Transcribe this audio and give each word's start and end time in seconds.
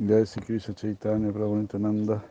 Jai 0.00 0.24
Sri 0.24 0.40
Krishna 0.42 0.74
Chaitanya 0.74 1.32
Prabhu 1.32 1.60
Nityananda 1.60 2.22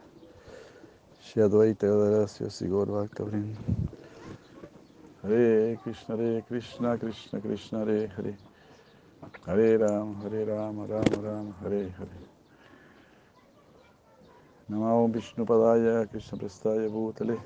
Shri 1.20 1.42
Advaita 1.42 1.82
Gadadasya 1.82 2.50
Sri 2.50 2.70
Bhakta 2.70 3.26
Hare 5.22 5.78
Krishna 5.84 6.16
Hare 6.16 6.42
Krishna 6.48 6.98
Krishna 6.98 7.42
Krishna 7.42 7.80
Hare 7.80 8.08
Hare. 8.16 8.38
Hare 9.46 9.78
Ram 9.80 10.16
Hare 10.22 10.46
Ram 10.46 10.88
Ram 10.88 11.04
Ram 11.22 11.56
Hare 11.62 11.94
Hare. 11.98 12.18
Namo 14.72 15.12
Vishnu 15.12 15.44
Padaya 15.44 16.10
Krishna 16.10 16.38
Prestaya 16.38 16.90
Bhutale. 16.90 17.38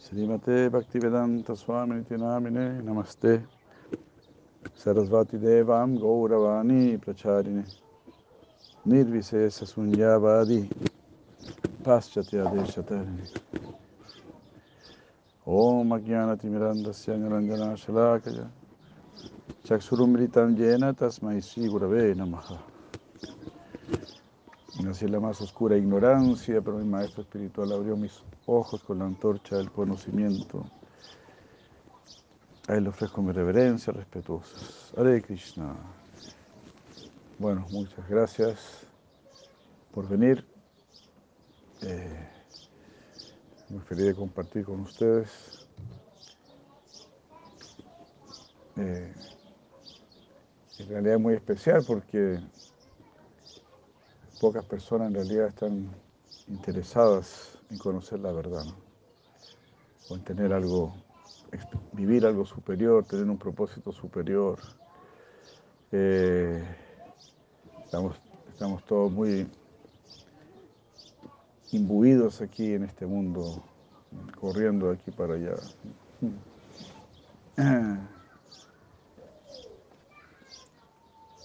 Srimate 0.00 0.70
Bhaktivedanta 0.70 1.54
Swami 1.54 1.96
Nityanamine 1.96 2.82
Namaste. 2.82 3.46
Sarasvati 4.74 5.38
Devam 5.38 5.98
Gauravani 5.98 6.96
Pracharine 6.96 7.84
Nirvisesa 8.86 9.66
Sunyavadi 9.66 10.68
Paschatya 11.82 12.44
Deshatarni 12.44 13.28
Om 15.44 15.90
Ajnanati 15.90 16.46
Mirandasya 16.46 17.16
Niranjana 17.18 17.76
Shalakaya 17.76 18.48
Chaksurumritam 19.64 20.56
Yena 20.56 20.94
Tasmai 20.94 21.42
Sri 21.42 21.68
Gurave 21.68 22.14
Namaha 22.14 22.58
Nací 24.82 25.06
en 25.06 25.12
la 25.12 25.20
más 25.20 25.40
oscura 25.40 25.76
ignorancia, 25.76 26.60
pero 26.60 26.76
mi 26.76 26.84
maestro 26.84 27.22
espiritual 27.22 27.72
abrió 27.72 27.96
mis 27.96 28.22
ojos 28.46 28.84
con 28.84 28.98
la 28.98 29.06
antorcha 29.06 29.56
del 29.56 29.72
conocimiento. 29.72 30.64
A 32.68 32.74
él 32.74 32.84
le 32.84 32.90
ofrezco 32.90 33.20
mi 33.22 33.32
reverencia 33.32 33.92
respetuosa. 33.92 34.58
Hare 34.96 35.22
Krishna. 35.22 35.74
Bueno, 37.38 37.66
muchas 37.70 38.08
gracias 38.08 38.86
por 39.92 40.08
venir. 40.08 40.42
Eh, 41.82 42.28
muy 43.68 43.82
feliz 43.82 44.06
de 44.06 44.14
compartir 44.14 44.64
con 44.64 44.80
ustedes. 44.80 45.68
Eh, 48.76 49.12
en 50.78 50.88
realidad 50.88 51.16
es 51.16 51.20
muy 51.20 51.34
especial 51.34 51.84
porque 51.86 52.40
pocas 54.40 54.64
personas 54.64 55.08
en 55.08 55.14
realidad 55.16 55.48
están 55.48 55.90
interesadas 56.48 57.58
en 57.68 57.76
conocer 57.76 58.18
la 58.20 58.32
verdad, 58.32 58.64
o 60.08 60.14
en 60.14 60.24
tener 60.24 60.54
algo, 60.54 60.94
vivir 61.92 62.24
algo 62.24 62.46
superior, 62.46 63.04
tener 63.04 63.28
un 63.28 63.38
propósito 63.38 63.92
superior. 63.92 64.58
Eh, 65.92 66.64
estamos, 67.86 68.20
estamos 68.48 68.84
todos 68.84 69.12
muy 69.12 69.48
imbuidos 71.70 72.42
aquí 72.42 72.74
en 72.74 72.82
este 72.82 73.06
mundo, 73.06 73.62
corriendo 74.40 74.88
de 74.88 74.94
aquí 74.94 75.12
para 75.12 75.34
allá. 75.34 75.54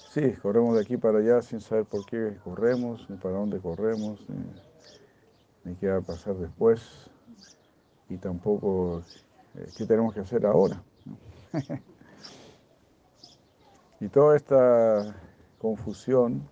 Sí, 0.09 0.33
corremos 0.41 0.75
de 0.75 0.81
aquí 0.81 0.97
para 0.97 1.19
allá 1.19 1.41
sin 1.41 1.61
saber 1.61 1.85
por 1.85 2.05
qué 2.05 2.37
corremos, 2.43 3.09
ni 3.09 3.15
para 3.17 3.35
dónde 3.35 3.59
corremos, 3.59 4.19
ni, 5.63 5.75
qué 5.75 5.87
va 5.87 5.97
a 5.97 6.01
pasar 6.01 6.35
después, 6.35 6.81
y 8.09 8.17
tampoco 8.17 9.03
eh, 9.55 9.67
qué 9.77 9.85
tenemos 9.85 10.13
que 10.13 10.19
hacer 10.19 10.45
ahora. 10.45 10.83
y 14.01 14.09
toda 14.09 14.35
esta 14.35 15.15
confusión 15.61 16.49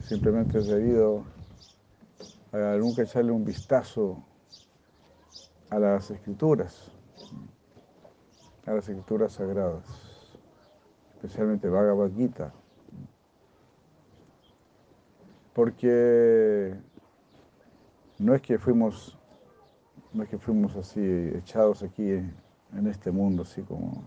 simplemente 0.00 0.58
debido 0.58 1.26
a 2.52 2.76
nunca 2.78 3.02
echarle 3.02 3.30
un 3.30 3.44
vistazo 3.44 4.24
a 5.68 5.78
las 5.78 6.10
escrituras, 6.10 6.90
a 8.64 8.72
las 8.72 8.88
escrituras 8.88 9.34
sagradas 9.34 9.84
especialmente 11.16 11.68
Bhagavad 11.68 12.10
Gita, 12.14 12.54
porque 15.52 16.74
no 18.18 18.34
es 18.34 18.40
que 18.40 18.58
fuimos, 18.58 19.18
no 20.14 20.22
es 20.22 20.30
que 20.30 20.38
fuimos 20.38 20.74
así 20.76 21.02
echados 21.34 21.82
aquí 21.82 22.10
en 22.10 22.86
este 22.86 23.10
mundo, 23.10 23.42
así 23.42 23.62
como, 23.62 24.04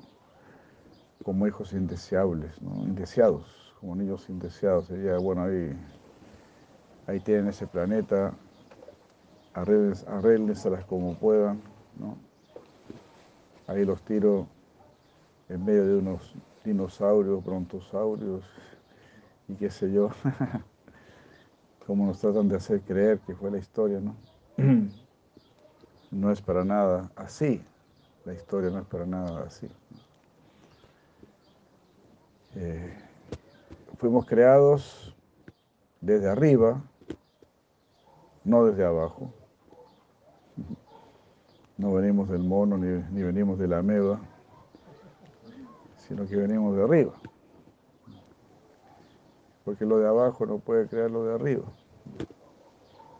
como 1.23 1.45
hijos 1.47 1.73
indeseables, 1.73 2.59
indeseados, 2.61 3.66
como 3.79 3.95
niños 3.95 4.29
indeseados. 4.29 4.87
Sería, 4.87 5.17
bueno, 5.17 5.43
ahí, 5.43 5.71
ahí 7.07 7.19
tienen 7.19 7.47
ese 7.47 7.67
planeta, 7.67 8.33
arréglenselas 9.53 10.85
como 10.85 11.15
puedan, 11.15 11.61
¿no? 11.99 12.17
Ahí 13.67 13.83
los 13.85 14.01
tiro 14.03 14.47
en 15.49 15.65
medio 15.65 15.85
de 15.85 15.95
unos 15.97 16.33
dinosaurios, 16.63 17.43
brontosaurios 17.43 18.43
y 19.47 19.55
qué 19.55 19.69
sé 19.69 19.91
yo, 19.91 20.09
como 21.85 22.05
nos 22.05 22.19
tratan 22.19 22.49
de 22.49 22.57
hacer 22.57 22.81
creer 22.81 23.19
que 23.19 23.35
fue 23.35 23.51
la 23.51 23.57
historia, 23.57 23.99
¿no? 23.99 24.15
No 26.09 26.31
es 26.31 26.41
para 26.41 26.63
nada 26.63 27.11
así, 27.17 27.61
la 28.23 28.33
historia 28.33 28.69
no 28.69 28.79
es 28.79 28.85
para 28.85 29.05
nada 29.05 29.43
así. 29.43 29.67
Eh, 32.55 33.06
fuimos 33.97 34.25
creados 34.25 35.15
desde 36.01 36.29
arriba, 36.29 36.81
no 38.43 38.65
desde 38.65 38.85
abajo. 38.85 39.33
No 41.77 41.93
venimos 41.93 42.29
del 42.29 42.43
mono 42.43 42.77
ni, 42.77 43.03
ni 43.11 43.23
venimos 43.23 43.59
de 43.59 43.67
la 43.67 43.79
ameba 43.79 44.19
sino 46.07 46.25
que 46.25 46.35
venimos 46.37 46.75
de 46.75 46.83
arriba. 46.83 47.13
Porque 49.65 49.85
lo 49.85 49.99
de 49.99 50.07
abajo 50.07 50.45
no 50.45 50.59
puede 50.59 50.87
crear 50.87 51.11
lo 51.11 51.25
de 51.25 51.35
arriba. 51.35 51.65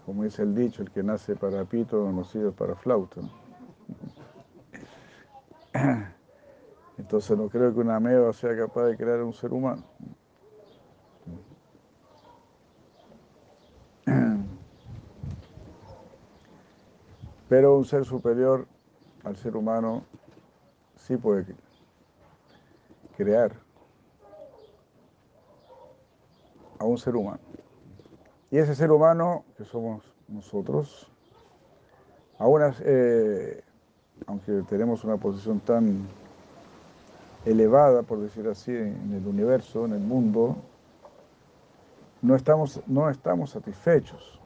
Como 0.06 0.24
dice 0.24 0.44
el 0.44 0.56
dicho, 0.56 0.82
el 0.82 0.92
que 0.92 1.04
nace 1.04 1.36
para 1.36 1.66
pito 1.66 2.10
no 2.10 2.24
sirve 2.24 2.52
para 2.52 2.76
flauta. 2.76 3.20
Entonces 6.98 7.38
no 7.38 7.50
creo 7.50 7.74
que 7.74 7.80
una 7.82 7.98
ameba 7.98 8.32
sea 8.32 8.56
capaz 8.56 8.86
de 8.86 8.96
crear 8.96 9.22
un 9.22 9.34
ser 9.34 9.52
humano. 9.52 9.84
Pero 17.50 17.78
un 17.78 17.86
ser 17.86 18.06
superior 18.06 18.68
al 19.24 19.36
ser 19.36 19.56
humano 19.56 20.04
sí 20.96 21.18
puede 21.18 21.46
crear 23.16 23.52
a 26.80 26.86
un 26.86 26.98
ser 26.98 27.16
humano. 27.16 27.40
Y 28.52 28.58
ese 28.58 28.76
ser 28.76 28.92
humano, 28.92 29.44
que 29.58 29.66
somos 29.66 30.04
nosotros, 30.28 31.10
eh, 32.82 33.64
aunque 34.26 34.64
tenemos 34.70 35.04
una 35.04 35.18
posición 35.18 35.60
tan 35.60 36.08
elevada, 37.46 38.04
por 38.04 38.20
decir 38.20 38.48
así, 38.48 38.72
en 38.72 39.14
el 39.14 39.26
universo, 39.26 39.86
en 39.86 39.94
el 39.94 40.00
mundo, 40.00 40.56
no 42.22 42.36
estamos, 42.36 42.82
no 42.88 43.10
estamos 43.10 43.52
satisfechos. 43.52 44.40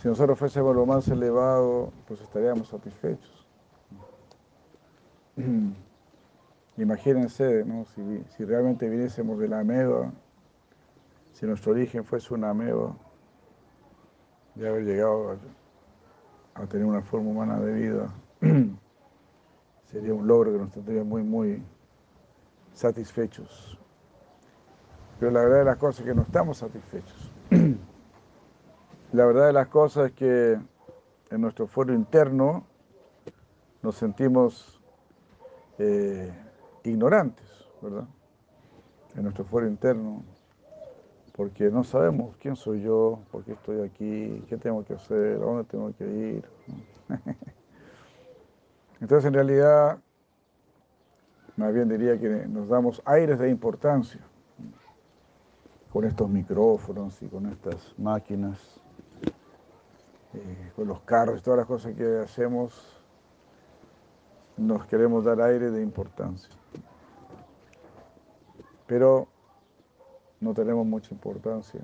Si 0.00 0.08
nosotros 0.08 0.38
fuésemos 0.38 0.74
lo 0.74 0.86
más 0.86 1.06
elevado, 1.08 1.92
pues 2.08 2.22
estaríamos 2.22 2.68
satisfechos. 2.68 3.46
Imagínense, 6.78 7.66
si, 8.34 8.44
realmente 8.46 8.88
viniésemos 8.88 9.38
de 9.38 9.48
la 9.48 9.60
ameba, 9.60 10.10
si 11.34 11.44
nuestro 11.44 11.72
origen 11.72 12.02
fuese 12.02 12.32
una 12.32 12.48
ameba, 12.48 12.96
de 14.54 14.68
haber 14.68 14.84
llegado 14.84 15.36
a, 16.54 16.66
tener 16.66 16.86
una 16.86 17.02
forma 17.02 17.28
humana 17.28 17.60
de 17.60 17.72
vida, 17.74 18.14
sería 19.84 20.14
un 20.14 20.26
logro 20.26 20.50
que 20.52 20.58
nos 20.60 20.70
tendría 20.70 21.04
muy, 21.04 21.22
muy 21.22 21.62
satisfechos. 22.72 23.78
Pero 25.18 25.30
la 25.30 25.40
verdad 25.40 25.58
de 25.58 25.64
las 25.66 25.76
cosas 25.76 26.00
es 26.00 26.06
que 26.06 26.14
no 26.14 26.22
estamos 26.22 26.56
satisfechos. 26.56 27.30
La 29.12 29.26
verdad 29.26 29.48
de 29.48 29.52
las 29.52 29.66
cosas 29.66 30.06
es 30.06 30.12
que 30.12 30.56
en 31.30 31.40
nuestro 31.40 31.66
foro 31.66 31.92
interno 31.92 32.64
nos 33.82 33.96
sentimos 33.96 34.80
eh, 35.78 36.32
ignorantes, 36.84 37.68
¿verdad? 37.82 38.04
En 39.16 39.24
nuestro 39.24 39.44
fuero 39.44 39.66
interno, 39.66 40.22
porque 41.34 41.70
no 41.70 41.82
sabemos 41.82 42.36
quién 42.36 42.54
soy 42.54 42.82
yo, 42.82 43.18
por 43.32 43.42
qué 43.42 43.52
estoy 43.52 43.80
aquí, 43.80 44.44
qué 44.48 44.56
tengo 44.56 44.84
que 44.84 44.94
hacer, 44.94 45.36
a 45.36 45.44
dónde 45.44 45.64
tengo 45.64 45.92
que 45.96 46.04
ir. 46.04 46.44
Entonces, 49.00 49.26
en 49.26 49.34
realidad, 49.34 49.98
más 51.56 51.74
bien 51.74 51.88
diría 51.88 52.16
que 52.20 52.46
nos 52.46 52.68
damos 52.68 53.02
aires 53.04 53.40
de 53.40 53.50
importancia. 53.50 54.20
con 55.92 56.04
estos 56.04 56.28
micrófonos 56.28 57.20
y 57.20 57.26
con 57.26 57.46
estas 57.46 57.92
máquinas, 57.98 58.80
eh, 60.34 60.72
con 60.76 60.86
los 60.86 61.00
carros 61.00 61.42
todas 61.42 61.58
las 61.58 61.66
cosas 61.66 61.94
que 61.94 62.18
hacemos, 62.18 63.00
nos 64.56 64.86
queremos 64.86 65.24
dar 65.24 65.40
aire 65.40 65.70
de 65.70 65.82
importancia. 65.82 66.54
Pero 68.86 69.28
no 70.40 70.54
tenemos 70.54 70.86
mucha 70.86 71.12
importancia, 71.14 71.80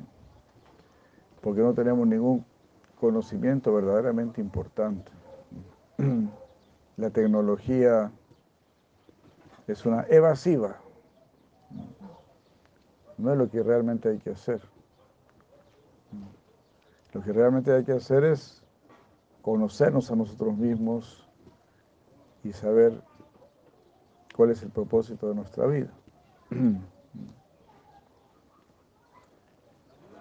porque 1.40 1.60
no 1.60 1.74
tenemos 1.74 2.06
ningún 2.06 2.44
conocimiento 3.00 3.74
verdaderamente 3.74 4.40
importante. 4.40 5.10
La 6.96 7.10
tecnología 7.10 8.10
es 9.66 9.84
una 9.84 10.06
evasiva, 10.08 10.76
no 13.18 13.32
es 13.32 13.38
lo 13.38 13.50
que 13.50 13.62
realmente 13.62 14.08
hay 14.08 14.18
que 14.18 14.30
hacer. 14.30 14.60
Lo 17.16 17.22
que 17.22 17.32
realmente 17.32 17.72
hay 17.72 17.82
que 17.82 17.92
hacer 17.92 18.24
es 18.24 18.62
conocernos 19.40 20.10
a 20.10 20.16
nosotros 20.16 20.54
mismos 20.54 21.26
y 22.44 22.52
saber 22.52 23.02
cuál 24.36 24.50
es 24.50 24.62
el 24.62 24.68
propósito 24.68 25.26
de 25.26 25.34
nuestra 25.34 25.66
vida. 25.66 25.90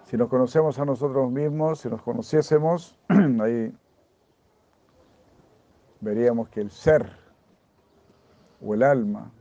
Si 0.04 0.16
nos 0.16 0.28
conocemos 0.28 0.78
a 0.78 0.84
nosotros 0.84 1.32
mismos, 1.32 1.80
si 1.80 1.88
nos 1.90 2.00
conociésemos, 2.00 2.96
ahí 3.40 3.76
veríamos 6.00 6.48
que 6.48 6.60
el 6.60 6.70
ser 6.70 7.10
o 8.64 8.72
el 8.72 8.84
alma, 8.84 9.32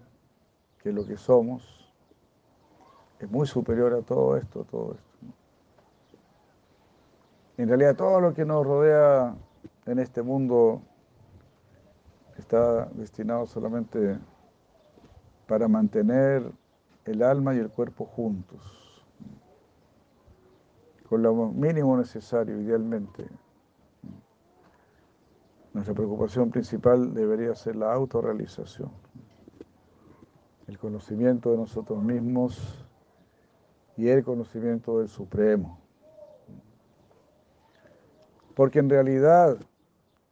que 0.79 0.89
es 0.89 0.95
lo 0.95 1.05
que 1.05 1.17
somos, 1.17 1.93
es 3.19 3.29
muy 3.29 3.45
superior 3.45 3.93
a 3.93 4.01
todo 4.01 4.35
esto, 4.37 4.63
todo 4.63 4.95
esto. 4.95 5.14
En 7.57 7.67
realidad 7.67 7.95
todo 7.95 8.19
lo 8.19 8.33
que 8.33 8.45
nos 8.45 8.65
rodea 8.65 9.35
en 9.85 9.99
este 9.99 10.21
mundo 10.21 10.81
está 12.37 12.85
destinado 12.93 13.45
solamente 13.45 14.17
para 15.47 15.67
mantener 15.67 16.51
el 17.05 17.23
alma 17.23 17.55
y 17.55 17.59
el 17.59 17.69
cuerpo 17.69 18.05
juntos 18.05 18.85
con 21.07 21.21
lo 21.21 21.33
mínimo 21.51 21.97
necesario, 21.97 22.59
idealmente. 22.59 23.27
Nuestra 25.73 25.93
preocupación 25.93 26.49
principal 26.49 27.13
debería 27.13 27.53
ser 27.53 27.75
la 27.75 27.93
autorrealización, 27.93 28.91
el 30.67 30.77
conocimiento 30.79 31.51
de 31.51 31.57
nosotros 31.57 32.01
mismos 32.01 32.85
y 33.97 34.07
el 34.07 34.23
conocimiento 34.23 34.99
del 34.99 35.09
Supremo. 35.09 35.84
Porque 38.55 38.79
en 38.79 38.89
realidad, 38.89 39.57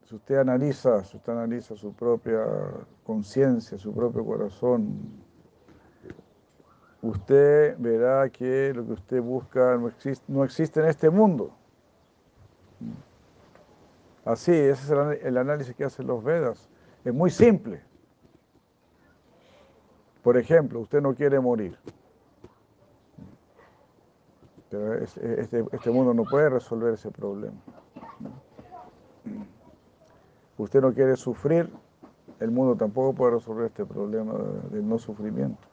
si 0.06 0.16
usted 0.16 0.38
analiza, 0.38 1.04
si 1.04 1.18
usted 1.18 1.34
analiza 1.34 1.76
su 1.76 1.94
propia 1.94 2.46
conciencia, 3.04 3.78
su 3.78 3.94
propio 3.94 4.26
corazón, 4.26 4.98
usted 7.02 7.76
verá 7.78 8.30
que 8.30 8.74
lo 8.74 8.86
que 8.86 8.94
usted 8.94 9.22
busca 9.22 9.78
no 9.78 9.90
existe, 9.90 10.24
no 10.30 10.44
existe 10.46 10.80
en 10.80 10.88
este 10.88 11.10
mundo. 11.10 11.54
Así, 14.24 14.54
ese 14.54 14.72
es 14.72 15.24
el, 15.26 15.38
análisis 15.38 15.76
que 15.76 15.84
hacen 15.84 16.08
los 16.08 16.24
Vedas. 16.24 16.70
Es 17.04 17.14
muy 17.14 17.30
simple. 17.30 17.82
Por 20.22 20.38
ejemplo, 20.38 20.80
usted 20.80 21.02
no 21.02 21.14
quiere 21.14 21.42
morir. 21.42 21.78
Pero 24.70 24.94
este, 24.94 25.66
este 25.74 25.92
mundo 25.92 26.14
no 26.14 26.24
puede 26.24 26.50
resolver 26.50 26.94
ese 26.94 27.12
problema. 27.12 27.58
Usted 30.58 30.82
no 30.82 30.94
quiere 30.94 31.16
sufrir, 31.16 31.70
el 32.40 32.52
mundo 32.52 32.76
tampoco 32.76 33.14
puede 33.14 33.34
resolver 33.34 33.66
este 33.66 33.86
problema 33.86 34.34
del 34.70 34.88
no 34.88 34.98
sufrimiento. 34.98 35.68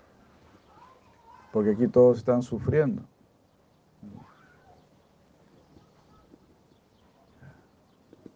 Porque 1.52 1.70
aquí 1.70 1.88
todos 1.88 2.18
están 2.18 2.42
sufriendo. 2.42 3.02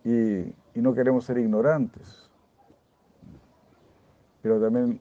Y, 0.05 0.53
no 0.75 0.93
queremos 0.93 1.25
ser 1.25 1.39
ignorantes, 1.39 2.29
pero 4.43 4.61
también 4.61 5.01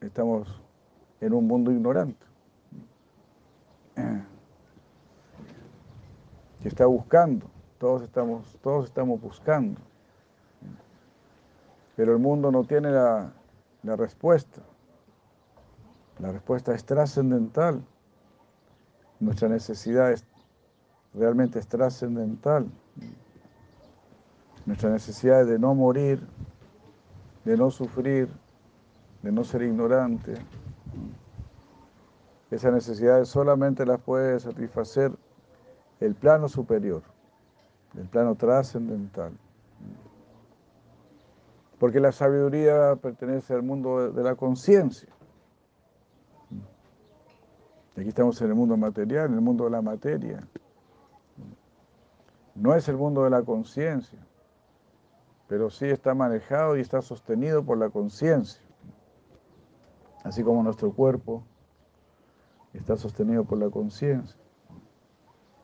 estamos 0.00 0.60
en 1.20 1.34
un 1.34 1.46
mundo 1.46 1.70
ignorante, 1.70 2.26
que 6.62 6.68
está 6.68 6.86
buscando, 6.86 7.46
todos 7.80 8.02
estamos, 8.02 8.58
todos 8.62 8.84
estamos 8.84 9.18
buscando, 9.22 9.80
pero 11.96 12.12
el 12.12 12.18
mundo 12.18 12.52
no 12.52 12.62
tiene 12.64 12.90
la, 12.90 13.32
respuesta. 13.82 14.60
La 16.18 16.30
respuesta 16.30 16.74
es 16.74 16.84
trascendental. 16.84 17.82
Nuestra 19.18 19.48
necesidad 19.48 20.12
es, 20.12 20.26
realmente 21.14 21.58
es 21.58 21.66
trascendental. 21.68 22.70
Nuestra 24.66 24.90
necesidad 24.90 25.46
de 25.46 25.58
no 25.58 25.74
morir, 25.74 26.20
de 27.46 27.56
no 27.56 27.70
sufrir, 27.70 28.28
de 29.22 29.32
no 29.32 29.42
ser 29.42 29.62
ignorante. 29.62 30.34
Esas 32.50 32.74
necesidades 32.74 33.30
solamente 33.30 33.86
las 33.86 34.02
puede 34.02 34.38
satisfacer 34.38 35.12
el 36.00 36.14
plano 36.14 36.46
superior, 36.46 37.02
el 37.96 38.06
plano 38.06 38.34
trascendental. 38.34 39.32
Porque 41.78 42.00
la 42.00 42.12
sabiduría 42.12 42.96
pertenece 42.96 43.54
al 43.54 43.62
mundo 43.62 44.12
de 44.12 44.22
la 44.22 44.34
conciencia. 44.34 45.08
Aquí 47.96 48.08
estamos 48.08 48.40
en 48.40 48.48
el 48.48 48.54
mundo 48.54 48.76
material, 48.76 49.26
en 49.28 49.34
el 49.34 49.40
mundo 49.40 49.64
de 49.64 49.70
la 49.70 49.82
materia. 49.82 50.46
No 52.54 52.74
es 52.74 52.88
el 52.88 52.96
mundo 52.96 53.24
de 53.24 53.30
la 53.30 53.42
conciencia, 53.42 54.18
pero 55.48 55.70
sí 55.70 55.86
está 55.86 56.14
manejado 56.14 56.76
y 56.76 56.80
está 56.80 57.00
sostenido 57.02 57.64
por 57.64 57.78
la 57.78 57.88
conciencia. 57.88 58.62
Así 60.22 60.42
como 60.42 60.62
nuestro 60.62 60.92
cuerpo 60.92 61.42
está 62.74 62.96
sostenido 62.96 63.44
por 63.44 63.58
la 63.58 63.70
conciencia. 63.70 64.36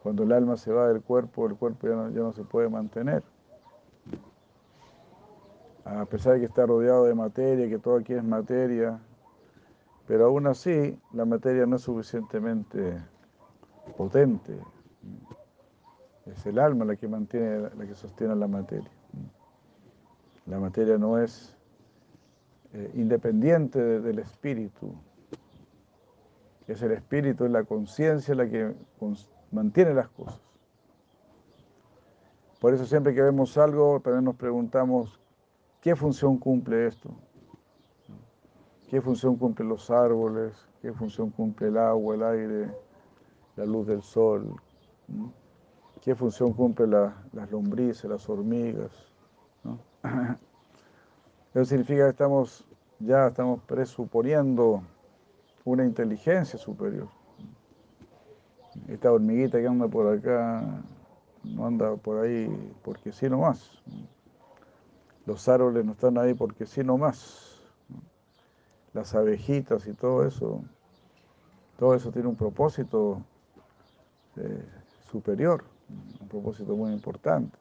Cuando 0.07 0.23
el 0.23 0.31
alma 0.31 0.57
se 0.57 0.73
va 0.73 0.87
del 0.87 1.03
cuerpo, 1.03 1.49
el 1.49 1.57
cuerpo 1.57 1.89
ya 1.89 1.97
no, 1.97 2.11
ya 2.11 2.21
no 2.21 2.33
se 2.33 2.45
puede 2.45 2.69
mantener. 2.69 3.25
A 5.85 6.05
pesar 6.05 6.35
de 6.35 6.39
que 6.39 6.47
está 6.47 6.65
rodeado 6.65 7.07
de 7.07 7.15
materia, 7.17 7.69
que 7.69 7.81
todo 7.81 7.97
aquí 7.97 8.13
es 8.13 8.23
materia, 8.23 9.01
pero 10.07 10.27
aún 10.27 10.47
así, 10.47 10.97
la 11.13 11.25
materia 11.25 11.67
no 11.67 11.75
es 11.75 11.83
suficientemente 11.83 13.03
potente. 13.97 14.57
Es 16.27 16.47
el 16.47 16.61
alma 16.61 16.85
la 16.85 16.95
que 16.95 17.09
mantiene, 17.09 17.69
la 17.77 17.85
que 17.85 17.97
sostiene 17.97 18.37
la 18.37 18.47
materia. 18.47 18.93
La 20.47 20.61
materia 20.61 20.99
no 20.99 21.19
es 21.19 21.57
eh, 22.75 22.93
independiente 22.95 23.81
del 23.81 24.21
espíritu. 24.21 24.95
Es 26.69 26.81
el 26.83 26.93
espíritu, 26.93 27.45
es 27.45 27.51
la 27.51 27.65
conciencia 27.65 28.37
la 28.37 28.49
que 28.49 28.73
mantiene 29.57 29.95
las 29.95 30.09
cosas. 30.09 30.41
Por 32.61 32.75
eso 32.75 32.85
siempre 32.85 33.15
que 33.15 33.23
vemos 33.23 33.57
algo, 33.57 34.01
también 34.01 34.25
nos 34.25 34.37
preguntamos, 34.37 35.19
¿qué 35.81 35.97
función 35.97 36.37
cumple 36.37 36.87
esto? 36.87 37.11
¿Qué 38.89 39.01
función 39.01 39.37
cumplen 39.37 39.69
los 39.69 39.91
árboles? 39.91 40.53
¿Qué 40.83 40.93
función 40.93 41.31
cumple 41.31 41.69
el 41.69 41.79
agua, 41.79 42.15
el 42.15 42.23
aire, 42.23 42.71
la 43.57 43.65
luz 43.65 43.87
del 43.87 44.03
sol? 44.03 44.55
¿Mm? 45.09 45.27
¿Qué 46.03 46.15
función 46.15 46.53
cumplen 46.53 46.91
las 46.91 47.51
lombrices, 47.51 48.05
las 48.05 48.29
hormigas? 48.29 48.93
Eso 51.55 51.65
significa 51.65 52.05
que 52.05 52.11
estamos 52.11 52.65
ya 52.99 53.27
estamos 53.29 53.61
presuponiendo 53.63 54.83
una 55.65 55.85
inteligencia 55.85 56.59
superior. 56.59 57.09
Esta 58.89 59.13
hormiguita 59.13 59.59
que 59.59 59.67
anda 59.67 59.89
por 59.89 60.07
acá 60.13 60.83
no 61.45 61.67
anda 61.67 61.97
por 61.97 62.19
ahí 62.19 62.49
porque 62.83 63.13
sí 63.13 63.29
nomás. 63.29 63.83
Los 65.25 65.49
árboles 65.49 65.85
no 65.85 65.93
están 65.93 66.19
ahí 66.19 66.35
porque 66.35 66.67
sí 66.67 66.85
nomás 66.85 67.57
las 68.97 69.15
abejitas 69.15 69.87
y 69.87 69.93
todo 69.93 70.27
eso, 70.27 70.65
todo 71.79 71.95
eso 71.95 72.11
tiene 72.11 72.29
un 72.29 72.35
propósito 72.35 73.23
eh, 74.37 74.65
superior, 75.13 75.63
un 76.21 76.29
propósito 76.29 76.75
muy 76.75 76.93
importante. 76.93 77.57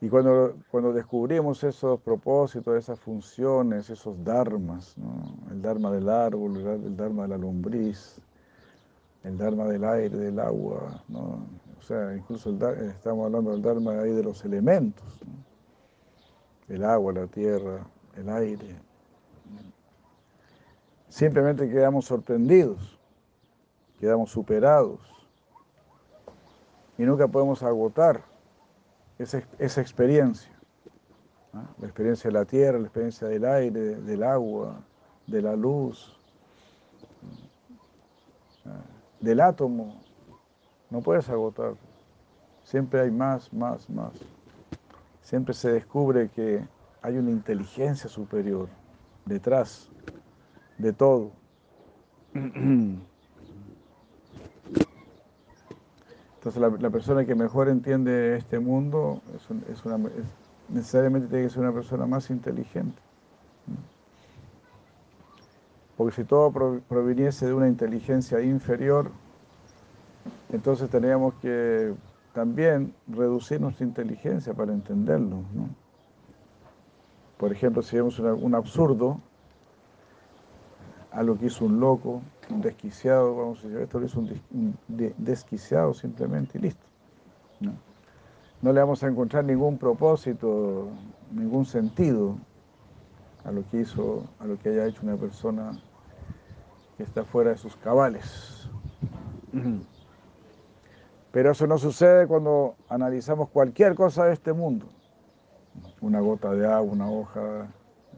Y 0.00 0.08
cuando, 0.08 0.56
cuando 0.70 0.92
descubrimos 0.92 1.64
esos 1.64 2.00
propósitos, 2.00 2.76
esas 2.76 3.00
funciones, 3.00 3.90
esos 3.90 4.22
dharmas, 4.22 4.94
el 5.50 5.60
dharma 5.60 5.90
del 5.90 6.08
árbol, 6.08 6.56
el 6.56 6.96
dharma 6.96 7.22
de 7.22 7.28
la 7.28 7.38
lombriz, 7.38 8.20
el 9.24 9.38
Dharma 9.38 9.64
del 9.64 9.84
aire, 9.84 10.16
del 10.16 10.38
agua, 10.40 11.02
¿no? 11.08 11.46
o 11.78 11.82
sea, 11.82 12.14
incluso 12.14 12.50
estamos 12.50 13.26
hablando 13.26 13.50
del 13.50 13.62
Dharma 13.62 14.00
ahí 14.00 14.12
de 14.12 14.22
los 14.22 14.44
elementos, 14.44 15.20
el 16.68 16.84
agua, 16.84 17.12
la 17.12 17.26
tierra, 17.26 17.86
el 18.16 18.28
aire. 18.28 18.76
Simplemente 21.08 21.68
quedamos 21.68 22.06
sorprendidos, 22.06 22.98
quedamos 24.00 24.30
superados 24.30 25.00
y 26.96 27.02
nunca 27.02 27.28
podemos 27.28 27.62
agotar 27.62 28.22
esa, 29.18 29.42
esa 29.58 29.80
experiencia. 29.80 30.50
La 31.52 31.86
experiencia 31.86 32.28
de 32.30 32.34
la 32.34 32.44
tierra, 32.46 32.78
la 32.78 32.84
experiencia 32.84 33.28
del 33.28 33.44
aire, 33.44 33.80
del 33.80 34.22
agua, 34.22 34.82
de 35.26 35.42
la 35.42 35.54
luz, 35.54 36.18
del 39.22 39.40
átomo. 39.40 40.02
No 40.90 41.00
puedes 41.00 41.28
agotar. 41.30 41.74
Siempre 42.64 43.00
hay 43.00 43.10
más, 43.10 43.50
más, 43.52 43.88
más. 43.88 44.12
Siempre 45.22 45.54
se 45.54 45.72
descubre 45.72 46.28
que 46.28 46.62
hay 47.00 47.16
una 47.16 47.30
inteligencia 47.30 48.10
superior 48.10 48.68
detrás 49.24 49.88
de 50.76 50.92
todo. 50.92 51.32
Entonces 56.34 56.60
la, 56.60 56.90
persona 56.90 57.24
que 57.24 57.34
mejor 57.34 57.68
entiende 57.68 58.36
este 58.36 58.58
mundo 58.58 59.22
es, 59.34 59.82
necesariamente 60.68 61.28
tiene 61.28 61.44
que 61.44 61.50
ser 61.50 61.60
una 61.60 61.72
persona 61.72 62.04
más 62.06 62.30
inteligente. 62.30 63.00
Porque 66.02 66.16
si 66.16 66.24
todo 66.24 66.50
proviniese 66.88 67.46
de 67.46 67.54
una 67.54 67.68
inteligencia 67.68 68.40
inferior, 68.40 69.12
entonces 70.50 70.90
tendríamos 70.90 71.34
que 71.34 71.94
también 72.34 72.92
reducir 73.06 73.60
nuestra 73.60 73.86
inteligencia 73.86 74.52
para 74.52 74.72
entenderlo. 74.72 75.44
Por 77.36 77.52
ejemplo, 77.52 77.82
si 77.82 77.94
vemos 77.94 78.18
un 78.18 78.52
absurdo, 78.56 79.20
algo 81.12 81.38
que 81.38 81.46
hizo 81.46 81.66
un 81.66 81.78
loco, 81.78 82.20
un 82.50 82.60
desquiciado, 82.60 83.36
vamos 83.36 83.60
a 83.60 83.68
decir, 83.68 83.82
esto 83.82 84.00
lo 84.00 84.06
hizo 84.06 84.18
un, 84.18 84.76
desquiciado 85.18 85.94
simplemente 85.94 86.58
y 86.58 86.62
listo. 86.62 86.84
no 88.60 88.72
le 88.72 88.80
vamos 88.80 89.04
a 89.04 89.06
encontrar 89.06 89.44
ningún 89.44 89.78
propósito, 89.78 90.88
ningún 91.30 91.64
sentido 91.64 92.38
a 93.44 93.52
lo 93.52 93.64
que 93.70 93.82
hizo, 93.82 94.24
a 94.40 94.46
lo 94.46 94.58
que 94.58 94.70
haya 94.70 94.86
hecho 94.86 95.02
una 95.04 95.14
persona 95.14 95.78
que 97.02 97.08
está 97.08 97.24
fuera 97.24 97.50
de 97.50 97.56
sus 97.56 97.76
cabales. 97.76 98.68
Pero 101.32 101.50
eso 101.50 101.66
no 101.66 101.76
sucede 101.76 102.28
cuando 102.28 102.76
analizamos 102.88 103.48
cualquier 103.48 103.96
cosa 103.96 104.26
de 104.26 104.34
este 104.34 104.52
mundo. 104.52 104.86
Una 106.00 106.20
gota 106.20 106.52
de 106.52 106.64
agua, 106.64 106.92
una 106.92 107.10
hoja 107.10 107.66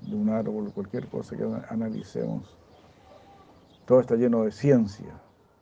de 0.03 0.15
un 0.15 0.29
árbol, 0.29 0.71
cualquier 0.73 1.07
cosa 1.07 1.35
que 1.35 1.45
analicemos. 1.71 2.59
Todo 3.87 4.01
está 4.01 4.17
lleno 4.17 4.45
de 4.45 4.53
ciencia, 4.53 5.15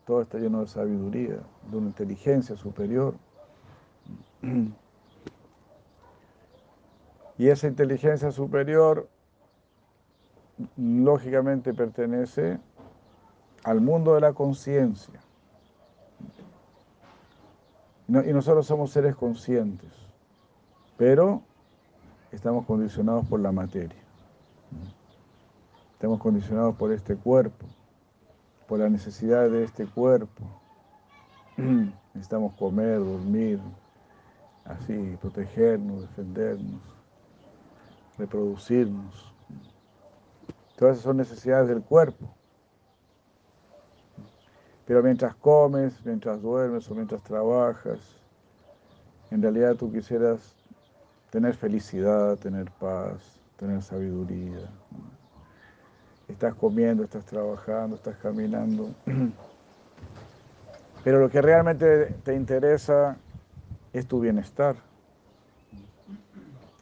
todo 0.04 0.22
está 0.22 0.38
lleno 0.38 0.60
de 0.60 0.66
sabiduría, 0.66 1.38
de 1.70 1.76
una 1.76 1.88
inteligencia 1.88 2.56
superior. 2.56 3.14
Y 7.38 7.48
esa 7.48 7.66
inteligencia 7.66 8.30
superior 8.30 9.08
lógicamente 10.76 11.74
pertenece 11.74 12.60
al 13.64 13.80
mundo 13.80 14.14
de 14.14 14.20
la 14.20 14.32
conciencia. 14.32 15.20
y 18.08 18.32
nosotros 18.32 18.66
somos 18.66 18.90
seres 18.90 19.16
conscientes, 19.16 19.90
pero 20.98 21.42
estamos 22.30 22.66
condicionados 22.66 23.26
por 23.26 23.40
la 23.40 23.52
materia. 23.52 24.02
Estamos 25.94 26.18
condicionados 26.18 26.74
por 26.76 26.92
este 26.92 27.16
cuerpo, 27.16 27.66
por 28.66 28.80
la 28.80 28.88
necesidad 28.88 29.48
de 29.48 29.64
este 29.64 29.86
cuerpo. 29.86 30.44
Necesitamos 31.56 32.54
comer, 32.54 32.98
dormir, 32.98 33.60
así, 34.64 35.16
protegernos, 35.20 36.02
defendernos, 36.02 36.82
reproducirnos. 38.18 39.32
Todas 40.76 40.94
esas 40.94 41.04
son 41.04 41.16
necesidades 41.16 41.68
del 41.68 41.82
cuerpo. 41.82 42.28
Pero 44.92 45.02
mientras 45.02 45.34
comes, 45.36 45.94
mientras 46.04 46.42
duermes 46.42 46.90
o 46.90 46.94
mientras 46.94 47.22
trabajas, 47.22 47.98
en 49.30 49.40
realidad 49.40 49.74
tú 49.74 49.90
quisieras 49.90 50.54
tener 51.30 51.54
felicidad, 51.54 52.36
tener 52.36 52.70
paz, 52.72 53.22
tener 53.56 53.80
sabiduría. 53.82 54.68
Estás 56.28 56.54
comiendo, 56.56 57.04
estás 57.04 57.24
trabajando, 57.24 57.96
estás 57.96 58.18
caminando. 58.18 58.90
Pero 61.04 61.20
lo 61.20 61.30
que 61.30 61.40
realmente 61.40 62.14
te 62.22 62.34
interesa 62.34 63.16
es 63.94 64.06
tu 64.06 64.20
bienestar, 64.20 64.76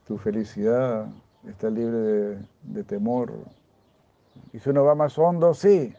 tu 0.08 0.18
felicidad, 0.18 1.06
estar 1.48 1.70
libre 1.70 1.96
de, 1.96 2.38
de 2.62 2.82
temor. 2.82 3.30
Y 4.52 4.58
si 4.58 4.68
uno 4.70 4.82
va 4.82 4.96
más 4.96 5.16
hondo, 5.16 5.54
sí, 5.54 5.94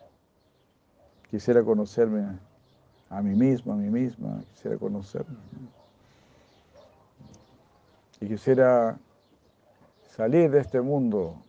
Quisiera 1.31 1.63
conocerme 1.63 2.38
a 3.09 3.21
mí 3.21 3.33
mismo, 3.33 3.71
a 3.71 3.77
mí 3.77 3.89
misma, 3.89 4.43
quisiera 4.53 4.77
conocerme. 4.77 5.38
Y 8.19 8.27
quisiera 8.27 9.00
salir 10.09 10.51
de 10.51 10.59
este 10.59 10.81
mundo 10.81 11.41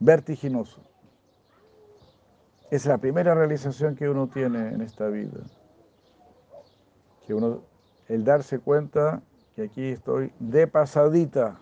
vertiginoso. 0.00 0.80
Es 2.70 2.86
la 2.86 2.96
primera 2.96 3.34
realización 3.34 3.94
que 3.94 4.08
uno 4.08 4.28
tiene 4.28 4.70
en 4.70 4.80
esta 4.80 5.08
vida. 5.08 5.40
Que 7.26 7.34
uno, 7.34 7.60
el 8.08 8.24
darse 8.24 8.58
cuenta 8.58 9.22
que 9.54 9.64
aquí 9.64 9.88
estoy 9.88 10.32
de 10.40 10.66
pasadita. 10.66 11.58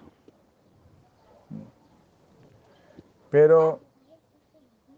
Pero 3.31 3.84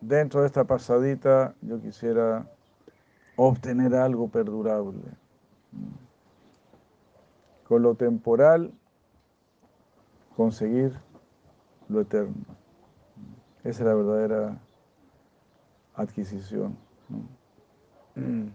dentro 0.07 0.41
de 0.41 0.47
esta 0.47 0.65
pasadita 0.65 1.55
yo 1.63 1.81
quisiera 1.81 2.47
obtener 3.35 3.95
algo 3.95 4.29
perdurable. 4.29 5.03
Con 7.65 7.83
lo 7.83 7.95
temporal, 7.97 8.73
conseguir 10.37 10.93
lo 11.89 12.01
eterno. 12.03 12.45
Esa 13.65 13.83
es 13.83 13.87
la 13.87 13.95
verdadera 13.95 14.57
adquisición. 15.95 16.77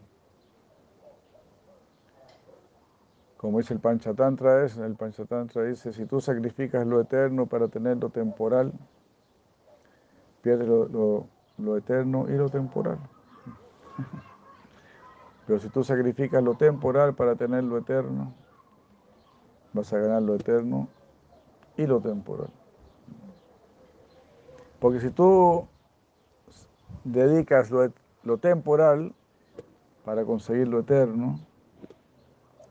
Como 3.35 3.57
dice 3.57 3.73
el 3.73 3.79
Panchatantra, 3.81 4.63
es, 4.63 4.77
el 4.77 4.95
Panchatantra 4.95 5.63
dice, 5.63 5.91
si 5.91 6.05
tú 6.05 6.21
sacrificas 6.21 6.87
lo 6.87 7.01
eterno 7.01 7.47
para 7.47 7.67
tener 7.67 7.97
lo 7.97 8.09
temporal, 8.09 8.71
pierdes 10.41 10.67
lo, 10.67 10.87
lo 10.87 11.27
eterno 11.77 12.25
y 12.27 12.33
lo 12.33 12.49
temporal. 12.49 12.99
Pero 15.47 15.59
si 15.59 15.69
tú 15.69 15.83
sacrificas 15.83 16.43
lo 16.43 16.55
temporal 16.55 17.13
para 17.13 17.35
tener 17.35 17.63
lo 17.63 17.77
eterno, 17.77 18.33
vas 19.73 19.91
a 19.93 19.97
ganar 19.99 20.21
lo 20.21 20.35
eterno 20.35 20.87
y 21.77 21.85
lo 21.85 21.99
temporal. 21.99 22.49
Porque 24.79 24.99
si 24.99 25.09
tú 25.11 25.67
dedicas 27.03 27.69
lo, 27.71 28.37
temporal 28.37 29.13
para 30.03 30.25
conseguir 30.25 30.67
lo 30.67 30.79
eterno, 30.79 31.39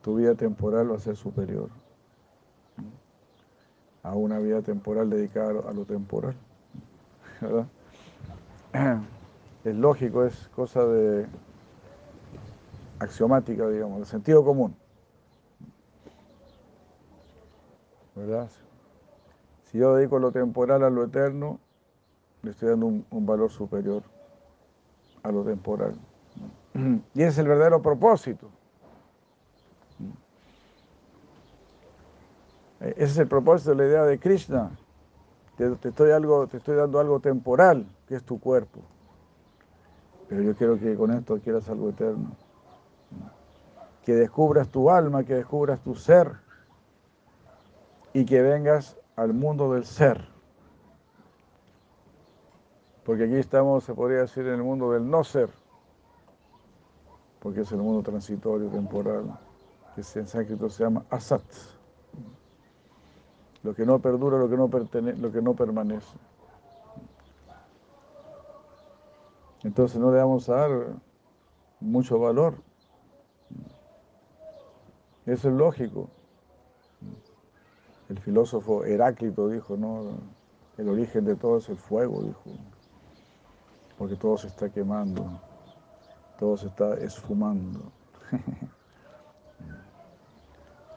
tu 0.02 0.16
vida 0.16 0.34
temporal 0.34 0.90
va 0.90 0.96
a 0.96 1.00
ser 1.00 1.16
superior 1.16 1.68
a 4.02 4.14
una 4.14 4.38
vida 4.38 4.62
temporal 4.62 5.10
dedicada 5.10 5.50
a 5.68 5.72
lo 5.72 5.84
temporal. 5.84 6.34
¿Verdad? 7.40 7.66
es 9.64 9.74
lógico, 9.74 10.24
es 10.24 10.48
cosa 10.54 10.84
de 10.84 11.26
axiomática, 12.98 13.68
digamos, 13.68 14.00
de 14.00 14.06
sentido 14.06 14.44
común. 14.44 14.76
¿Verdad? 18.14 18.48
Si 19.64 19.78
yo 19.78 19.94
dedico 19.94 20.18
lo 20.18 20.32
temporal 20.32 20.82
a 20.82 20.90
lo 20.90 21.04
eterno, 21.04 21.58
le 22.42 22.50
estoy 22.50 22.70
dando 22.70 22.86
un, 22.86 23.26
valor 23.26 23.50
superior 23.50 24.02
a 25.22 25.30
lo 25.30 25.44
temporal. 25.44 25.94
Y 27.14 27.22
ese 27.22 27.28
es 27.28 27.38
el 27.38 27.48
verdadero 27.48 27.82
propósito. 27.82 28.48
Ese 32.80 33.04
es 33.04 33.18
el 33.18 33.28
propósito 33.28 33.70
de 33.70 33.76
la 33.76 33.86
idea 33.86 34.04
de 34.04 34.18
Krishna. 34.18 34.70
Te, 35.60 35.90
estoy 35.90 36.10
algo, 36.12 36.46
te 36.46 36.56
estoy 36.56 36.74
dando 36.74 36.98
algo 36.98 37.20
temporal, 37.20 37.86
que 38.08 38.14
es 38.14 38.24
tu 38.24 38.40
cuerpo. 38.40 38.80
Pero 40.26 40.40
yo 40.40 40.56
quiero 40.56 40.78
que 40.78 40.94
con 40.94 41.10
esto 41.10 41.38
quieras 41.38 41.68
algo 41.68 41.90
eterno. 41.90 42.30
Que 44.02 44.14
descubras 44.14 44.70
tu 44.70 44.88
alma, 44.90 45.22
que 45.22 45.34
descubras 45.34 45.78
tu 45.82 45.94
ser 45.94 46.32
y 48.14 48.24
que 48.24 48.40
vengas 48.40 48.96
al 49.16 49.34
mundo 49.34 49.74
del 49.74 49.84
ser. 49.84 50.26
Porque 53.04 53.24
aquí 53.24 53.36
estamos, 53.36 53.84
se 53.84 53.92
podría 53.92 54.20
decir, 54.20 54.46
en 54.46 54.54
el 54.54 54.62
mundo 54.62 54.92
del 54.92 55.10
no 55.10 55.24
ser, 55.24 55.50
porque 57.38 57.60
es 57.60 57.72
el 57.72 57.80
mundo 57.80 58.02
transitorio, 58.02 58.70
temporal, 58.70 59.38
que 59.94 60.00
en 60.18 60.26
sánscrito 60.26 60.70
se 60.70 60.84
llama 60.84 61.04
asat. 61.10 61.42
Lo 63.62 63.74
que 63.74 63.84
no 63.84 63.98
perdura, 63.98 64.38
lo 64.38 64.48
que 64.48 64.56
no, 64.56 64.68
lo 64.68 65.32
que 65.32 65.42
no 65.42 65.54
permanece. 65.54 66.16
Entonces 69.62 70.00
no 70.00 70.10
le 70.10 70.18
vamos 70.18 70.48
a 70.48 70.54
dar 70.54 70.70
mucho 71.80 72.18
valor. 72.18 72.54
Eso 75.26 75.48
es 75.48 75.54
lógico. 75.54 76.08
El 78.08 78.18
filósofo 78.18 78.84
Heráclito 78.84 79.48
dijo, 79.48 79.76
no, 79.76 80.14
el 80.78 80.88
origen 80.88 81.24
de 81.24 81.36
todo 81.36 81.58
es 81.58 81.68
el 81.68 81.76
fuego, 81.76 82.22
dijo, 82.22 82.42
porque 83.98 84.16
todo 84.16 84.36
se 84.36 84.48
está 84.48 84.68
quemando, 84.70 85.40
todo 86.38 86.56
se 86.56 86.66
está 86.66 86.94
esfumando. 86.94 87.80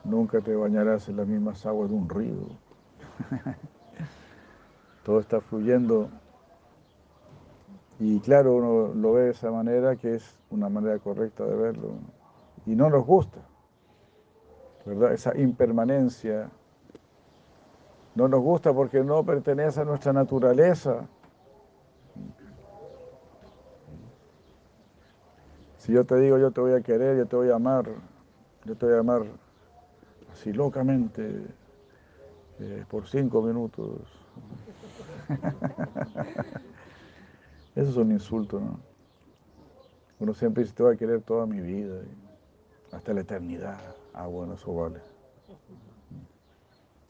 Nunca 0.04 0.40
te 0.40 0.54
bañarás 0.54 1.08
en 1.08 1.16
las 1.16 1.26
mismas 1.26 1.64
aguas 1.66 1.88
de 1.90 1.96
un 1.96 2.08
río. 2.08 2.46
todo 5.04 5.20
está 5.20 5.40
fluyendo 5.40 6.08
y 7.98 8.18
claro, 8.20 8.54
uno 8.54 8.92
lo 8.94 9.12
ve 9.12 9.22
de 9.24 9.30
esa 9.30 9.50
manera, 9.50 9.96
que 9.96 10.16
es 10.16 10.38
una 10.50 10.68
manera 10.68 10.98
correcta 10.98 11.44
de 11.44 11.54
verlo. 11.54 11.94
Y 12.66 12.74
no 12.74 12.90
nos 12.90 13.06
gusta, 13.06 13.38
¿verdad? 14.84 15.12
Esa 15.12 15.36
impermanencia. 15.38 16.50
No 18.14 18.28
nos 18.28 18.40
gusta 18.40 18.72
porque 18.72 19.02
no 19.02 19.24
pertenece 19.24 19.80
a 19.80 19.84
nuestra 19.84 20.12
naturaleza. 20.12 21.06
Si 25.78 25.92
yo 25.92 26.04
te 26.04 26.16
digo, 26.16 26.38
yo 26.38 26.50
te 26.50 26.60
voy 26.60 26.72
a 26.72 26.80
querer, 26.80 27.16
yo 27.16 27.26
te 27.26 27.36
voy 27.36 27.50
a 27.50 27.56
amar, 27.56 27.86
yo 28.64 28.74
te 28.74 28.86
voy 28.86 28.94
a 28.94 29.00
amar 29.00 29.22
así 30.34 30.52
locamente, 30.52 31.46
eh, 32.58 32.84
por 32.88 33.06
cinco 33.06 33.40
minutos. 33.40 34.00
Eso 37.76 37.90
es 37.90 37.96
un 37.96 38.10
insulto, 38.10 38.60
¿no? 38.60 38.80
Uno 40.18 40.34
siempre 40.34 40.64
dice, 40.64 40.74
te 40.74 40.82
voy 40.82 40.94
a 40.94 40.98
querer 40.98 41.22
toda 41.22 41.46
mi 41.46 41.60
vida, 41.60 42.00
hasta 42.92 43.14
la 43.14 43.20
eternidad. 43.20 43.78
Ah, 44.12 44.26
bueno, 44.26 44.54
eso 44.54 44.74
vale. 44.74 45.00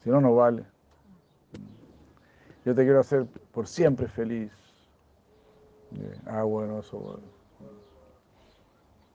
Si 0.03 0.09
no, 0.09 0.21
no 0.21 0.35
vale. 0.35 0.63
Yo 2.63 2.75
te 2.75 2.83
quiero 2.83 2.99
hacer 2.99 3.25
por 3.51 3.67
siempre 3.67 4.07
feliz. 4.07 4.51
Ah, 6.25 6.43
bueno, 6.43 6.79
eso 6.79 6.99
vale. 6.99 7.23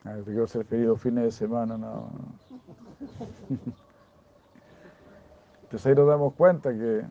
Ah, 0.04 0.16
te 0.18 0.24
quiero 0.24 0.44
hacer 0.44 0.64
feliz 0.64 0.86
los 0.86 1.00
fines 1.00 1.24
de 1.24 1.32
semana, 1.32 1.76
no. 1.76 2.10
Entonces 5.70 5.86
ahí 5.86 5.94
nos 5.94 6.08
damos 6.08 6.34
cuenta 6.34 6.72
que 6.72 7.04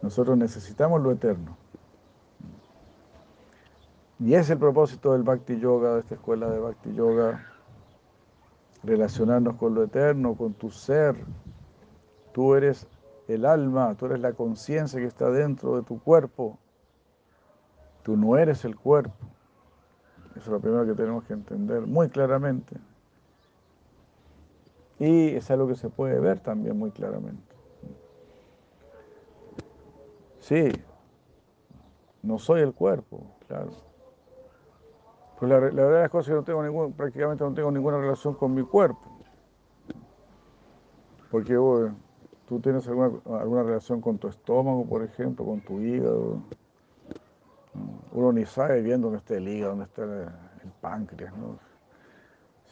nosotros 0.00 0.38
necesitamos 0.38 1.02
lo 1.02 1.10
eterno. 1.10 1.56
Y 4.20 4.34
es 4.34 4.48
el 4.48 4.58
propósito 4.58 5.12
del 5.12 5.24
Bhakti 5.24 5.58
Yoga, 5.58 5.94
de 5.94 6.00
esta 6.02 6.14
escuela 6.14 6.48
de 6.48 6.60
Bhakti 6.60 6.94
Yoga, 6.94 7.44
relacionarnos 8.84 9.56
con 9.56 9.74
lo 9.74 9.82
eterno, 9.82 10.36
con 10.36 10.54
tu 10.54 10.70
ser. 10.70 11.16
Tú 12.32 12.54
eres 12.54 12.86
el 13.26 13.44
alma, 13.44 13.96
tú 13.96 14.06
eres 14.06 14.20
la 14.20 14.32
conciencia 14.32 15.00
que 15.00 15.06
está 15.06 15.28
dentro 15.28 15.74
de 15.74 15.82
tu 15.82 16.00
cuerpo. 16.00 16.60
Tú 18.04 18.16
no 18.16 18.38
eres 18.38 18.64
el 18.64 18.76
cuerpo. 18.76 19.16
Eso 20.36 20.42
es 20.42 20.46
lo 20.46 20.60
primero 20.60 20.86
que 20.86 20.94
tenemos 20.94 21.24
que 21.24 21.32
entender 21.32 21.80
muy 21.88 22.08
claramente. 22.08 22.76
Y 24.98 25.34
es 25.34 25.50
algo 25.50 25.68
que 25.68 25.74
se 25.74 25.90
puede 25.90 26.18
ver 26.18 26.40
también 26.40 26.78
muy 26.78 26.90
claramente. 26.90 27.54
Sí, 30.40 30.70
no 32.22 32.38
soy 32.38 32.62
el 32.62 32.72
cuerpo, 32.72 33.20
claro. 33.48 33.70
Pues 35.38 35.50
la, 35.50 35.58
verdad 35.58 36.02
las 36.02 36.10
cosas 36.10 36.28
es 36.28 36.30
que 36.30 36.36
no 36.36 36.44
tengo 36.44 36.62
ningún, 36.62 36.92
prácticamente 36.92 37.44
no 37.44 37.52
tengo 37.52 37.70
ninguna 37.70 37.98
relación 37.98 38.34
con 38.34 38.54
mi 38.54 38.62
cuerpo. 38.62 39.02
Porque 41.30 41.54
tú 42.46 42.60
tienes 42.60 42.88
alguna, 42.88 43.10
alguna 43.38 43.62
relación 43.64 44.00
con 44.00 44.18
tu 44.18 44.28
estómago, 44.28 44.86
por 44.86 45.02
ejemplo, 45.02 45.44
con 45.44 45.60
tu 45.60 45.80
hígado. 45.80 46.40
Uno 48.12 48.32
ni 48.32 48.46
sabe 48.46 48.80
bien 48.80 49.02
dónde 49.02 49.18
está 49.18 49.34
el 49.34 49.46
hígado, 49.46 49.72
dónde 49.72 49.84
está 49.84 50.04
el, 50.04 50.72
páncreas. 50.80 51.34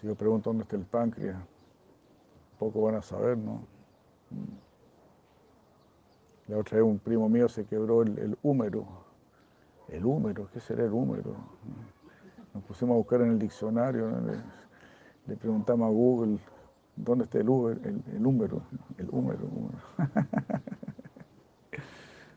Si 0.00 0.06
yo 0.06 0.14
pregunto 0.14 0.50
dónde 0.50 0.62
está 0.62 0.76
el 0.76 0.84
páncreas, 0.84 1.36
poco 2.58 2.82
van 2.82 2.96
a 2.96 3.02
saber, 3.02 3.36
¿no? 3.36 3.62
La 6.48 6.58
otra 6.58 6.78
vez 6.78 6.86
un 6.86 6.98
primo 6.98 7.28
mío 7.28 7.48
se 7.48 7.64
quebró 7.64 8.02
el, 8.02 8.36
húmero. 8.42 8.86
El 9.88 10.04
húmero, 10.04 10.48
¿qué 10.52 10.60
será 10.60 10.84
el 10.84 10.92
húmero? 10.92 11.34
Nos 12.52 12.64
pusimos 12.64 12.94
a 12.94 12.98
buscar 12.98 13.22
en 13.22 13.32
el 13.32 13.38
diccionario, 13.38 14.10
le, 15.26 15.36
preguntamos 15.36 15.86
a 15.86 15.90
Google 15.90 16.38
dónde 16.96 17.24
está 17.24 17.38
el, 17.38 17.46
el 17.46 18.26
húmero, 18.26 18.62
el 18.98 19.08
húmero. 19.10 19.48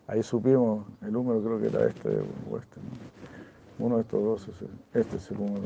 Ahí 0.08 0.24
supimos, 0.24 0.86
el 1.02 1.16
húmero 1.16 1.44
creo 1.44 1.60
que 1.60 1.68
era 1.68 1.88
este 1.88 2.10
o 2.50 2.58
este. 2.58 2.80
Uno 3.78 3.98
de 3.98 4.02
estos 4.04 4.24
dos, 4.24 4.50
este 4.94 5.18
es 5.18 5.32
el 5.32 5.38
húmero. 5.38 5.66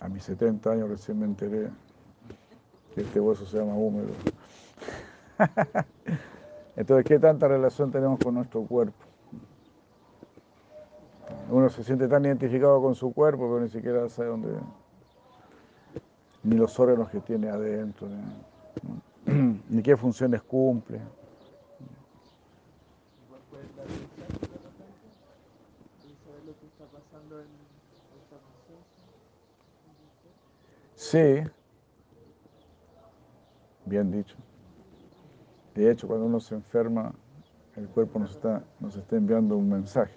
A 0.00 0.08
mis 0.08 0.24
70 0.24 0.70
años 0.70 0.88
recién 0.88 1.18
me 1.18 1.26
enteré 1.26 1.68
que 2.94 3.02
este 3.02 3.20
hueso 3.20 3.46
se 3.46 3.58
llama 3.58 3.74
húmero. 3.74 4.12
Entonces, 6.76 7.04
¿qué 7.06 7.18
tanta 7.18 7.48
relación 7.48 7.90
tenemos 7.90 8.18
con 8.18 8.34
nuestro 8.34 8.62
cuerpo? 8.62 9.04
Uno 11.50 11.68
se 11.68 11.84
siente 11.84 12.08
tan 12.08 12.24
identificado 12.24 12.80
con 12.80 12.94
su 12.94 13.12
cuerpo, 13.12 13.48
pero 13.48 13.60
ni 13.60 13.68
siquiera 13.68 14.08
sabe 14.08 14.28
dónde, 14.28 14.48
ni 16.42 16.56
los 16.56 16.78
órganos 16.78 17.10
que 17.10 17.20
tiene 17.20 17.48
adentro, 17.48 18.08
ni, 19.26 19.82
qué 19.82 19.96
funciones 19.96 20.42
cumple. 20.42 21.00
Sí, 30.94 31.42
bien 33.84 34.10
dicho. 34.10 34.36
De 35.74 35.90
hecho, 35.90 36.06
cuando 36.06 36.26
uno 36.26 36.40
se 36.40 36.54
enferma, 36.54 37.12
el 37.76 37.88
cuerpo 37.88 38.18
nos 38.18 38.32
está, 38.32 38.62
nos 38.80 38.96
está 38.96 39.16
enviando 39.16 39.56
un 39.56 39.68
mensaje. 39.68 40.14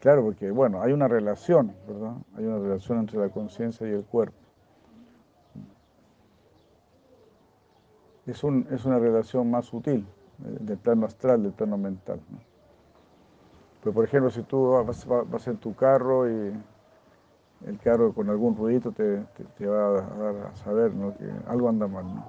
Claro, 0.00 0.22
porque 0.22 0.50
bueno, 0.50 0.82
hay 0.82 0.92
una 0.92 1.08
relación, 1.08 1.74
¿verdad? 1.88 2.14
Hay 2.36 2.44
una 2.44 2.58
relación 2.58 2.98
entre 2.98 3.18
la 3.18 3.28
conciencia 3.28 3.88
y 3.88 3.92
el 3.92 4.04
cuerpo. 4.04 4.36
Es, 8.26 8.44
un, 8.44 8.66
es 8.70 8.84
una 8.84 8.98
relación 8.98 9.50
más 9.50 9.66
sutil, 9.66 10.06
eh, 10.44 10.58
del 10.60 10.78
plano 10.78 11.06
astral, 11.06 11.42
del 11.42 11.52
plano 11.52 11.78
mental. 11.78 12.20
Pero 13.80 13.94
por 13.94 14.04
ejemplo, 14.04 14.30
si 14.30 14.42
tú 14.42 14.84
vas, 14.84 15.48
en 15.48 15.56
tu 15.58 15.74
carro 15.74 16.28
y 16.28 16.52
el 17.64 17.78
carro 17.78 18.12
con 18.12 18.28
algún 18.28 18.56
ruidito 18.56 18.92
te, 18.92 19.24
va 19.66 19.88
a 19.88 20.00
dar 20.02 20.36
a 20.48 20.56
saber 20.56 20.92
que 20.92 21.30
algo 21.48 21.68
anda 21.68 21.86
mal, 21.86 22.04
¿no? 22.04 22.24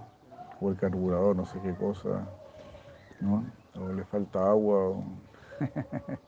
o 0.62 0.70
el 0.70 0.78
carburador, 0.78 1.36
no 1.36 1.46
sé 1.46 1.60
qué 1.62 1.74
cosa, 1.76 2.28
¿no? 3.20 3.44
o 3.80 3.94
le 3.94 4.04
falta 4.06 4.50
agua. 4.50 4.90
O 4.90 5.04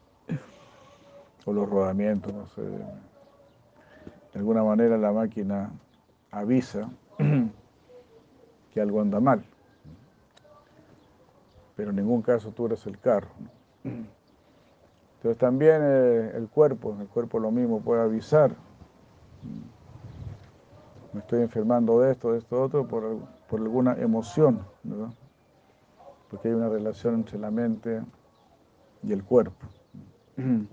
o 1.49 1.53
los 1.53 1.67
rodamientos, 1.67 2.31
no 2.31 2.45
sé. 2.47 2.61
De 2.61 4.39
alguna 4.39 4.63
manera 4.63 4.97
la 4.97 5.11
máquina 5.11 5.71
avisa 6.29 6.87
que 8.73 8.81
algo 8.81 9.01
anda 9.01 9.19
mal. 9.19 9.43
Pero 11.75 11.89
en 11.89 11.95
ningún 11.95 12.21
caso 12.21 12.51
tú 12.51 12.67
eres 12.67 12.85
el 12.85 12.99
carro. 12.99 13.29
Entonces 13.83 15.39
también 15.39 15.81
eh, 15.81 16.33
el 16.35 16.47
cuerpo, 16.49 16.95
el 16.99 17.07
cuerpo 17.07 17.39
lo 17.39 17.49
mismo 17.49 17.81
puede 17.81 18.03
avisar. 18.03 18.51
Me 21.13 21.21
estoy 21.21 21.41
enfermando 21.41 21.99
de 22.01 22.11
esto, 22.11 22.33
de 22.33 22.39
esto, 22.39 22.61
otro, 22.61 22.87
por, 22.87 23.17
por 23.49 23.59
alguna 23.59 23.93
emoción, 23.93 24.65
¿verdad? 24.83 25.09
Porque 26.29 26.49
hay 26.49 26.53
una 26.53 26.69
relación 26.69 27.15
entre 27.15 27.39
la 27.39 27.49
mente 27.49 28.01
y 29.01 29.11
el 29.11 29.23
cuerpo. 29.23 29.65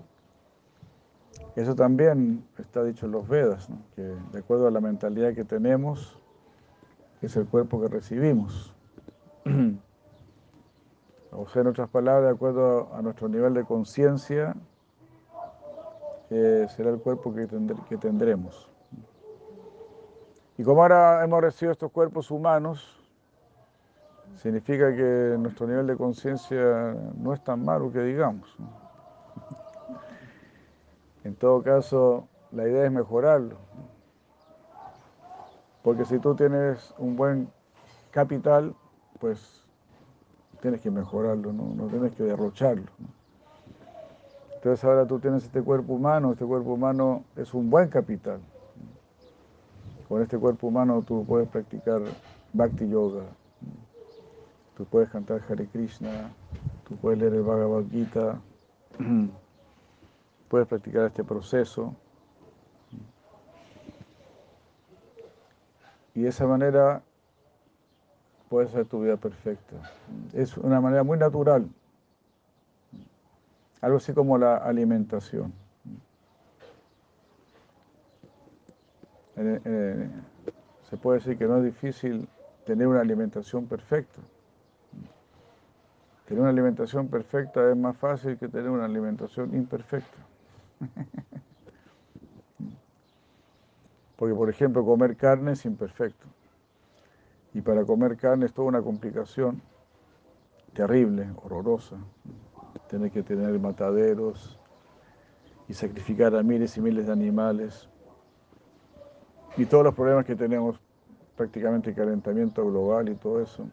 Eso 1.55 1.73
también 1.73 2.45
está 2.59 2.83
dicho 2.83 3.07
en 3.07 3.13
los 3.13 3.27
Vedas, 3.27 3.67
que 3.95 4.03
de 4.03 4.39
acuerdo 4.39 4.67
a 4.67 4.71
la 4.71 4.79
mentalidad 4.79 5.33
que 5.33 5.43
tenemos, 5.43 6.19
es 7.21 7.35
el 7.35 7.47
cuerpo 7.47 7.81
que 7.81 7.87
recibimos. 7.87 8.73
O 11.29 11.47
sea, 11.49 11.61
en 11.61 11.67
otras 11.67 11.89
palabras, 11.89 12.23
de 12.23 12.35
acuerdo 12.35 12.89
a 12.95 13.01
nuestro 13.01 13.27
nivel 13.27 13.53
de 13.53 13.63
conciencia, 13.63 14.55
eh, 16.29 16.67
será 16.75 16.89
el 16.89 16.99
cuerpo 16.99 17.33
que, 17.33 17.47
que 17.89 17.97
tendremos. 17.97 18.69
Y 20.57 20.63
como 20.63 20.81
ahora 20.81 21.23
hemos 21.23 21.41
recibido 21.41 21.71
estos 21.71 21.91
cuerpos 21.91 22.31
humanos, 22.31 22.97
significa 24.35 24.95
que 24.95 25.35
nuestro 25.39 25.67
nivel 25.67 25.87
de 25.87 25.95
conciencia 25.95 26.95
no 27.15 27.33
es 27.33 27.43
tan 27.43 27.63
malo 27.63 27.91
que 27.91 28.01
digamos. 28.01 28.55
En 31.23 31.35
todo 31.35 31.61
caso, 31.61 32.27
la 32.51 32.67
idea 32.67 32.85
es 32.85 32.91
mejorarlo. 32.91 33.57
Porque 35.83 36.05
si 36.05 36.19
tú 36.19 36.35
tienes 36.35 36.93
un 36.97 37.15
buen 37.15 37.49
capital, 38.11 38.75
pues 39.19 39.63
tienes 40.61 40.81
que 40.81 40.89
mejorarlo, 40.89 41.53
no, 41.53 41.87
tienes 41.87 42.13
que 42.15 42.23
derrocharlo. 42.23 42.91
Entonces 44.57 44.83
ahora 44.83 45.05
tú 45.05 45.19
tienes 45.19 45.43
este 45.43 45.61
cuerpo 45.61 45.93
humano, 45.93 46.31
este 46.31 46.43
cuerpo 46.43 46.73
humano 46.73 47.23
es 47.35 47.53
un 47.53 47.69
buen 47.69 47.89
capital. 47.89 48.39
Con 50.09 50.23
este 50.23 50.37
cuerpo 50.37 50.67
humano 50.67 51.03
tú 51.03 51.23
puedes 51.25 51.47
practicar 51.47 52.01
Bhakti 52.53 52.89
Yoga, 52.89 53.23
tú 54.75 54.85
puedes 54.85 55.09
cantar 55.09 55.43
Hare 55.47 55.67
Krishna, 55.67 56.31
tú 56.87 56.95
puedes 56.95 57.19
leer 57.19 57.35
el 57.35 57.43
Bhagavad 57.43 57.83
Gita, 57.91 58.41
puedes 60.49 60.67
practicar 60.67 61.05
este 61.05 61.23
proceso. 61.23 61.93
Y 66.15 66.21
de 66.21 66.29
esa 66.29 66.47
manera 66.47 67.03
puedes 68.49 68.71
hacer 68.71 68.87
tu 68.87 69.01
vida 69.01 69.17
perfecta. 69.17 69.75
Es 70.33 70.57
una 70.57 70.81
manera 70.81 71.03
muy 71.03 71.19
natural, 71.19 71.69
algo 73.87 73.97
así 73.97 74.13
como 74.13 74.37
la 74.37 74.57
alimentación. 74.57 75.53
se 80.89 80.97
puede 80.97 81.19
decir 81.19 81.37
que 81.37 81.45
no 81.45 81.57
es 81.57 81.63
difícil 81.63 82.27
tener 82.65 82.87
una 82.87 82.99
alimentación 83.01 83.65
perfecta. 83.65 84.19
Tener 86.25 86.41
una 86.41 86.49
alimentación 86.49 87.07
perfecta 87.07 87.69
es 87.69 87.77
más 87.77 87.95
fácil 87.95 88.37
que 88.37 88.49
tener 88.49 88.69
una 88.69 88.85
alimentación 88.85 89.55
imperfecta. 89.55 90.17
Porque, 94.17 94.33
por 94.35 94.49
ejemplo, 94.49 94.83
comer 94.83 95.15
carne 95.15 95.51
es 95.53 95.63
imperfecto. 95.65 96.25
Y 97.53 97.61
para 97.61 97.85
comer 97.85 98.17
carne 98.17 98.47
es 98.47 98.53
toda 98.53 98.67
una 98.67 98.81
complicación 98.81 99.61
terrible, 100.73 101.29
horrorosa. 101.43 101.95
Tener 102.89 103.11
que 103.11 103.23
tener 103.23 103.59
mataderos 103.59 104.57
y 105.67 105.73
sacrificar 105.73 106.35
a 106.35 106.43
miles 106.43 106.77
y 106.77 106.81
miles 106.81 107.07
de 107.07 107.11
animales. 107.11 107.89
Y 109.57 109.65
todos 109.65 109.83
los 109.83 109.93
problemas 109.93 110.25
que 110.25 110.35
tenemos, 110.35 110.79
prácticamente 111.35 111.93
calentamiento 111.93 112.65
global 112.65 113.09
y 113.09 113.15
todo 113.15 113.41
eso, 113.41 113.67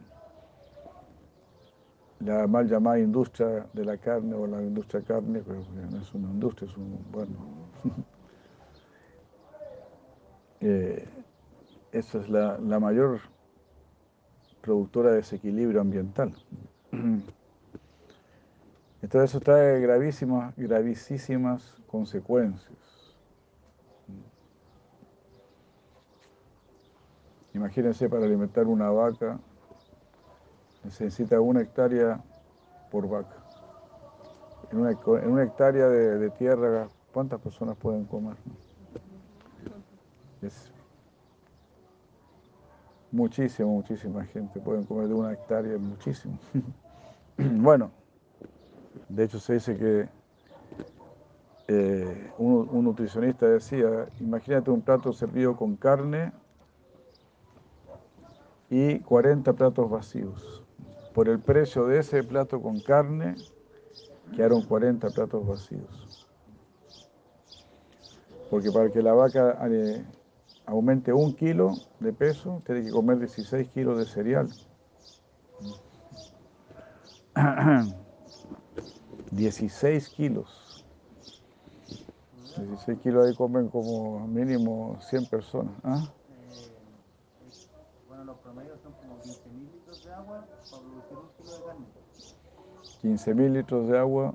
la 2.19 2.47
mal 2.47 2.67
llamada 2.67 2.99
industria 2.99 3.67
de 3.73 3.85
la 3.85 3.97
carne 3.97 4.33
o 4.33 4.47
la 4.47 4.61
industria 4.61 5.01
carne, 5.01 5.41
pero 5.45 5.59
no 5.91 5.99
es 5.99 6.13
una 6.13 6.29
industria, 6.29 6.69
es 6.69 6.77
un, 6.77 6.99
bueno, 7.11 7.33
eh, 10.61 11.07
esa 11.91 12.19
es 12.19 12.29
la, 12.29 12.57
la 12.57 12.79
mayor 12.79 13.19
productora 14.61 15.11
de 15.11 15.17
desequilibrio 15.17 15.81
ambiental. 15.81 16.33
Entonces 19.05 19.29
eso 19.29 19.39
trae 19.39 19.79
gravísimas, 19.81 20.55
gravísimas 20.57 21.75
consecuencias. 21.85 23.15
Imagínense, 27.53 28.09
para 28.09 28.25
alimentar 28.25 28.65
una 28.65 28.89
vaca 28.89 29.37
necesita 30.83 31.39
una 31.39 31.61
hectárea 31.61 32.19
por 32.89 33.07
vaca. 33.07 33.35
En 34.71 34.79
una, 34.79 35.43
hectárea 35.43 35.87
de, 35.87 36.31
tierra, 36.31 36.87
¿cuántas 37.13 37.39
personas 37.39 37.77
pueden 37.77 38.05
comer? 38.05 38.35
Es 40.41 40.71
muchísima, 43.11 43.69
muchísima 43.69 44.25
gente. 44.25 44.59
Pueden 44.59 44.83
comer 44.83 45.09
de 45.09 45.13
una 45.13 45.31
hectárea, 45.31 45.77
muchísimo. 45.77 46.39
bueno, 47.37 47.91
de 49.09 49.23
hecho 49.23 49.39
se 49.39 49.53
dice 49.53 49.77
que 49.77 50.09
eh, 51.67 52.31
un 52.37 52.83
nutricionista 52.83 53.47
decía, 53.47 54.07
imagínate 54.19 54.69
un 54.69 54.81
plato 54.81 55.11
servido 55.13 55.55
con 55.55 55.75
carne 55.75 56.31
y 58.69 58.99
40 58.99 59.53
platos 59.53 59.89
vacíos. 59.89 60.63
Por 61.13 61.29
el 61.29 61.39
precio 61.39 61.85
de 61.85 61.99
ese 61.99 62.23
plato 62.23 62.61
con 62.61 62.79
carne, 62.81 63.35
quedaron 64.35 64.61
40 64.63 65.09
platos 65.09 65.47
vacíos. 65.47 66.27
Porque 68.49 68.71
para 68.71 68.91
que 68.91 69.01
la 69.01 69.13
vaca 69.13 69.57
eh, 69.69 70.05
aumente 70.65 71.13
un 71.13 71.33
kilo 71.33 71.73
de 71.99 72.13
peso, 72.13 72.61
tiene 72.65 72.83
que 72.83 72.91
comer 72.91 73.17
16 73.19 73.69
kilos 73.69 73.97
de 73.97 74.05
cereal. 74.05 74.49
16 79.35 80.09
kilos. 80.09 80.83
16 82.57 82.99
kilos 82.99 83.27
ahí 83.27 83.35
comen 83.35 83.67
como 83.67 84.25
mínimo 84.27 84.97
100 85.01 85.25
personas. 85.27 85.73
¿ah? 85.83 86.09
los 88.25 88.37
promedios 88.39 88.79
son 88.81 88.93
como 88.93 89.21
15.000 89.21 89.71
litros 89.71 90.03
de 90.03 90.11
agua 90.13 90.47
para 90.47 90.63
producir 90.63 91.17
un 91.17 91.29
kilo 91.37 91.51
de 91.51 91.63
carne. 91.63 91.85
15.000 93.03 93.53
litros 93.53 93.87
de 93.87 93.99
agua 93.99 94.33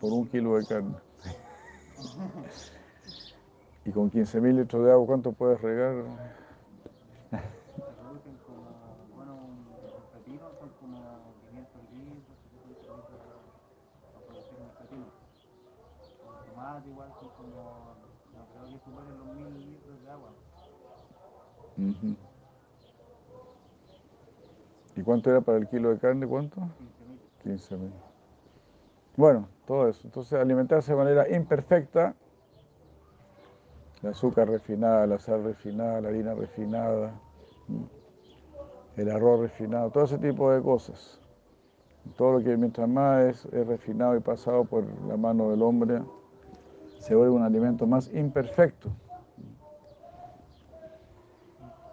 por 0.00 0.12
un 0.12 0.26
kilo 0.28 0.58
de 0.58 0.66
carne. 0.66 0.96
y 3.84 3.92
con 3.92 4.10
15.000 4.10 4.56
litros 4.56 4.84
de 4.84 4.92
agua, 4.92 5.06
¿cuánto 5.06 5.30
puedes 5.32 5.60
regar? 5.60 6.04
producen 8.02 8.36
como, 8.44 8.66
bueno, 9.14 9.32
los 9.82 10.04
pepinos 10.12 10.50
son 10.58 10.70
como 10.80 10.98
500 11.48 11.92
litros, 11.92 12.36
700 12.42 12.68
litros 12.68 13.00
para 14.12 14.26
producir 14.26 14.58
un 14.58 14.70
pepino. 14.76 15.06
Tomates 16.62 16.86
igual 16.86 17.08
son 17.18 17.28
como, 17.30 17.96
no 18.34 18.46
creo 18.52 18.64
que 18.72 18.84
superen 18.84 19.18
los 19.18 19.26
1.000 19.36 19.66
litros 19.66 20.02
de 20.02 20.10
agua. 20.10 20.28
¿Y 24.94 25.02
cuánto 25.02 25.30
era 25.30 25.40
para 25.40 25.58
el 25.58 25.68
kilo 25.68 25.90
de 25.90 25.98
carne? 25.98 26.26
¿Cuánto? 26.26 26.60
15 27.42 27.76
mil. 27.76 27.92
Bueno, 29.16 29.48
todo 29.66 29.88
eso. 29.88 30.02
Entonces, 30.04 30.38
alimentarse 30.38 30.92
de 30.92 30.98
manera 30.98 31.28
imperfecta, 31.34 32.14
el 34.02 34.10
azúcar 34.10 34.48
refinada, 34.48 35.06
la 35.06 35.18
sal 35.18 35.42
refinada, 35.42 36.00
la 36.00 36.08
harina 36.10 36.34
refinada, 36.34 37.12
el 38.96 39.10
arroz 39.10 39.40
refinado, 39.40 39.90
todo 39.90 40.04
ese 40.04 40.18
tipo 40.18 40.52
de 40.52 40.62
cosas. 40.62 41.18
Todo 42.16 42.38
lo 42.38 42.44
que 42.44 42.56
mientras 42.56 42.88
más 42.88 43.22
es, 43.24 43.46
es 43.46 43.66
refinado 43.66 44.16
y 44.16 44.20
pasado 44.20 44.64
por 44.64 44.84
la 45.08 45.16
mano 45.16 45.50
del 45.50 45.62
hombre, 45.62 46.02
se 47.02 47.16
vuelve 47.16 47.34
un 47.34 47.42
alimento 47.42 47.84
más 47.84 48.12
imperfecto. 48.14 48.88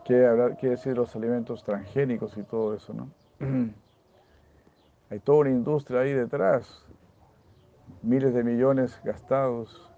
¿Qué, 0.06 0.16
decir 0.62 0.96
los 0.96 1.16
alimentos 1.16 1.64
transgénicos 1.64 2.38
y 2.38 2.44
todo 2.44 2.76
eso, 2.76 2.94
no? 2.94 3.10
Hay 5.10 5.20
toda 5.20 5.40
una 5.40 5.50
industria 5.50 6.02
ahí 6.02 6.14
detrás, 6.14 6.86
miles 8.04 8.36
de 8.36 8.44
millones 8.44 9.02
gastados 9.04 9.92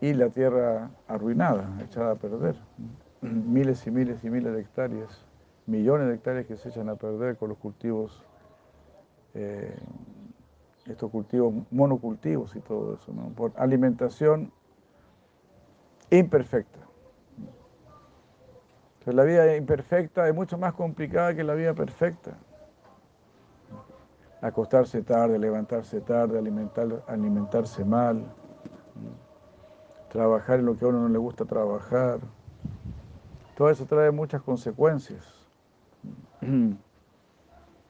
y 0.00 0.14
la 0.14 0.28
tierra 0.30 0.90
arruinada, 1.08 1.76
echada 1.82 2.12
a 2.12 2.14
perder. 2.14 2.54
Miles 3.20 3.84
y 3.88 3.90
miles 3.90 4.22
y 4.22 4.30
miles 4.30 4.54
de 4.54 4.60
hectáreas, 4.60 5.24
millones 5.66 6.06
de 6.06 6.14
hectáreas 6.14 6.46
que 6.46 6.56
se 6.56 6.68
echan 6.68 6.88
a 6.88 6.94
perder 6.94 7.36
con 7.36 7.48
los 7.48 7.58
cultivos, 7.58 8.24
eh, 9.34 9.76
estos 10.88 11.10
cultivos 11.10 11.54
monocultivos 11.70 12.56
y 12.56 12.60
todo 12.60 12.94
eso, 12.94 13.12
¿no? 13.12 13.28
por 13.30 13.52
alimentación 13.56 14.52
imperfecta 16.10 16.88
la 19.12 19.24
vida 19.24 19.56
imperfecta 19.56 20.28
es 20.28 20.34
mucho 20.34 20.58
más 20.58 20.74
complicada 20.74 21.34
que 21.34 21.44
la 21.44 21.54
vida 21.54 21.74
perfecta. 21.74 22.36
Acostarse 24.40 25.02
tarde, 25.02 25.38
levantarse 25.38 26.00
tarde, 26.00 26.38
alimentar, 26.38 27.02
alimentarse 27.08 27.84
mal, 27.84 28.24
trabajar 30.10 30.60
en 30.60 30.66
lo 30.66 30.78
que 30.78 30.84
a 30.84 30.88
uno 30.88 31.00
no 31.00 31.08
le 31.08 31.18
gusta 31.18 31.44
trabajar. 31.44 32.20
Todo 33.56 33.70
eso 33.70 33.84
trae 33.86 34.10
muchas 34.10 34.42
consecuencias. 34.42 35.24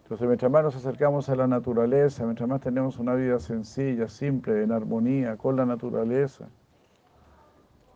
Entonces, 0.08 0.26
mientras 0.26 0.50
más 0.50 0.64
nos 0.64 0.74
acercamos 0.74 1.28
a 1.28 1.36
la 1.36 1.46
naturaleza, 1.46 2.24
mientras 2.24 2.48
más 2.48 2.62
tenemos 2.62 2.98
una 2.98 3.14
vida 3.14 3.38
sencilla, 3.40 4.08
simple, 4.08 4.62
en 4.62 4.72
armonía 4.72 5.36
con 5.36 5.54
la 5.54 5.66
naturaleza, 5.66 6.48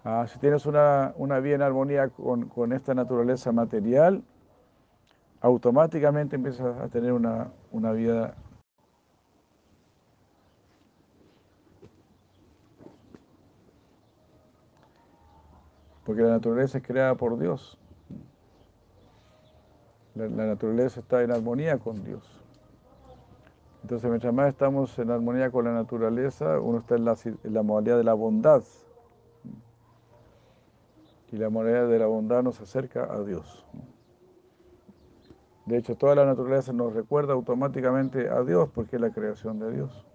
ah, 0.05 0.27
si 0.29 0.38
tienes 0.38 0.66
una, 0.66 1.14
una, 1.16 1.40
vida 1.40 1.55
en 1.55 1.62
armonía 1.62 2.11
con, 2.11 2.51
con, 2.51 2.75
esta 2.75 2.92
naturaleza 2.92 3.51
material, 3.51 4.22
automáticamente 5.40 6.37
empiezas 6.37 6.79
a 6.79 6.88
tener 6.88 7.14
una, 7.14 7.51
una 7.70 7.92
vida 7.92 8.35
porque 16.05 16.20
la 16.20 16.33
naturaleza 16.33 16.77
es 16.77 16.85
creada 16.85 17.14
por 17.14 17.38
Dios. 17.38 17.79
La, 20.14 20.29
naturaleza 20.29 21.01
está 21.01 21.22
en 21.22 21.33
armonía 21.33 21.79
con 21.79 22.05
Dios. 22.05 22.22
Entonces, 23.83 24.09
mientras 24.09 24.33
más 24.33 24.48
estamos 24.48 24.98
en 24.98 25.11
armonía 25.11 25.51
con 25.51 25.64
la 25.64 25.72
naturaleza, 25.72 26.61
uno 26.61 26.79
está 26.79 26.96
en 26.96 27.05
la, 27.05 27.16
en 27.25 27.55
la 27.55 27.62
modalidad 27.62 27.96
de 27.96 28.05
la 28.05 28.14
bondad. 28.14 28.62
Y 31.31 31.37
la 31.37 31.48
modalidad 31.48 31.88
de 31.88 31.98
la 31.98 32.07
bondad 32.07 32.42
nos 32.42 32.61
acerca 32.61 33.05
a 33.12 33.22
Dios. 33.25 33.64
De 35.64 35.79
hecho, 35.79 35.96
toda 35.96 36.14
la 36.14 36.27
naturaleza 36.27 36.72
nos 36.72 36.92
recuerda 36.92 37.33
automáticamente 37.33 38.29
a 38.29 38.42
Dios 38.42 38.68
porque 38.75 38.96
es 38.96 39.03
la 39.03 39.11
creación 39.11 39.59
de 39.59 39.72
Dios. 39.72 40.07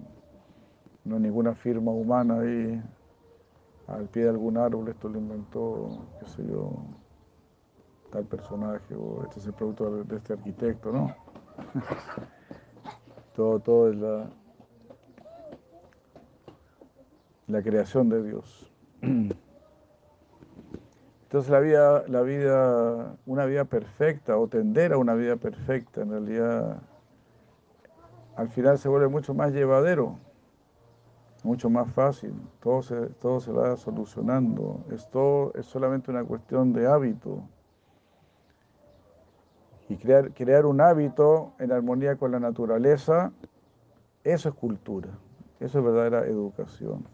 No 1.03 1.15
hay 1.15 1.21
ninguna 1.21 1.55
firma 1.55 1.91
humana 1.91 2.41
ahí 2.41 2.81
al 3.88 4.07
pie 4.10 4.23
de 4.23 4.29
algún 4.29 4.57
árbol, 4.57 4.89
esto 4.89 5.07
lo 5.07 5.17
inventó, 5.17 6.05
qué 6.19 6.25
sé 6.25 6.45
yo, 6.45 6.73
tal 8.11 8.25
personaje, 8.25 8.95
o 8.95 9.23
este 9.23 9.39
es 9.39 9.45
el 9.47 9.53
producto 9.53 10.03
de 10.03 10.15
este 10.15 10.33
arquitecto, 10.33 10.91
¿no? 10.91 11.15
todo, 13.35 13.59
todo 13.59 13.89
es 13.91 13.97
la, 17.47 17.61
creación 17.61 18.09
de 18.09 18.23
Dios. 18.23 18.71
Entonces 21.23 21.51
la 21.51 21.59
vida, 21.59 22.03
la 22.07 22.21
vida, 22.21 23.17
una 23.25 23.45
vida 23.45 23.65
perfecta 23.65 24.37
o 24.37 24.47
tender 24.47 24.93
a 24.93 24.97
una 24.97 25.13
vida 25.13 25.35
perfecta, 25.35 26.01
en 26.01 26.11
realidad 26.11 26.81
al 28.35 28.49
final 28.49 28.77
se 28.77 28.87
vuelve 28.87 29.07
mucho 29.07 29.33
más 29.33 29.51
llevadero 29.51 30.17
mucho 31.43 31.69
más 31.69 31.89
fácil, 31.93 32.33
todo 32.59 32.81
se, 32.81 32.95
todo 33.21 33.39
se 33.39 33.51
va 33.51 33.77
solucionando, 33.77 34.81
esto 34.91 35.53
es 35.55 35.65
solamente 35.65 36.11
una 36.11 36.23
cuestión 36.23 36.73
de 36.73 36.87
hábito. 36.87 37.41
Y 39.89 39.95
crear, 39.97 40.34
crear 40.34 40.65
un 40.65 40.82
hábito 40.82 41.54
en 41.60 41.71
armonía 41.71 42.15
con 42.17 42.32
la 42.32 42.39
naturaleza, 42.39 43.32
eso 44.23 44.50
es 44.50 44.56
cultura, 44.56 45.10
eso 45.60 45.80
es 45.80 45.86
verdadera 45.86 46.26
educación. 46.26 47.06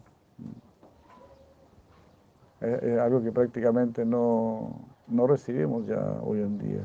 Es, 2.62 2.98
algo 3.00 3.22
que 3.22 3.32
prácticamente 3.32 4.06
no, 4.06 4.88
no, 5.08 5.28
recibimos 5.28 5.86
ya 5.86 6.02
hoy 6.24 6.40
en 6.40 6.58
día. 6.58 6.84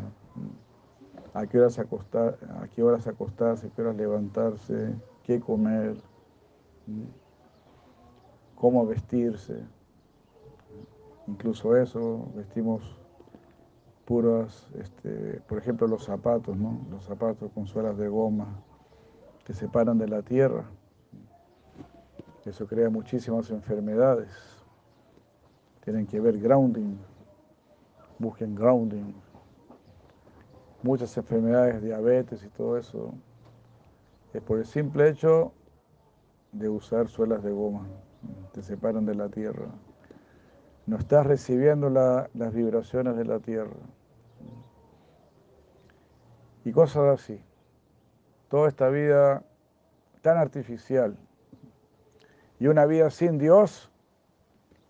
¿A 1.35 1.46
qué 1.46 1.59
horas 1.59 1.79
acostar, 1.79 2.37
a 2.61 2.66
qué 2.68 2.83
horas 2.83 3.07
acostarse, 3.07 3.68
a 3.68 3.70
qué 3.70 3.83
horas 3.83 3.96
levantarse, 3.96 4.94
qué 5.22 5.40
comer? 5.40 5.96
cómo 8.59 8.87
vestirse. 8.87 9.62
Incluso 11.27 11.77
eso, 11.77 12.27
vestimos 12.35 12.97
puras, 14.08 14.66
este, 14.80 15.42
por 15.46 15.58
ejemplo, 15.58 15.86
los 15.86 16.04
zapatos, 16.04 16.56
¿no? 16.56 16.80
Los 16.90 17.04
zapatos 17.04 17.52
con 17.52 17.66
suelas 17.66 17.98
de 17.98 18.08
goma 18.08 18.58
que 19.44 19.52
separan 19.52 19.98
de 19.98 20.08
la 20.08 20.22
tierra. 20.22 20.64
Eso 22.46 22.66
crea 22.66 22.88
muchísimas 22.88 23.50
enfermedades. 23.50 24.30
Tienen 25.84 26.06
que 26.06 26.20
ver 26.20 26.38
grounding, 26.38 26.96
busquen 28.18 28.54
grounding. 28.54 29.12
Muchas 30.82 31.14
enfermedades, 31.18 31.82
diabetes 31.82 32.42
y 32.42 32.48
todo 32.48 32.78
eso, 32.78 33.12
es 34.32 34.40
por 34.40 34.56
el 34.58 34.64
simple 34.64 35.10
hecho 35.10 35.52
de 36.52 36.70
usar 36.70 37.08
suelas 37.08 37.42
de 37.42 37.52
goma 37.52 37.86
te 38.52 38.62
separan 38.62 39.04
de 39.04 39.14
la 39.14 39.28
tierra. 39.28 39.66
No 40.86 40.96
estás 40.96 41.26
recibiendo 41.26 41.90
las 41.90 42.54
vibraciones 42.54 43.14
de 43.14 43.26
la 43.26 43.40
tierra. 43.40 43.76
Y 46.64 46.72
cosas 46.72 47.20
así. 47.20 47.40
Toda 48.48 48.68
esta 48.68 48.88
vida 48.88 49.42
tan 50.22 50.38
artificial 50.38 51.16
y 52.60 52.66
una 52.66 52.86
vida 52.86 53.10
sin 53.10 53.38
Dios 53.38 53.90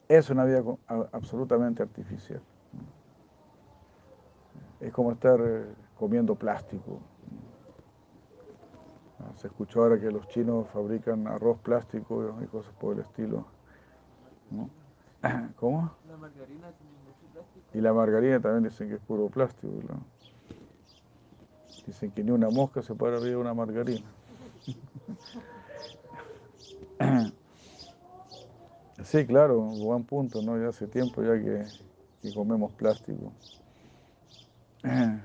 es 0.09 0.31
una 0.31 0.45
vida 0.45 0.63
absolutamente 1.13 1.83
artificial. 1.83 2.41
Es 4.81 4.93
como 4.93 5.13
estar 5.13 5.39
eh, 5.41 5.67
comiendo 5.99 6.35
plástico. 6.35 7.01
Se 9.35 9.49
escuchó 9.49 9.83
ahora 9.83 10.01
que 10.01 10.11
los 10.11 10.27
chinos 10.29 10.69
fabrican 10.73 11.27
arroz 11.27 11.59
plástico 11.59 12.35
y 12.43 12.47
cosas 12.47 12.73
por 12.75 12.95
el 12.95 13.01
estilo. 13.01 13.45
¿Cómo? 15.57 15.91
La 16.09 16.17
margarina 16.17 16.69
mucho 16.69 17.27
plástico. 17.33 17.67
Y 17.75 17.81
la 17.81 17.93
margarina 17.93 18.41
también 18.41 18.65
dicen 18.65 18.89
que 18.89 18.95
es 18.95 19.01
puro 19.01 19.29
plástico. 19.29 19.73
Dicen 21.89 22.11
que 22.11 22.23
ni 22.23 22.31
una 22.31 22.51
mosca 22.51 22.83
se 22.83 22.95
puede 22.95 23.17
abrir 23.17 23.37
una 23.39 23.55
margarina. 23.55 24.05
Sí, 29.05 29.25
claro, 29.27 29.61
buen 29.61 30.03
punto, 30.05 30.43
¿no? 30.43 30.61
Ya 30.61 30.69
hace 30.69 30.89
tiempo 30.89 31.23
ya 31.23 31.41
que, 31.41 31.65
que 32.21 32.35
comemos 32.35 32.73
plástico. 32.73 33.33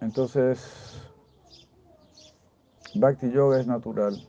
Entonces, 0.00 1.00
Bhakti 2.94 3.30
Yoga 3.30 3.58
es 3.58 3.66
natural. 3.66 4.22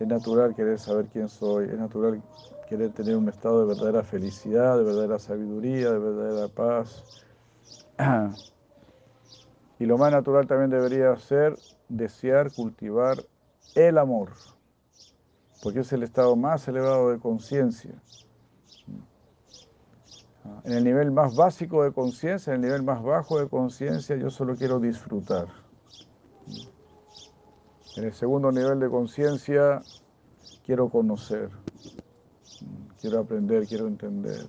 Es 0.00 0.08
natural 0.08 0.56
querer 0.56 0.78
saber 0.78 1.06
quién 1.12 1.28
soy, 1.28 1.66
es 1.66 1.78
natural 1.78 2.20
querer 2.66 2.90
tener 2.90 3.16
un 3.16 3.28
estado 3.28 3.60
de 3.60 3.66
verdadera 3.74 4.02
felicidad, 4.02 4.78
de 4.78 4.84
verdadera 4.84 5.18
sabiduría, 5.18 5.92
de 5.92 5.98
verdadera 5.98 6.48
paz. 6.48 7.04
Y 9.78 9.86
lo 9.86 9.98
más 9.98 10.12
natural 10.12 10.46
también 10.46 10.70
debería 10.70 11.16
ser 11.16 11.58
desear 11.88 12.52
cultivar 12.52 13.24
el 13.74 13.98
amor, 13.98 14.30
porque 15.62 15.80
es 15.80 15.92
el 15.92 16.04
estado 16.04 16.36
más 16.36 16.66
elevado 16.68 17.10
de 17.10 17.18
conciencia. 17.18 17.92
En 20.64 20.72
el 20.72 20.84
nivel 20.84 21.10
más 21.10 21.34
básico 21.34 21.82
de 21.82 21.92
conciencia, 21.92 22.52
en 22.52 22.60
el 22.60 22.68
nivel 22.68 22.82
más 22.82 23.02
bajo 23.02 23.38
de 23.40 23.48
conciencia, 23.48 24.16
yo 24.16 24.30
solo 24.30 24.54
quiero 24.54 24.78
disfrutar. 24.78 25.48
En 27.96 28.04
el 28.04 28.12
segundo 28.12 28.52
nivel 28.52 28.80
de 28.80 28.88
conciencia, 28.88 29.82
quiero 30.64 30.88
conocer, 30.88 31.50
quiero 33.00 33.20
aprender, 33.20 33.66
quiero 33.66 33.86
entender. 33.86 34.46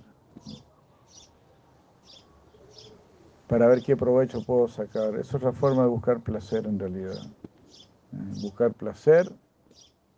Para 3.48 3.68
ver 3.68 3.82
qué 3.82 3.96
provecho 3.96 4.42
puedo 4.42 4.68
sacar. 4.68 5.14
Esa 5.14 5.20
es 5.20 5.34
otra 5.34 5.52
forma 5.52 5.82
de 5.82 5.88
buscar 5.88 6.20
placer 6.20 6.66
en 6.66 6.78
realidad. 6.78 7.18
Buscar 8.42 8.72
placer 8.72 9.30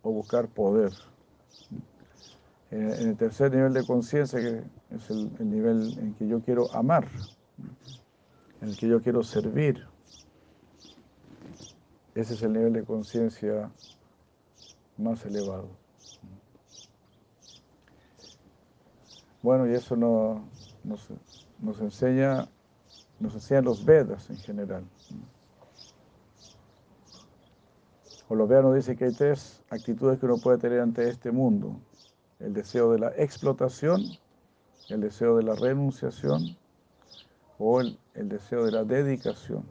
o 0.01 0.11
buscar 0.11 0.47
poder. 0.47 0.91
En 2.71 3.09
el 3.09 3.17
tercer 3.17 3.51
nivel 3.51 3.73
de 3.73 3.85
conciencia, 3.85 4.39
que 4.39 4.63
es 4.95 5.09
el, 5.09 5.49
nivel 5.49 5.97
en 5.99 6.13
que 6.13 6.27
yo 6.27 6.39
quiero 6.41 6.71
amar, 6.73 7.07
en 8.61 8.69
el 8.69 8.77
que 8.77 8.87
yo 8.87 9.01
quiero 9.01 9.23
servir. 9.23 9.87
Ese 12.13 12.33
es 12.33 12.43
el 12.43 12.53
nivel 12.53 12.73
de 12.73 12.83
conciencia 12.83 13.71
más 14.97 15.25
elevado. 15.25 15.69
Bueno, 19.41 19.67
y 19.67 19.73
eso 19.73 19.95
no, 19.95 20.47
nos, 20.83 21.07
nos, 21.59 21.79
enseña, 21.79 22.47
nos 23.19 23.33
enseñan 23.33 23.65
los 23.65 23.83
Vedas 23.83 24.29
en 24.29 24.37
general. 24.37 24.83
O 28.27 28.35
los 28.35 28.47
Vedas 28.47 28.63
nos 28.63 28.75
dicen 28.75 28.97
que 28.97 29.05
hay 29.05 29.13
tres 29.13 29.61
actitudes 29.69 30.19
que 30.19 30.25
uno 30.25 30.37
puede 30.37 30.57
tener 30.57 30.79
ante 30.79 31.09
este 31.09 31.31
mundo 31.31 31.79
el 32.39 32.53
deseo 32.53 32.91
de 32.91 32.99
la 32.99 33.09
explotación, 33.17 34.01
el 34.89 35.01
deseo 35.01 35.37
de 35.37 35.43
la 35.43 35.55
renunciación 35.55 36.57
o 37.57 37.81
el, 37.81 37.97
deseo 38.13 38.65
de 38.65 38.71
la 38.71 38.83
dedicación. 38.83 39.65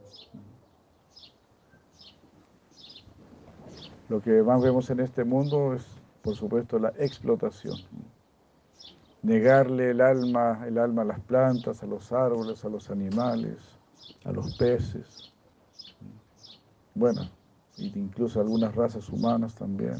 Lo 4.08 4.20
que 4.20 4.42
más 4.42 4.62
vemos 4.62 4.90
en 4.90 5.00
este 5.00 5.24
mundo 5.24 5.74
es 5.74 5.87
por 6.22 6.37
supuesto, 6.37 6.78
la 6.78 6.92
explotación. 6.98 7.78
Negarle 9.29 9.91
el 9.91 10.01
alma, 10.01 10.64
el 10.67 10.79
alma 10.79 11.03
a 11.03 11.05
las 11.05 11.21
plantas, 11.21 11.83
a 11.83 11.87
los 11.87 12.12
árboles, 12.12 12.64
a 12.64 12.71
los 12.71 12.88
animales, 12.88 13.59
a 14.25 14.33
los 14.33 14.57
peces. 14.57 15.35
Bueno, 16.95 17.29
incluso 17.77 18.38
a 18.38 18.43
algunas 18.43 18.75
razas 18.75 19.07
humanas 19.11 19.55
también 19.55 19.99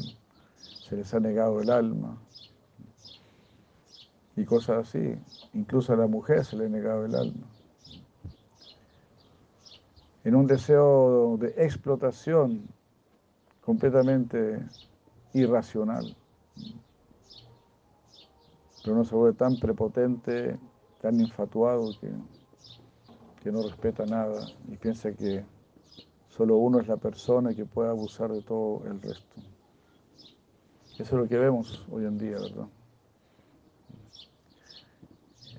se 0.57 0.95
les 0.95 1.13
ha 1.13 1.19
negado 1.19 1.61
el 1.61 1.69
alma. 1.69 2.17
Y 4.35 4.45
cosas 4.45 4.87
así. 4.87 5.15
Incluso 5.53 5.93
a 5.93 5.97
la 5.97 6.07
mujer 6.07 6.43
se 6.43 6.57
le 6.57 6.65
ha 6.65 6.69
negado 6.69 7.05
el 7.05 7.13
alma. 7.13 7.45
En 10.23 10.33
un 10.33 10.47
deseo 10.47 11.37
de 11.37 11.49
explotación 11.55 12.67
completamente 13.61 14.59
irracional. 15.33 16.15
Pero 18.89 19.01
uno 19.01 19.05
se 19.05 19.13
vuelve 19.13 19.37
tan 19.37 19.55
prepotente, 19.59 20.57
tan 20.99 21.19
infatuado 21.19 21.91
que, 22.01 22.09
que 23.43 23.51
no 23.51 23.61
respeta 23.61 24.03
nada 24.07 24.47
y 24.67 24.77
piensa 24.77 25.11
que 25.11 25.45
solo 26.27 26.57
uno 26.57 26.79
es 26.79 26.87
la 26.87 26.97
persona 26.97 27.53
que 27.53 27.65
puede 27.65 27.89
abusar 27.89 28.31
de 28.31 28.41
todo 28.41 28.81
el 28.87 28.99
resto. 28.99 29.41
Eso 30.93 31.03
es 31.03 31.11
lo 31.11 31.27
que 31.27 31.37
vemos 31.37 31.85
hoy 31.91 32.05
en 32.05 32.17
día, 32.17 32.39
¿verdad? 32.39 32.67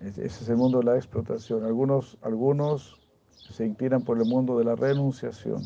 Ese 0.00 0.24
es 0.24 0.48
el 0.48 0.56
mundo 0.56 0.78
de 0.80 0.86
la 0.86 0.96
explotación. 0.96 1.62
Algunos, 1.62 2.18
algunos 2.22 2.98
se 3.48 3.64
inclinan 3.64 4.02
por 4.02 4.18
el 4.18 4.24
mundo 4.24 4.58
de 4.58 4.64
la 4.64 4.74
renunciación 4.74 5.62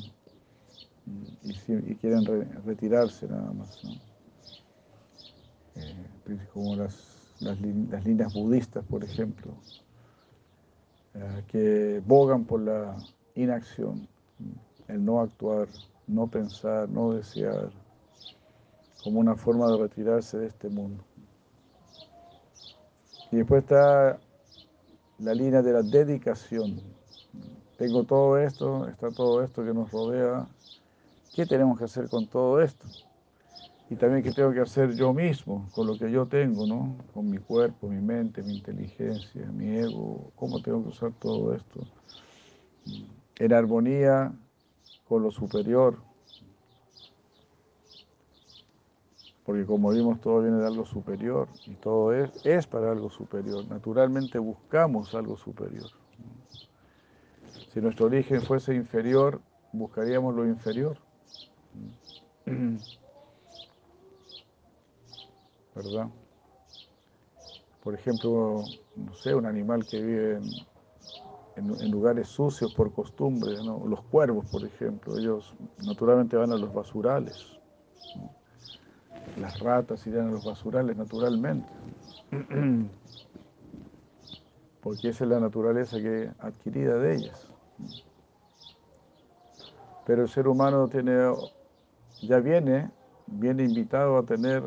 y, 1.42 1.94
quieren 1.94 2.26
retirarse 2.66 3.26
nada 3.26 3.50
más. 3.52 3.82
Eh, 5.76 6.46
como 6.52 6.76
las, 6.76 7.13
las, 7.40 7.60
líneas 7.60 8.34
budistas, 8.34 8.84
por 8.84 9.04
ejemplo, 9.04 9.52
eh, 11.14 11.44
que 11.48 12.02
bogan 12.06 12.44
por 12.44 12.60
la 12.60 12.96
inacción, 13.34 14.08
el 14.88 15.04
no 15.04 15.20
actuar, 15.20 15.68
no 16.06 16.26
pensar, 16.26 16.88
no 16.88 17.12
desear, 17.12 17.70
como 19.02 19.20
una 19.20 19.36
forma 19.36 19.70
de 19.70 19.78
retirarse 19.78 20.38
de 20.38 20.46
este 20.46 20.68
mundo. 20.68 21.04
Y 23.30 23.36
después 23.36 23.62
está 23.62 24.18
la 25.18 25.34
línea 25.34 25.62
de 25.62 25.72
la 25.72 25.82
dedicación. 25.82 26.80
Tengo 27.76 28.04
todo 28.04 28.38
esto, 28.38 28.88
está 28.88 29.10
todo 29.10 29.42
esto 29.42 29.64
que 29.64 29.74
nos 29.74 29.90
rodea, 29.90 30.46
¿Qué 31.34 31.44
tenemos 31.46 31.76
que 31.76 31.84
hacer 31.84 32.08
con 32.08 32.28
todo 32.28 32.62
esto? 32.62 32.86
Y 33.90 33.96
también 33.96 34.22
qué 34.22 34.32
tengo 34.32 34.52
que 34.52 34.60
hacer 34.60 34.94
yo 34.94 35.12
mismo 35.12 35.68
con 35.74 35.86
lo 35.86 35.98
que 35.98 36.10
yo 36.10 36.26
tengo, 36.26 36.66
¿no? 36.66 36.96
Con 37.12 37.30
mi 37.30 37.38
cuerpo, 37.38 37.88
mi 37.88 38.00
mente, 38.00 38.42
mi 38.42 38.56
inteligencia, 38.56 39.46
mi 39.52 39.76
ego, 39.76 40.32
cómo 40.36 40.62
tengo 40.62 40.82
que 40.82 40.88
usar 40.88 41.12
todo 41.12 41.54
esto. 41.54 41.80
En 43.36 43.52
armonía 43.52 44.32
con 45.06 45.22
lo 45.22 45.30
superior. 45.30 45.98
Porque 49.44 49.66
como 49.66 49.90
vimos, 49.90 50.18
todo 50.20 50.40
viene 50.40 50.56
de 50.56 50.66
algo 50.66 50.86
superior 50.86 51.48
y 51.66 51.74
todo 51.74 52.14
es, 52.14 52.30
es 52.46 52.66
para 52.66 52.90
algo 52.90 53.10
superior. 53.10 53.66
Naturalmente 53.68 54.38
buscamos 54.38 55.14
algo 55.14 55.36
superior. 55.36 55.90
Si 57.74 57.80
nuestro 57.80 58.06
origen 58.06 58.40
fuese 58.40 58.74
inferior, 58.74 59.42
buscaríamos 59.72 60.34
lo 60.34 60.46
inferior. 60.46 60.96
¿Verdad? 65.74 66.08
Por 67.82 67.94
ejemplo, 67.94 68.62
no 68.96 69.14
sé, 69.14 69.34
un 69.34 69.46
animal 69.46 69.84
que 69.86 70.00
vive 70.00 70.40
en, 71.56 71.90
lugares 71.90 72.28
sucios 72.28 72.72
por 72.74 72.92
costumbre, 72.92 73.52
los 73.62 74.02
cuervos, 74.04 74.46
por 74.50 74.64
ejemplo, 74.64 75.18
ellos 75.18 75.54
naturalmente 75.84 76.36
van 76.36 76.52
a 76.52 76.56
los 76.56 76.72
basurales. 76.72 77.58
Las 79.38 79.58
ratas 79.60 80.06
irán 80.06 80.28
a 80.28 80.32
los 80.32 80.44
basurales 80.44 80.96
naturalmente, 80.96 81.68
porque 84.80 85.08
esa 85.08 85.24
es 85.24 85.30
la 85.30 85.40
naturaleza 85.40 85.98
que 85.98 86.30
adquirida 86.38 86.96
de 86.96 87.16
ellas. 87.16 87.48
Pero 90.06 90.22
el 90.22 90.28
ser 90.28 90.48
humano 90.48 90.88
tiene 90.88 91.32
ya 92.22 92.40
viene, 92.40 92.90
viene 93.26 93.64
invitado 93.64 94.16
a 94.16 94.22
tener, 94.22 94.62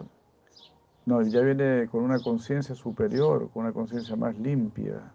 no, 1.07 1.21
ya 1.21 1.39
viene 1.39 1.87
con 1.87 2.03
una 2.03 2.19
conciencia 2.19 2.75
superior, 2.75 3.49
con 3.51 3.63
una 3.63 3.71
conciencia 3.71 4.17
más 4.17 4.37
limpia, 4.37 5.13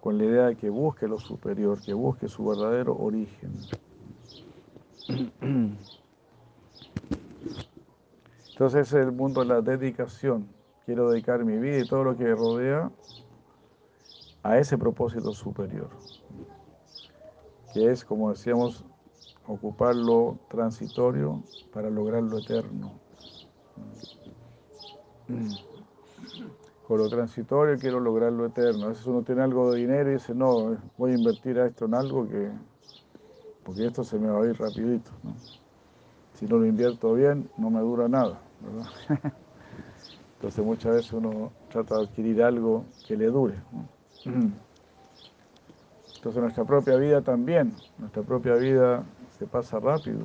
con 0.00 0.18
la 0.18 0.24
idea 0.24 0.46
de 0.46 0.56
que 0.56 0.68
busque 0.68 1.06
lo 1.06 1.20
superior, 1.20 1.80
que 1.80 1.94
busque 1.94 2.26
su 2.26 2.44
verdadero 2.44 2.96
origen. 2.96 3.52
Entonces 8.50 8.88
es 8.88 8.94
el 8.94 9.12
mundo 9.12 9.42
de 9.42 9.46
la 9.46 9.60
dedicación. 9.60 10.48
Quiero 10.84 11.10
dedicar 11.10 11.44
mi 11.44 11.56
vida 11.56 11.78
y 11.78 11.86
todo 11.86 12.02
lo 12.02 12.16
que 12.16 12.34
rodea 12.34 12.90
a 14.42 14.58
ese 14.58 14.76
propósito 14.76 15.32
superior, 15.32 15.90
que 17.72 17.88
es, 17.88 18.04
como 18.04 18.30
decíamos, 18.30 18.84
ocupar 19.46 19.94
lo 19.94 20.40
transitorio 20.48 21.40
para 21.72 21.88
lograr 21.88 22.24
lo 22.24 22.40
eterno. 22.40 23.04
Con 26.86 26.98
lo 26.98 27.08
transitorio 27.08 27.78
quiero 27.78 27.98
lograr 27.98 28.32
lo 28.32 28.46
eterno. 28.46 28.86
A 28.86 28.88
veces 28.88 29.06
uno 29.06 29.22
tiene 29.22 29.42
algo 29.42 29.72
de 29.72 29.80
dinero 29.80 30.10
y 30.10 30.14
dice, 30.14 30.34
no, 30.34 30.76
voy 30.98 31.12
a 31.12 31.14
invertir 31.14 31.58
a 31.58 31.66
esto 31.66 31.86
en 31.86 31.94
algo 31.94 32.28
que, 32.28 32.50
porque 33.64 33.86
esto 33.86 34.04
se 34.04 34.18
me 34.18 34.28
va 34.28 34.42
a 34.42 34.46
ir 34.46 34.58
rapidito. 34.58 35.10
Si 36.34 36.46
no 36.46 36.58
lo 36.58 36.66
invierto 36.66 37.14
bien, 37.14 37.48
no 37.56 37.70
me 37.70 37.80
dura 37.80 38.08
nada. 38.08 38.38
Entonces 40.36 40.64
muchas 40.64 40.94
veces 40.94 41.12
uno 41.14 41.52
trata 41.70 41.96
de 41.96 42.04
adquirir 42.04 42.42
algo 42.42 42.84
que 43.06 43.16
le 43.16 43.26
dure. 43.26 43.54
Entonces 46.16 46.42
nuestra 46.42 46.64
propia 46.64 46.96
vida 46.96 47.22
también, 47.22 47.74
nuestra 47.98 48.22
propia 48.22 48.54
vida 48.56 49.04
se 49.38 49.46
pasa 49.46 49.80
rápido. 49.80 50.20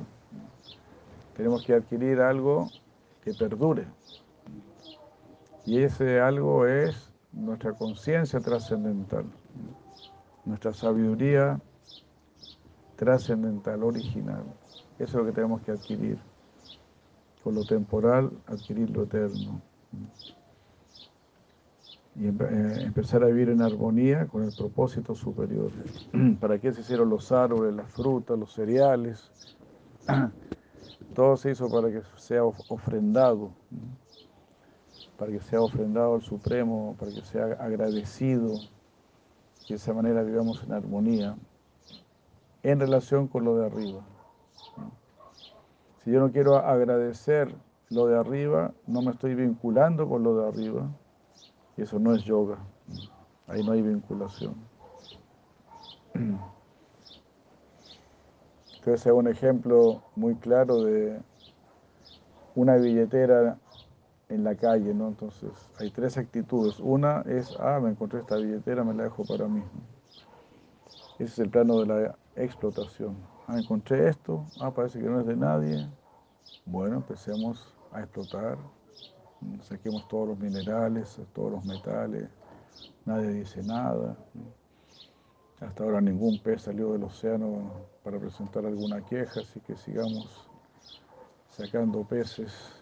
Tenemos 1.36 1.64
que 1.64 1.72
adquirir 1.72 2.20
algo 2.20 2.68
que 3.24 3.32
perdure. 3.32 3.86
Y 5.66 5.82
ese 5.82 6.20
algo 6.20 6.66
es 6.66 7.10
nuestra 7.32 7.72
conciencia 7.72 8.40
trascendental, 8.40 9.24
nuestra 10.44 10.72
sabiduría 10.72 11.60
trascendental, 12.96 13.82
original. 13.82 14.44
Eso 14.98 15.04
es 15.04 15.14
lo 15.14 15.24
que 15.24 15.32
tenemos 15.32 15.62
que 15.62 15.72
adquirir. 15.72 16.18
Con 17.42 17.54
lo 17.54 17.64
temporal, 17.64 18.30
adquirir 18.46 18.90
lo 18.90 19.04
eterno. 19.04 19.62
Y 22.16 22.26
eh, 22.26 22.82
empezar 22.82 23.22
a 23.22 23.26
vivir 23.26 23.48
en 23.48 23.62
armonía 23.62 24.26
con 24.26 24.44
el 24.44 24.52
propósito 24.54 25.14
superior. 25.14 25.70
¿Para 26.40 26.58
qué 26.58 26.72
se 26.72 26.82
hicieron 26.82 27.08
los 27.08 27.32
árboles, 27.32 27.74
las 27.74 27.90
frutas, 27.90 28.38
los 28.38 28.52
cereales? 28.52 29.30
Todo 31.14 31.36
se 31.36 31.52
hizo 31.52 31.70
para 31.70 31.90
que 31.90 32.02
sea 32.16 32.44
ofrendado, 32.44 33.52
para 35.20 35.30
que 35.32 35.40
sea 35.40 35.60
ofrendado 35.60 36.14
al 36.14 36.22
Supremo, 36.22 36.96
para 36.98 37.12
que 37.12 37.20
sea 37.20 37.44
agradecido, 37.60 38.54
y 39.66 39.68
de 39.68 39.74
esa 39.74 39.92
manera 39.92 40.22
vivamos 40.22 40.64
en 40.64 40.72
armonía 40.72 41.36
en 42.62 42.80
relación 42.80 43.28
con 43.28 43.44
lo 43.44 43.58
de 43.58 43.66
arriba. 43.66 44.00
Si 46.02 46.10
yo 46.10 46.20
no 46.20 46.32
quiero 46.32 46.56
agradecer 46.56 47.54
lo 47.90 48.06
de 48.06 48.18
arriba, 48.18 48.72
no 48.86 49.02
me 49.02 49.10
estoy 49.10 49.34
vinculando 49.34 50.08
con 50.08 50.22
lo 50.22 50.36
de 50.36 50.48
arriba, 50.48 50.88
y 51.76 51.82
eso 51.82 51.98
no 51.98 52.14
es 52.14 52.24
yoga, 52.24 52.56
ahí 53.46 53.62
no 53.62 53.72
hay 53.72 53.82
vinculación. 53.82 54.54
Entonces 58.74 59.04
es 59.04 59.12
un 59.12 59.28
ejemplo 59.28 60.00
muy 60.16 60.34
claro 60.36 60.82
de 60.82 61.20
una 62.54 62.76
billetera 62.76 63.58
en 64.30 64.44
la 64.44 64.54
calle, 64.54 64.94
¿no? 64.94 65.08
Entonces 65.08 65.50
hay 65.78 65.90
tres 65.90 66.16
actitudes. 66.16 66.78
Una 66.80 67.22
es, 67.22 67.54
ah, 67.58 67.78
me 67.82 67.90
encontré 67.90 68.20
esta 68.20 68.36
billetera, 68.36 68.84
me 68.84 68.94
la 68.94 69.04
dejo 69.04 69.24
para 69.24 69.46
mí. 69.46 69.62
Ese 71.18 71.24
es 71.24 71.38
el 71.40 71.50
plano 71.50 71.80
de 71.80 71.86
la 71.86 72.16
explotación. 72.36 73.16
Ah, 73.46 73.58
encontré 73.58 74.08
esto, 74.08 74.46
ah, 74.60 74.70
parece 74.72 75.00
que 75.00 75.06
no 75.06 75.20
es 75.20 75.26
de 75.26 75.36
nadie. 75.36 75.88
Bueno, 76.64 76.96
empecemos 76.96 77.74
a 77.92 78.00
explotar, 78.00 78.56
saquemos 79.62 80.06
todos 80.08 80.28
los 80.28 80.38
minerales, 80.38 81.20
todos 81.34 81.52
los 81.52 81.64
metales, 81.64 82.28
nadie 83.04 83.28
dice 83.30 83.62
nada. 83.62 84.16
Hasta 85.60 85.84
ahora 85.84 86.00
ningún 86.00 86.40
pez 86.42 86.62
salió 86.62 86.92
del 86.92 87.02
océano 87.02 87.70
para 88.02 88.18
presentar 88.18 88.64
alguna 88.64 89.04
queja, 89.04 89.40
así 89.40 89.60
que 89.60 89.76
sigamos 89.76 90.48
sacando 91.50 92.02
peces 92.04 92.79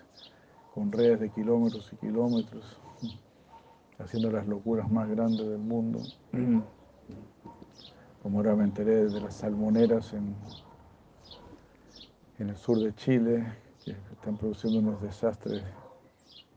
con 0.78 0.92
redes 0.92 1.18
de 1.18 1.30
kilómetros 1.30 1.92
y 1.92 1.96
kilómetros, 1.96 2.78
haciendo 3.98 4.30
las 4.30 4.46
locuras 4.46 4.88
más 4.88 5.08
grandes 5.08 5.44
del 5.44 5.58
mundo. 5.58 5.98
Como 8.22 8.38
ahora 8.38 8.54
me 8.54 8.62
enteré 8.62 9.08
de 9.08 9.20
las 9.20 9.34
salmoneras 9.34 10.12
en, 10.12 10.36
en 12.38 12.50
el 12.50 12.56
sur 12.56 12.78
de 12.78 12.94
Chile, 12.94 13.44
que 13.84 13.90
están 13.90 14.36
produciendo 14.36 14.78
unos 14.78 15.02
desastres 15.02 15.64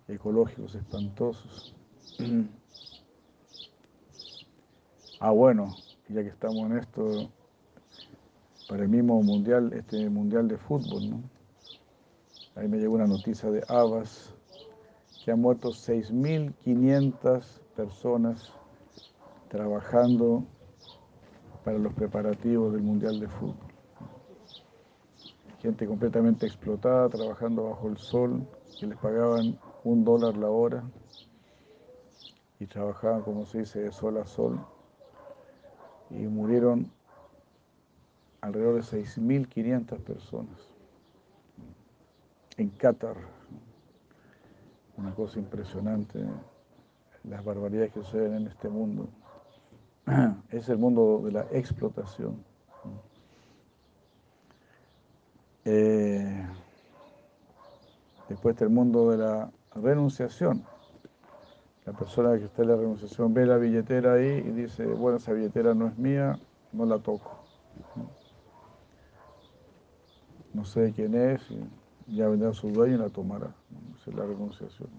ecológicos 0.08 0.76
espantosos. 0.76 1.76
Ah, 5.24 5.30
bueno, 5.30 5.76
ya 6.10 6.24
que 6.24 6.30
estamos 6.30 6.72
en 6.72 6.80
esto, 6.80 7.30
para 8.68 8.82
el 8.82 8.90
mismo 8.90 9.22
mundial, 9.22 9.72
este 9.72 10.10
mundial 10.10 10.48
de 10.48 10.58
fútbol, 10.58 11.12
¿no? 11.12 11.22
Ahí 12.54 12.68
me 12.68 12.80
llegó 12.80 12.96
una 12.96 13.08
noticia 13.08 13.50
de 13.50 13.64
Abbas 13.70 14.36
que 15.24 15.32
han 15.32 15.40
muerto 15.40 15.70
6.500 15.70 17.44
personas 17.78 18.52
trabajando 19.48 20.44
para 21.64 21.78
los 21.78 21.94
preparativos 21.94 22.74
del 22.74 22.82
mundial 22.82 23.22
de 23.22 23.30
fútbol. 23.30 23.56
Gente 25.62 25.88
completamente 25.88 26.46
explotada, 26.46 27.08
trabajando 27.08 27.70
bajo 27.70 27.88
el 27.88 27.98
sol, 27.98 28.46
que 28.78 28.88
les 28.88 28.98
pagaban 28.98 29.58
un 29.86 30.04
dólar 30.04 30.36
la 30.36 30.50
hora 30.50 30.84
y 32.60 32.66
trabajaban, 32.66 33.22
como 33.22 33.46
se 33.46 33.60
dice, 33.60 33.80
de 33.80 33.92
sol 33.94 34.18
a 34.18 34.26
sol. 34.26 34.60
Y 36.10 36.28
murieron 36.28 36.92
alrededor 38.42 38.76
de 38.76 38.82
6.500 38.82 40.00
personas 40.04 40.71
en 42.58 42.70
Qatar. 42.70 43.16
Una 44.98 45.14
cosa 45.16 45.40
impresionante, 45.40 46.20
las 47.24 47.44
barbaridades 47.44 47.92
que 47.94 48.02
suceden 48.02 48.36
en 48.36 48.48
este 48.48 48.70
mundo. 48.70 49.10
Es 50.52 50.70
el 50.70 50.78
mundo 50.78 51.22
de 51.24 51.32
la 51.32 51.46
explotación. 51.52 52.44
Eh, 55.64 56.46
después 58.28 58.54
está 58.54 58.66
el 58.66 58.72
mundo 58.72 59.12
de 59.12 59.18
la 59.18 59.52
renunciación. 59.76 60.64
La 61.86 61.94
persona 61.94 62.38
que 62.38 62.46
está 62.46 62.64
en 62.64 62.68
la 62.70 62.76
renunciación 62.76 63.34
ve 63.34 63.46
la 63.46 63.58
billetera 63.58 64.14
ahí 64.14 64.44
y 64.46 64.52
dice, 64.52 64.86
bueno, 64.86 65.18
esa 65.18 65.34
billetera 65.34 65.74
no 65.74 65.88
es 65.88 65.98
mía, 65.98 66.38
no 66.74 66.86
la 66.86 67.00
toco 67.00 67.42
no 70.54 70.66
sé 70.66 70.92
quién 70.96 71.16
es, 71.16 71.42
ya 72.08 72.28
vendrá 72.28 72.54
su 72.54 72.70
dueño 72.70 72.96
y 72.96 72.98
la 72.98 73.10
tomará. 73.10 73.54
Esa 73.96 74.10
es 74.10 74.16
la 74.16 74.26
renunciación. 74.26 74.90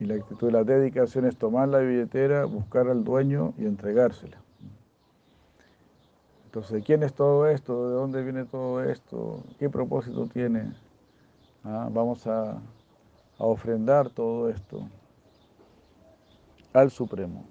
Y 0.00 0.04
la 0.04 0.14
actitud 0.14 0.46
de 0.46 0.52
la 0.52 0.64
dedicación 0.64 1.26
es 1.26 1.36
tomar 1.36 1.68
la 1.68 1.78
billetera, 1.78 2.44
buscar 2.44 2.88
al 2.88 3.04
dueño 3.04 3.54
y 3.58 3.66
entregársela. 3.66 4.38
Entonces, 6.44 6.82
¿quién 6.84 7.02
es 7.02 7.12
todo 7.12 7.46
esto? 7.46 7.88
¿De 7.88 7.94
dónde 7.94 8.22
viene 8.22 8.44
todo 8.44 8.82
esto? 8.82 9.42
¿Qué 9.58 9.68
propósito 9.68 10.26
tiene? 10.26 10.72
Ah, 11.64 11.88
vamos 11.92 12.26
a, 12.26 12.52
a 12.52 12.58
ofrendar 13.44 14.08
todo 14.10 14.48
esto 14.48 14.88
al 16.72 16.90
Supremo. 16.90 17.44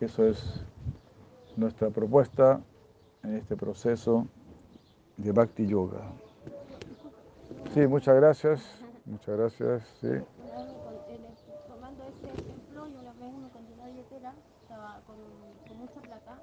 Eso 0.00 0.26
es 0.26 0.64
nuestra 1.56 1.90
propuesta 1.90 2.60
en 3.22 3.36
este 3.36 3.56
proceso 3.56 4.26
de 5.16 5.32
Bhakti 5.32 5.66
Yoga. 5.66 6.00
Sí, 7.74 7.86
muchas 7.86 8.16
gracias. 8.16 8.62
Muchas 9.04 9.36
gracias. 9.36 9.82
Tomando 11.66 12.04
ese 12.04 12.28
ejemplo, 12.28 12.86
yo 12.86 13.00
una 13.00 13.12
vez 13.12 13.32
me 13.32 13.46
encontré 13.46 13.74
una 13.74 13.86
billetera, 13.86 14.34
estaba 14.62 15.00
con, 15.06 15.16
mucha 15.78 16.00
plata, 16.00 16.38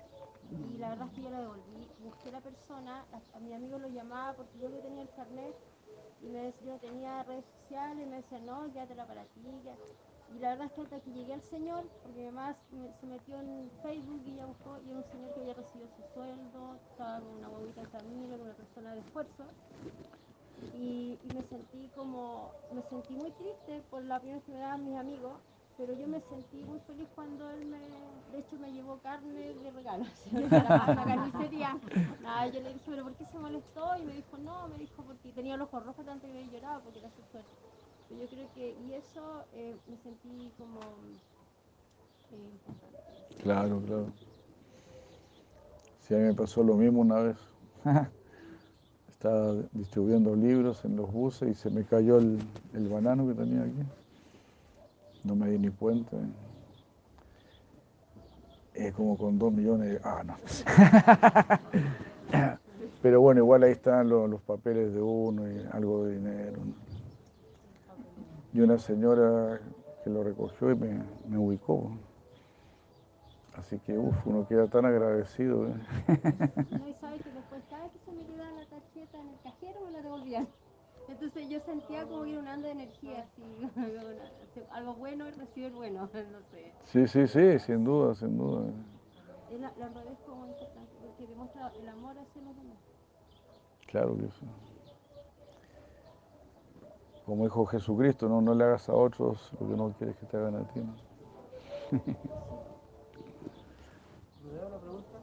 y 0.52 0.78
la 0.78 0.90
verdad 0.90 1.08
es 1.08 1.14
que 1.14 1.22
yo 1.22 1.30
la 1.30 1.40
devolví. 1.42 1.88
Busqué 2.04 2.30
a 2.30 2.32
la 2.34 2.42
persona, 2.42 3.06
a, 3.34 3.40
mi 3.40 3.54
amigo 3.54 3.78
lo 3.78 3.88
llamaba 3.88 4.34
porque 4.34 4.58
yo 4.60 4.70
que 4.70 4.82
tenía 4.82 5.04
el 5.04 5.10
carnet, 5.16 5.56
y 6.22 6.34
yo 6.66 6.78
tenía 6.80 7.24
redes 7.24 7.46
sociales, 7.62 8.06
y 8.06 8.10
me 8.10 8.18
decía, 8.18 8.40
no, 8.40 8.72
quédatela 8.74 9.06
para 9.06 9.24
ti. 9.24 9.42
Y 10.36 10.40
la 10.40 10.50
verdad 10.50 10.68
es 10.68 10.74
que 10.74 10.82
hasta 10.82 11.00
que 11.00 11.12
llegué 11.12 11.34
al 11.34 11.42
señor, 11.42 11.84
porque 12.04 12.22
además 12.22 12.56
se 13.00 13.08
metió 13.08 13.40
en 13.40 13.70
Facebook 13.82 14.22
y 14.26 14.36
ya 14.36 14.46
buscó, 14.46 14.78
y 14.86 14.90
era 14.90 15.00
un 15.00 15.06
señor 15.06 15.34
que 15.34 15.42
había 15.42 15.54
recibido 15.54 15.90
su 15.96 16.14
sueldo, 16.14 16.76
estaba 16.92 17.20
con 17.20 17.38
una 17.38 17.48
guaguita 17.48 17.82
en 17.82 17.88
camino, 17.88 18.38
con 18.38 18.42
una 18.42 18.54
persona 18.54 18.94
de 18.94 19.00
esfuerzo. 19.00 19.44
Y, 20.76 21.18
me 21.34 21.42
sentí 21.44 21.90
como, 21.96 22.52
me 22.74 22.82
sentí 22.84 23.14
muy 23.16 23.32
triste 23.32 23.82
por 23.90 24.04
la 24.04 24.18
opinión 24.18 24.42
que 24.42 24.52
me 24.52 24.60
daban 24.60 24.86
mis 24.86 24.98
amigos, 24.98 25.34
pero 25.78 25.94
yo 25.94 26.08
me 26.08 26.20
sentí 26.22 26.58
muy 26.66 26.80
feliz 26.82 27.08
cuando 27.16 27.50
él 27.52 27.66
me, 27.66 27.80
de 28.32 28.40
hecho 28.40 28.58
me 28.60 28.72
llevó 28.72 28.98
carne 28.98 29.54
de 29.54 29.72
regalo, 29.72 30.06
era 30.52 30.84
una 30.88 31.06
carnicería. 31.06 31.78
Nada, 32.22 32.48
yo 32.48 32.62
le 32.62 32.74
dije, 32.74 32.86
pero 32.86 33.04
¿por 33.04 33.14
qué 33.16 33.26
se 33.26 33.40
molestó? 33.40 33.98
Y 33.98 34.06
me 34.06 34.14
dijo, 34.14 34.38
no, 34.38 34.68
me 34.68 34.78
dijo, 34.78 35.02
porque 35.04 35.32
tenía 35.32 35.56
los 35.56 35.70
ojos 35.70 35.86
rojos 35.86 36.06
tanto 36.06 36.28
que 36.28 36.34
me 36.34 36.50
lloraba, 36.50 36.80
porque 36.80 37.00
era 37.00 37.10
su 37.12 37.24
suerte. 37.32 37.50
Yo 38.10 38.26
creo 38.28 38.48
que, 38.56 38.76
y 38.88 38.94
eso 38.94 39.46
eh, 39.54 39.76
me 39.88 39.98
sentí 39.98 40.52
como 40.58 40.80
eh, 42.32 42.50
importante. 42.54 43.42
Claro, 43.44 43.82
claro. 43.86 44.08
Sí, 46.02 46.16
a 46.16 46.18
mí 46.18 46.24
me 46.24 46.34
pasó 46.34 46.64
lo 46.64 46.76
mismo 46.76 47.02
una 47.02 47.20
vez. 47.20 47.38
Estaba 49.10 49.54
distribuyendo 49.74 50.36
libros 50.36 50.84
en 50.86 50.96
los 50.96 51.12
buses 51.12 51.50
y 51.50 51.54
se 51.54 51.70
me 51.70 51.84
cayó 51.84 52.18
el, 52.18 52.40
el 52.74 52.88
banano 52.88 53.28
que 53.28 53.36
tenía 53.36 53.62
aquí. 53.62 53.84
No 55.24 55.36
me 55.36 55.50
di 55.52 55.60
ni 55.60 55.70
cuenta. 55.70 56.18
Es 58.74 58.94
como 58.94 59.18
con 59.18 59.38
dos 59.38 59.52
millones 59.52 59.90
de... 59.90 60.02
Ah, 60.04 60.24
no. 60.24 60.36
Pero 63.02 63.22
bueno, 63.22 63.42
igual 63.42 63.64
ahí 63.64 63.74
están 63.74 64.10
los, 64.10 64.30
los 64.30 64.42
papeles 64.42 64.94
de 64.94 65.02
uno 65.02 65.50
y 65.52 65.66
algo 65.72 66.06
de 66.06 66.16
dinero. 66.16 66.60
Y 68.54 68.62
una 68.62 68.78
señora 68.78 69.62
que 70.04 70.10
lo 70.10 70.24
recogió 70.24 70.72
y 70.72 70.76
me, 70.76 71.04
me 71.28 71.38
ubicó. 71.38 71.92
Así 73.56 73.78
que, 73.80 73.98
uff, 73.98 74.16
uno 74.26 74.48
queda 74.48 74.68
tan 74.68 74.86
agradecido. 74.86 75.68
¿eh? 75.68 75.74
No, 76.72 76.88
y 76.88 76.94
sabes 76.96 77.22
que 77.22 77.32
después 77.32 77.62
cada 77.70 77.84
vez 77.84 77.92
que 77.92 78.00
se 78.00 78.12
me 78.12 78.24
quedaba 78.24 78.52
la 78.52 78.66
tarjeta 78.68 79.20
en 79.20 79.30
el 79.30 79.40
cajero 79.44 79.82
me 79.86 79.92
la 79.92 80.02
devolvían. 80.02 80.48
Entonces 81.10 81.50
yo 81.50 81.60
sentía 81.62 82.06
como 82.06 82.26
era 82.26 82.40
un 82.40 82.48
ando 82.48 82.68
de 82.68 82.74
energía, 82.74 83.24
así, 83.24 83.44
algo 84.72 84.94
bueno 84.94 85.28
y 85.28 85.32
recibir 85.32 85.72
bueno, 85.74 86.02
no 86.32 86.42
sé. 86.52 86.72
Sí, 86.86 87.08
sí, 87.08 87.28
sí, 87.28 87.60
sin 87.60 87.84
duda, 87.84 88.16
sin 88.16 88.38
duda. 88.38 88.72
Es 89.52 89.60
la, 89.60 89.74
lo 89.78 89.86
agradezco 89.86 90.36
muy 90.36 90.50
importante, 90.50 90.94
porque 91.02 91.28
demuestra 91.28 91.72
el 91.82 91.90
amor 91.90 92.12
hacia 92.18 92.42
los 92.44 92.56
demás. 92.56 92.78
Claro 93.88 94.16
que 94.16 94.28
sí 94.28 94.46
como 97.30 97.44
dijo 97.44 97.64
Jesucristo, 97.68 98.28
no, 98.28 98.42
no 98.42 98.56
le 98.56 98.64
hagas 98.64 98.90
a 98.90 98.94
otros 98.96 99.54
lo 99.60 99.68
que 99.68 99.76
no 99.76 99.94
quieres 99.94 100.18
que 100.18 100.26
te 100.26 100.36
hagan 100.36 100.56
a 100.56 100.68
ti. 100.74 100.80
¿no? 100.80 100.96
Me 104.44 104.54
da 104.58 104.66
una 104.66 104.80
pregunta. 104.80 105.20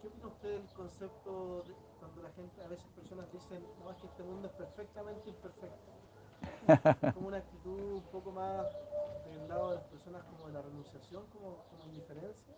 ¿Qué 0.00 0.08
opina 0.08 0.28
usted 0.28 0.48
del 0.48 0.66
concepto 0.72 1.64
de 1.68 1.74
cuando 2.00 2.22
la 2.22 2.30
gente, 2.30 2.62
a 2.64 2.68
veces 2.68 2.86
personas 2.96 3.30
dicen, 3.30 3.62
no, 3.84 3.90
es 3.90 3.98
que 3.98 4.06
este 4.06 4.22
mundo 4.22 4.48
es 4.48 4.54
perfectamente 4.54 5.28
imperfecto? 5.28 5.92
Como 7.14 7.28
una 7.28 7.36
actitud 7.36 7.92
un 7.96 8.04
poco 8.10 8.32
más 8.32 8.66
del 9.26 9.46
lado 9.48 9.68
de 9.70 9.76
las 9.76 9.84
personas 9.84 10.24
como 10.24 10.46
de 10.46 10.54
la 10.54 10.62
renunciación, 10.62 11.22
como, 11.34 11.58
como 11.68 11.84
indiferencia. 11.84 12.54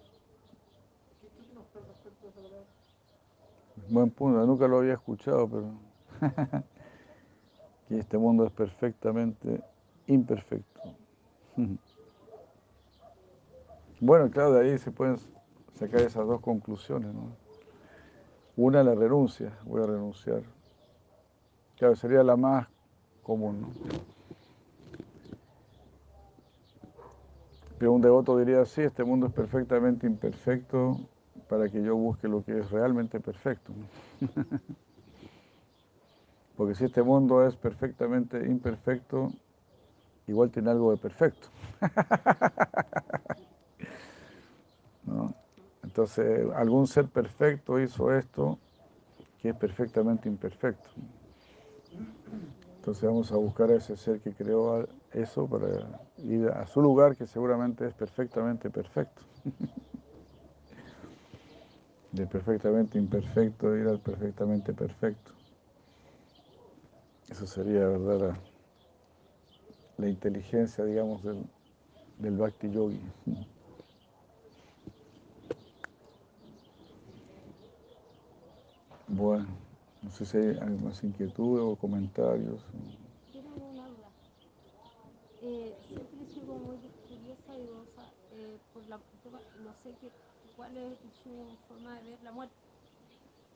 ¿Qué, 1.21 1.27
¿Qué 1.27 1.27
opina 1.27 1.61
usted 1.61 1.81
respecto 1.81 2.27
a 2.27 2.31
esa 2.31 2.41
palabra? 2.41 2.65
Buen 3.89 4.11
punto, 4.11 4.47
nunca 4.47 4.69
lo 4.69 4.79
había 4.79 4.93
escuchado, 4.95 5.49
pero 5.49 5.73
que 7.89 7.99
este 7.99 8.18
mundo 8.18 8.47
es 8.47 8.53
perfectamente 8.53 9.61
imperfecto. 10.07 10.80
Bueno, 14.01 14.28
claro, 14.30 14.53
de 14.53 14.72
ahí 14.72 14.78
se 14.78 14.91
pueden 14.91 15.16
sacar 15.78 16.03
esas 16.03 16.26
dos 16.26 16.41
conclusiones. 16.43 17.14
¿no? 17.14 17.28
Una, 18.57 18.82
la 18.82 18.95
renuncia, 18.95 19.53
voy 19.64 19.82
a 19.82 19.87
renunciar. 19.87 20.43
Claro, 21.78 21.97
sería 21.97 22.22
la 22.22 22.37
más 22.37 22.68
común. 23.22 23.62
¿no? 23.62 23.68
Pero 27.78 27.93
un 27.93 28.03
devoto 28.03 28.37
diría, 28.39 28.64
sí, 28.66 28.82
este 28.82 29.05
mundo 29.05 29.26
es 29.26 29.32
perfectamente 29.32 30.07
imperfecto 30.07 30.99
para 31.49 31.68
que 31.68 31.82
yo 31.82 31.97
busque 31.97 32.28
lo 32.28 32.45
que 32.45 32.59
es 32.59 32.70
realmente 32.70 33.20
perfecto. 33.20 33.72
Porque 36.57 36.75
si 36.75 36.85
este 36.85 37.03
mundo 37.03 37.47
es 37.47 37.57
perfectamente 37.57 38.39
imperfecto, 38.47 39.33
igual 40.27 40.51
tiene 40.51 40.71
algo 40.71 40.93
de 40.93 40.99
perfecto. 40.99 41.49
¿No? 45.05 45.35
Entonces, 45.83 46.47
algún 46.55 46.87
ser 46.87 47.09
perfecto 47.09 47.81
hizo 47.81 48.13
esto 48.13 48.59
que 49.39 49.51
es 49.51 49.57
perfectamente 49.57 50.29
imperfecto. 50.29 50.89
Entonces 52.77 53.05
vamos 53.05 53.33
a 53.33 53.37
buscar 53.37 53.71
a 53.71 53.77
ese 53.77 53.97
ser 53.97 54.21
que 54.21 54.35
creó 54.35 54.87
eso 55.13 55.47
para 55.47 55.69
ir 56.19 56.49
a 56.49 56.67
su 56.67 56.81
lugar 56.83 57.17
que 57.17 57.27
seguramente 57.27 57.87
es 57.87 57.95
perfectamente 57.95 58.71
perfecto. 58.71 59.23
De 62.13 62.27
perfectamente 62.27 62.97
imperfecto 62.97 63.77
ir 63.77 63.89
al 63.89 64.01
perfectamente 64.01 64.73
perfecto. 64.73 65.34
Eso 67.31 67.47
sería, 67.47 67.87
¿verdad? 67.87 68.37
La, 69.97 70.09
inteligencia, 70.09 70.85
digamos, 70.85 71.22
del, 71.22 71.45
del 72.18 72.37
Bhakti 72.37 72.70
Yogi. 72.70 73.01
Bueno, 79.07 79.47
no 80.03 80.11
sé 80.11 80.27
si 80.27 80.39
hay 80.39 80.77
más 80.83 81.05
inquietudes 81.05 81.62
o 81.62 81.77
comentarios. 81.77 82.61
Tengo 83.33 83.70
una 83.70 83.87
duda. 83.87 84.09
Eh, 85.41 85.72
siempre 85.87 86.25
he 86.25 86.35
sido 86.35 86.55
muy 86.55 86.79
curiosa 87.07 87.57
y 87.57 87.66
dudosa 87.66 88.03
eh, 88.33 88.59
por 88.72 88.83
la 88.89 88.97
no 88.97 89.72
sé 89.85 89.95
qué, 90.01 90.09
cuál 90.57 90.77
es 90.77 90.99
su 91.22 91.31
forma 91.68 91.95
de 92.01 92.11
ver 92.11 92.22
la 92.25 92.33
muerte. 92.33 92.55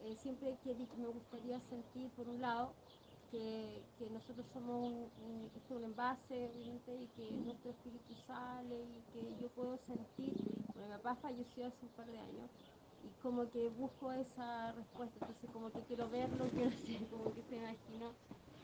Eh, 0.04 0.16
siempre 0.22 0.56
que 0.62 0.74
me 0.74 1.08
gustaría 1.08 1.58
sentir, 1.68 2.08
por 2.10 2.28
un 2.28 2.40
lado, 2.40 2.72
que, 3.30 3.82
que 3.98 4.10
nosotros 4.10 4.46
somos 4.52 4.84
un, 4.84 5.10
un, 5.24 5.76
un 5.76 5.84
envase, 5.84 6.48
obviamente, 6.48 6.94
y 6.94 7.06
que 7.16 7.30
nuestro 7.44 7.70
espíritu 7.70 8.14
sale 8.26 8.74
y 8.74 9.02
que 9.12 9.42
yo 9.42 9.48
puedo 9.50 9.78
sentir, 9.86 10.34
bueno, 10.74 10.88
mi 10.88 11.02
papá 11.02 11.16
falleció 11.22 11.66
hace 11.66 11.76
un 11.82 11.92
par 11.92 12.06
de 12.06 12.18
años, 12.18 12.50
y 13.04 13.22
como 13.22 13.48
que 13.50 13.68
busco 13.70 14.12
esa 14.12 14.72
respuesta, 14.72 15.14
entonces 15.20 15.50
como 15.52 15.70
que 15.70 15.80
quiero 15.82 16.08
verlo, 16.10 16.44
quiero 16.54 16.70
ser, 16.70 17.06
como 17.08 17.32
que 17.32 17.42
se 17.48 17.56
imagino, 17.56 18.12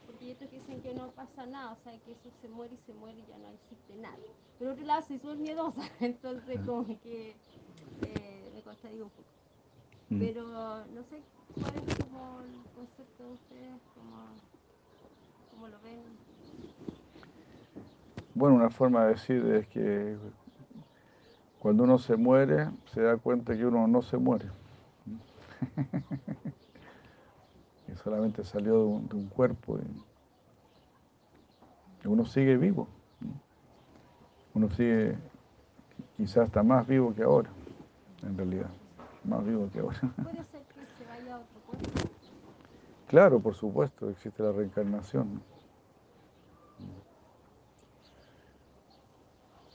porque 0.05 0.35
que 0.35 0.47
dicen 0.47 0.81
que 0.81 0.93
no 0.93 1.11
pasa 1.11 1.45
nada, 1.45 1.73
o 1.73 1.83
sea, 1.83 1.97
que 1.99 2.11
eso 2.11 2.29
se 2.41 2.47
muere 2.47 2.75
y 2.75 2.85
se 2.85 2.93
muere 2.93 3.19
y 3.19 3.25
ya 3.25 3.37
no 3.37 3.49
existe 3.49 3.95
nada. 4.01 4.17
Pero 4.59 4.71
otro 4.71 4.85
lado 4.85 5.01
soy 5.07 5.19
súper 5.19 5.37
miedosa, 5.37 5.81
entonces 5.99 6.59
como 6.65 6.85
que 7.01 7.35
eh, 8.01 8.51
me 8.53 8.61
costaría 8.61 9.03
un 9.03 9.09
poco. 9.09 9.29
Mm. 10.09 10.19
Pero 10.19 10.85
no 10.85 11.03
sé 11.09 11.21
cuál 11.59 11.73
es 11.75 11.95
como 11.97 12.41
el 12.41 12.63
concepto 12.75 13.23
de 13.23 13.33
ustedes, 13.33 13.81
como, 13.93 14.54
como 15.55 15.67
lo 15.69 15.79
ven. 15.79 16.01
Bueno, 18.33 18.55
una 18.57 18.69
forma 18.69 19.05
de 19.05 19.13
decir 19.13 19.45
es 19.45 19.67
que 19.67 20.17
cuando 21.59 21.83
uno 21.83 21.97
se 21.97 22.15
muere, 22.17 22.69
se 22.93 23.01
da 23.01 23.17
cuenta 23.17 23.55
que 23.55 23.65
uno 23.65 23.87
no 23.87 24.01
se 24.01 24.17
muere. 24.17 24.49
que 27.87 27.95
solamente 27.95 28.43
salió 28.43 28.73
de 28.73 28.85
un, 28.85 29.07
de 29.07 29.15
un 29.15 29.27
cuerpo 29.27 29.79
y 32.03 32.07
uno 32.07 32.25
sigue 32.25 32.57
vivo. 32.57 32.87
Uno 34.53 34.69
sigue 34.71 35.17
quizás 36.17 36.45
hasta 36.45 36.63
más 36.63 36.87
vivo 36.87 37.13
que 37.15 37.23
ahora, 37.23 37.49
en 38.23 38.37
realidad. 38.37 38.69
Más 39.23 39.43
vivo 39.45 39.69
que 39.71 39.79
ahora. 39.79 39.99
¿Puede 40.21 40.43
ser 40.43 40.61
que 40.61 40.85
se 40.97 41.05
vaya 41.09 41.35
a 41.35 41.39
otro 41.39 41.59
cuerpo? 41.65 42.14
Claro, 43.07 43.39
por 43.39 43.53
supuesto, 43.53 44.09
existe 44.09 44.41
la 44.41 44.51
reencarnación. 44.51 45.41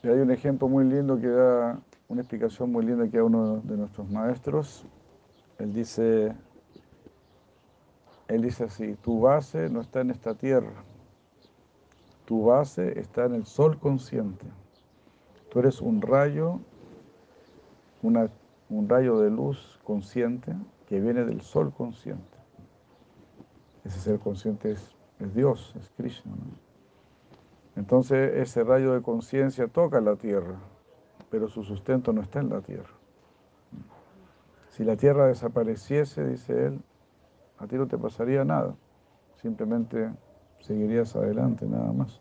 Hay 0.03 0.19
un 0.19 0.31
ejemplo 0.31 0.67
muy 0.67 0.83
lindo 0.83 1.19
que 1.19 1.27
da, 1.27 1.79
una 2.09 2.21
explicación 2.21 2.71
muy 2.71 2.83
linda 2.85 3.07
que 3.07 3.17
da 3.17 3.23
uno 3.23 3.57
de 3.57 3.77
nuestros 3.77 4.09
maestros. 4.09 4.85
Él 5.59 5.73
dice, 5.73 6.35
él 8.27 8.41
dice 8.41 8.65
así, 8.65 8.95
tu 8.95 9.21
base 9.21 9.69
no 9.69 9.79
está 9.79 10.01
en 10.01 10.09
esta 10.09 10.33
tierra, 10.33 10.83
tu 12.25 12.45
base 12.45 12.99
está 12.99 13.25
en 13.25 13.35
el 13.35 13.45
sol 13.45 13.77
consciente. 13.79 14.45
Tú 15.49 15.59
eres 15.59 15.81
un 15.81 16.01
rayo, 16.01 16.59
una, 18.01 18.29
un 18.69 18.89
rayo 18.89 19.19
de 19.19 19.29
luz 19.29 19.79
consciente 19.83 20.53
que 20.87 20.99
viene 20.99 21.23
del 21.23 21.41
sol 21.41 21.71
consciente. 21.71 22.30
Ese 23.83 23.99
ser 23.99 24.19
consciente 24.19 24.71
es, 24.71 24.95
Dios, 25.33 25.73
es 25.79 25.89
Krishna. 25.97 26.33
Entonces 27.75 28.37
ese 28.37 28.63
rayo 28.63 28.93
de 28.93 29.01
conciencia 29.01 29.67
toca 29.67 30.01
la 30.01 30.15
tierra, 30.15 30.55
pero 31.29 31.47
su 31.47 31.63
sustento 31.63 32.11
no 32.11 32.21
está 32.21 32.39
en 32.39 32.49
la 32.49 32.61
tierra. 32.61 32.93
Si 34.69 34.83
la 34.83 34.95
tierra 34.95 35.27
desapareciese, 35.27 36.25
dice 36.25 36.67
él, 36.67 36.81
a 37.59 37.67
ti 37.67 37.75
no 37.75 37.87
te 37.87 37.97
pasaría 37.97 38.43
nada. 38.43 38.75
Simplemente 39.35 40.11
seguirías 40.59 41.15
adelante, 41.15 41.65
nada 41.67 41.91
más. 41.91 42.19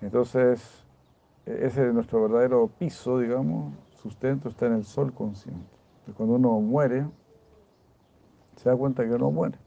Entonces, 0.00 0.84
ese 1.44 1.88
es 1.88 1.94
nuestro 1.94 2.22
verdadero 2.22 2.68
piso, 2.78 3.18
digamos, 3.18 3.74
sustento 4.02 4.48
está 4.48 4.66
en 4.66 4.74
el 4.74 4.84
sol 4.84 5.12
consciente. 5.12 5.66
cuando 6.16 6.36
uno 6.36 6.60
muere, 6.60 7.06
se 8.58 8.68
da 8.68 8.76
cuenta 8.76 9.02
que 9.02 9.18
no 9.18 9.30
muere 9.30 9.58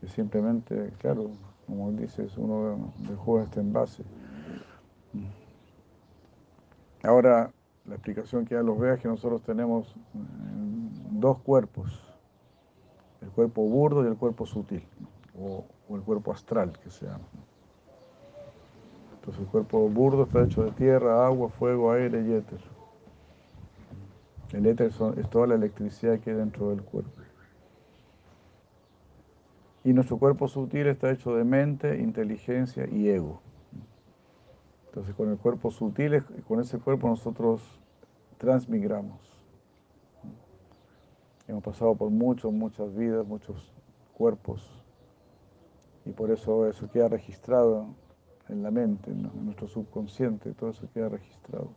que 0.00 0.08
simplemente, 0.08 0.92
claro, 0.98 1.30
como 1.66 1.90
dices, 1.92 2.36
uno 2.36 2.92
dejó 3.08 3.40
este 3.40 3.60
envase. 3.60 4.04
Ahora, 7.02 7.50
la 7.84 7.94
explicación 7.94 8.44
que 8.44 8.54
da 8.54 8.62
los 8.62 8.78
veas 8.78 8.96
es 8.96 9.02
que 9.02 9.08
nosotros 9.08 9.42
tenemos 9.42 9.94
dos 11.10 11.38
cuerpos, 11.38 12.00
el 13.22 13.30
cuerpo 13.30 13.62
burdo 13.62 14.04
y 14.04 14.06
el 14.06 14.16
cuerpo 14.16 14.46
sutil, 14.46 14.84
o, 15.38 15.64
o 15.88 15.96
el 15.96 16.02
cuerpo 16.02 16.32
astral 16.32 16.78
que 16.78 16.90
se 16.90 17.06
llama. 17.06 17.24
Entonces 19.14 19.42
el 19.42 19.48
cuerpo 19.48 19.88
burdo 19.88 20.24
está 20.24 20.44
hecho 20.44 20.62
de 20.62 20.70
tierra, 20.72 21.26
agua, 21.26 21.48
fuego, 21.48 21.90
aire 21.90 22.22
y 22.24 22.32
éter. 22.34 22.60
El 24.52 24.66
éter 24.66 24.90
es 25.16 25.30
toda 25.30 25.46
la 25.46 25.54
electricidad 25.54 26.20
que 26.20 26.30
hay 26.30 26.36
dentro 26.36 26.70
del 26.70 26.82
cuerpo. 26.82 27.20
Y 29.84 29.92
nuestro 29.92 30.18
cuerpo 30.18 30.48
sutil 30.48 30.86
está 30.86 31.10
hecho 31.10 31.34
de 31.34 31.44
mente, 31.44 31.98
inteligencia 31.98 32.86
y 32.90 33.08
ego. 33.08 33.40
Entonces 34.86 35.14
con 35.14 35.30
el 35.30 35.38
cuerpo 35.38 35.70
sutil, 35.70 36.22
con 36.46 36.60
ese 36.60 36.78
cuerpo 36.78 37.08
nosotros 37.08 37.62
transmigramos. 38.38 39.20
Hemos 41.46 41.62
pasado 41.62 41.94
por 41.94 42.10
muchas, 42.10 42.50
muchas 42.52 42.94
vidas, 42.94 43.26
muchos 43.26 43.72
cuerpos. 44.14 44.68
Y 46.04 46.10
por 46.10 46.30
eso 46.30 46.66
eso 46.68 46.90
queda 46.90 47.08
registrado 47.08 47.86
en 48.48 48.62
la 48.62 48.70
mente, 48.70 49.10
en 49.10 49.30
nuestro 49.44 49.68
subconsciente, 49.68 50.52
todo 50.54 50.70
eso 50.70 50.88
queda 50.92 51.10
registrado. 51.10 51.68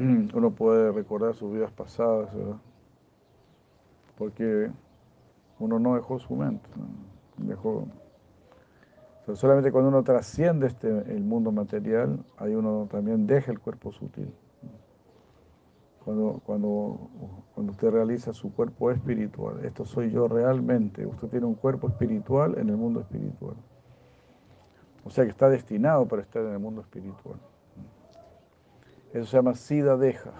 Uno 0.34 0.50
puede 0.52 0.92
recordar 0.92 1.34
sus 1.34 1.52
vidas 1.52 1.70
pasadas, 1.72 2.34
¿verdad? 2.34 2.56
Porque 4.16 4.70
uno 5.58 5.78
no 5.78 5.94
dejó 5.94 6.18
su 6.18 6.34
mente, 6.34 6.68
dejó... 7.36 7.86
solamente 9.34 9.70
cuando 9.72 9.88
uno 9.88 10.02
trasciende 10.02 10.66
este, 10.68 10.88
el 10.88 11.22
mundo 11.22 11.52
material, 11.52 12.18
ahí 12.38 12.54
uno 12.54 12.88
también 12.90 13.26
deja 13.26 13.52
el 13.52 13.60
cuerpo 13.60 13.92
sutil. 13.92 14.32
Cuando, 16.04 16.40
cuando, 16.44 17.10
cuando 17.54 17.72
usted 17.72 17.90
realiza 17.90 18.32
su 18.32 18.52
cuerpo 18.54 18.90
espiritual, 18.90 19.64
esto 19.64 19.84
soy 19.84 20.10
yo 20.10 20.28
realmente, 20.28 21.04
usted 21.04 21.28
tiene 21.28 21.46
un 21.46 21.54
cuerpo 21.54 21.88
espiritual 21.88 22.56
en 22.58 22.70
el 22.70 22.76
mundo 22.76 23.00
espiritual. 23.00 23.56
O 25.04 25.10
sea 25.10 25.24
que 25.24 25.30
está 25.30 25.50
destinado 25.50 26.06
para 26.06 26.22
estar 26.22 26.42
en 26.42 26.52
el 26.52 26.58
mundo 26.58 26.80
espiritual. 26.80 27.38
Eso 29.12 29.26
se 29.26 29.36
llama 29.36 29.54
Siddha 29.54 29.96
Deja. 29.96 30.32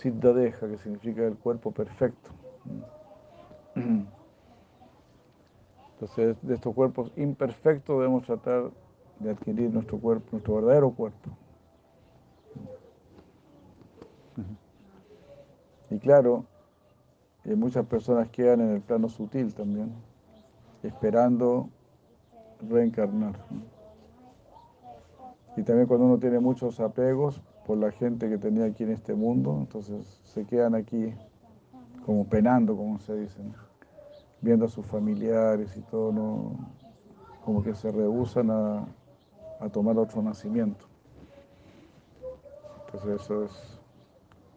Que 0.00 0.78
significa 0.78 1.24
el 1.24 1.36
cuerpo 1.36 1.70
perfecto. 1.70 2.30
Entonces, 5.94 6.36
de 6.42 6.54
estos 6.54 6.74
cuerpos 6.74 7.12
imperfectos 7.16 7.96
debemos 7.98 8.24
tratar 8.24 8.70
de 9.20 9.30
adquirir 9.30 9.70
nuestro 9.72 9.98
cuerpo, 9.98 10.26
nuestro 10.32 10.56
verdadero 10.56 10.90
cuerpo. 10.90 11.30
Y 15.90 15.98
claro, 15.98 16.44
muchas 17.44 17.86
personas 17.86 18.28
quedan 18.30 18.60
en 18.62 18.72
el 18.72 18.80
plano 18.80 19.08
sutil 19.08 19.54
también, 19.54 19.92
esperando 20.82 21.68
reencarnar. 22.68 23.36
Y 25.56 25.62
también 25.62 25.86
cuando 25.86 26.06
uno 26.06 26.18
tiene 26.18 26.40
muchos 26.40 26.80
apegos 26.80 27.42
por 27.66 27.78
la 27.78 27.90
gente 27.90 28.28
que 28.28 28.38
tenía 28.38 28.64
aquí 28.64 28.84
en 28.84 28.92
este 28.92 29.14
mundo, 29.14 29.56
entonces 29.58 30.20
se 30.24 30.44
quedan 30.46 30.74
aquí 30.74 31.14
como 32.06 32.26
penando, 32.26 32.76
como 32.76 32.98
se 32.98 33.16
dice, 33.16 33.40
viendo 34.40 34.64
a 34.64 34.68
sus 34.68 34.84
familiares 34.86 35.76
y 35.76 35.80
todo, 35.82 36.12
¿no? 36.12 36.56
como 37.44 37.62
que 37.62 37.74
se 37.74 37.90
rehusan 37.90 38.50
a, 38.50 38.86
a, 39.60 39.68
tomar 39.68 39.98
otro 39.98 40.22
nacimiento. 40.22 40.86
Entonces 42.86 43.20
eso 43.20 43.44
es, 43.44 43.80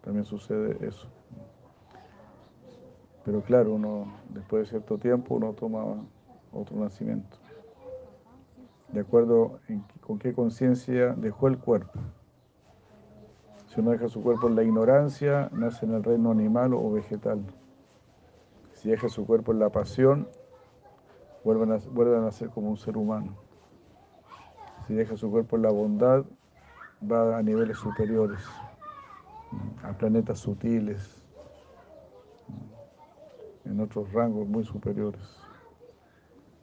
también 0.02 0.24
sucede 0.24 0.76
eso. 0.86 1.06
Pero 3.24 3.42
claro, 3.42 3.74
uno 3.74 4.06
después 4.28 4.62
de 4.62 4.70
cierto 4.70 4.98
tiempo 4.98 5.34
uno 5.34 5.52
toma 5.52 5.96
otro 6.52 6.76
nacimiento. 6.76 7.36
De 8.92 9.00
acuerdo 9.00 9.60
en, 9.68 9.84
con 10.00 10.18
qué 10.18 10.32
conciencia 10.32 11.14
dejó 11.14 11.48
el 11.48 11.58
cuerpo. 11.58 11.98
Si 13.66 13.80
uno 13.80 13.90
deja 13.90 14.08
su 14.08 14.22
cuerpo 14.22 14.48
en 14.48 14.56
la 14.56 14.62
ignorancia, 14.62 15.50
nace 15.52 15.84
en 15.84 15.94
el 15.94 16.04
reino 16.04 16.30
animal 16.30 16.72
o 16.72 16.92
vegetal. 16.92 17.42
Si 18.72 18.88
deja 18.88 19.08
su 19.08 19.26
cuerpo 19.26 19.52
en 19.52 19.58
la 19.58 19.70
pasión, 19.70 20.28
vuelve 21.44 21.74
a, 21.74 21.78
vuelve 21.90 22.16
a 22.16 22.20
nacer 22.20 22.50
como 22.50 22.70
un 22.70 22.76
ser 22.76 22.96
humano. 22.96 23.36
Si 24.86 24.94
deja 24.94 25.16
su 25.16 25.30
cuerpo 25.30 25.56
en 25.56 25.62
la 25.62 25.70
bondad, 25.70 26.24
va 27.02 27.36
a 27.36 27.42
niveles 27.42 27.76
superiores, 27.76 28.40
a 29.82 29.92
planetas 29.92 30.38
sutiles, 30.38 31.26
en 33.64 33.80
otros 33.80 34.12
rangos 34.12 34.46
muy 34.46 34.64
superiores, 34.64 35.22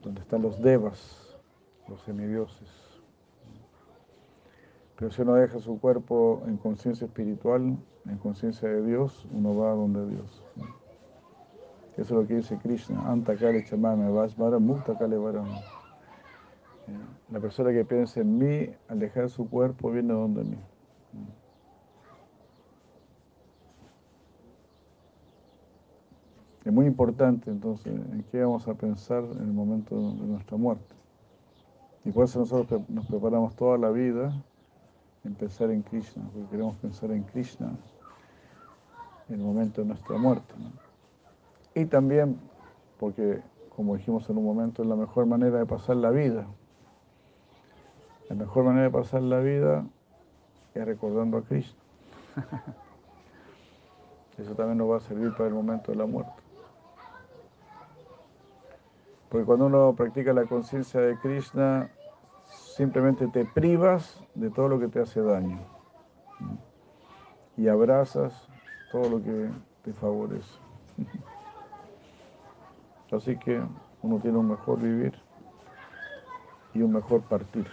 donde 0.02 0.22
están 0.22 0.42
los 0.42 0.62
devas, 0.62 1.23
los 1.88 2.02
semidioses. 2.02 2.70
Pero 4.96 5.12
si 5.12 5.22
uno 5.22 5.34
deja 5.34 5.60
su 5.60 5.80
cuerpo 5.80 6.44
en 6.46 6.58
conciencia 6.58 7.06
espiritual, 7.06 7.78
en 8.06 8.18
conciencia 8.18 8.70
de 8.70 8.86
Dios, 8.86 9.26
uno 9.34 9.56
va 9.58 9.72
a 9.72 9.76
donde 9.76 10.08
Dios. 10.08 10.44
Eso 11.94 12.02
es 12.02 12.12
lo 12.12 12.28
que 12.28 12.36
dice 12.36 12.58
Krishna, 12.58 13.12
Antakale 13.12 13.64
Chamame 13.66 14.10
Vasvara 14.10 14.60
Muktakale 14.60 15.18
Varam. 15.18 15.50
La 17.32 17.40
persona 17.40 17.72
que 17.72 17.86
piensa 17.86 18.22
en 18.22 18.38
mí, 18.38 18.70
al 18.88 19.00
dejar 19.00 19.30
su 19.30 19.50
cuerpo, 19.50 19.92
viene 19.92 20.14
donde 20.14 20.44
mí. 20.44 20.58
Es 26.66 26.72
muy 26.72 26.86
importante 26.86 27.52
entonces 27.52 27.94
en 27.94 28.24
qué 28.32 28.42
vamos 28.42 28.68
a 28.68 28.74
pensar 28.74 29.24
en 29.24 29.42
el 29.42 29.54
momento 29.54 29.96
de 29.96 30.26
nuestra 30.26 30.56
muerte. 30.56 31.03
Y 32.06 32.12
por 32.12 32.26
eso 32.26 32.40
nosotros 32.40 32.82
nos 32.90 33.06
preparamos 33.06 33.56
toda 33.56 33.78
la 33.78 33.90
vida 33.90 34.34
en 35.24 35.36
pensar 35.36 35.72
en 35.72 35.82
Krishna, 35.84 36.24
porque 36.34 36.50
queremos 36.50 36.76
pensar 36.78 37.12
en 37.12 37.24
Krishna 37.24 37.72
en 39.30 39.36
el 39.36 39.42
momento 39.42 39.82
de 39.82 39.88
nuestra 39.88 40.18
muerte. 40.18 40.54
Y 41.76 41.86
también 41.86 42.38
porque, 43.00 43.42
como 43.76 43.96
dijimos 43.96 44.30
en 44.30 44.38
un 44.38 44.46
momento, 44.46 44.84
es 44.84 44.90
la 44.90 44.96
mejor 44.96 45.26
manera 45.26 45.60
de 45.60 45.66
pasar 45.66 45.96
la 45.96 46.10
vida. 46.10 46.46
La 48.30 48.36
mejor 48.36 48.66
manera 48.66 48.84
de 48.84 48.92
pasar 48.92 49.22
la 49.22 49.40
vida 49.40 49.86
es 50.74 50.86
recordando 50.86 51.38
a 51.38 51.42
Krishna. 51.44 51.80
Eso 54.38 54.56
también 54.56 54.78
nos 54.78 54.90
va 54.90 54.98
a 54.98 55.00
servir 55.00 55.32
para 55.34 55.48
el 55.48 55.54
momento 55.54 55.92
de 55.92 55.98
la 55.98 56.06
muerte. 56.06 56.43
Porque 59.34 59.46
cuando 59.48 59.66
uno 59.66 59.96
practica 59.96 60.32
la 60.32 60.46
conciencia 60.46 61.02
de 61.02 61.18
Krishna, 61.18 61.90
simplemente 62.46 63.28
te 63.30 63.46
privas 63.46 64.22
de 64.36 64.52
todo 64.52 64.68
lo 64.68 64.80
que 64.80 64.90
te 64.90 65.00
hace 65.00 65.24
daño. 65.24 65.58
Y 67.58 67.68
abrazas 67.68 68.48
todo 68.92 69.10
lo 69.10 69.24
que 69.24 69.50
te 69.82 69.92
favorece. 69.94 70.60
Así 73.12 73.36
que 73.38 73.60
uno 74.04 74.20
tiene 74.20 74.38
un 74.38 74.50
mejor 74.50 74.80
vivir 74.80 75.16
y 76.76 76.84
un 76.84 76.94
mejor 76.94 77.24
partir. 77.24 77.68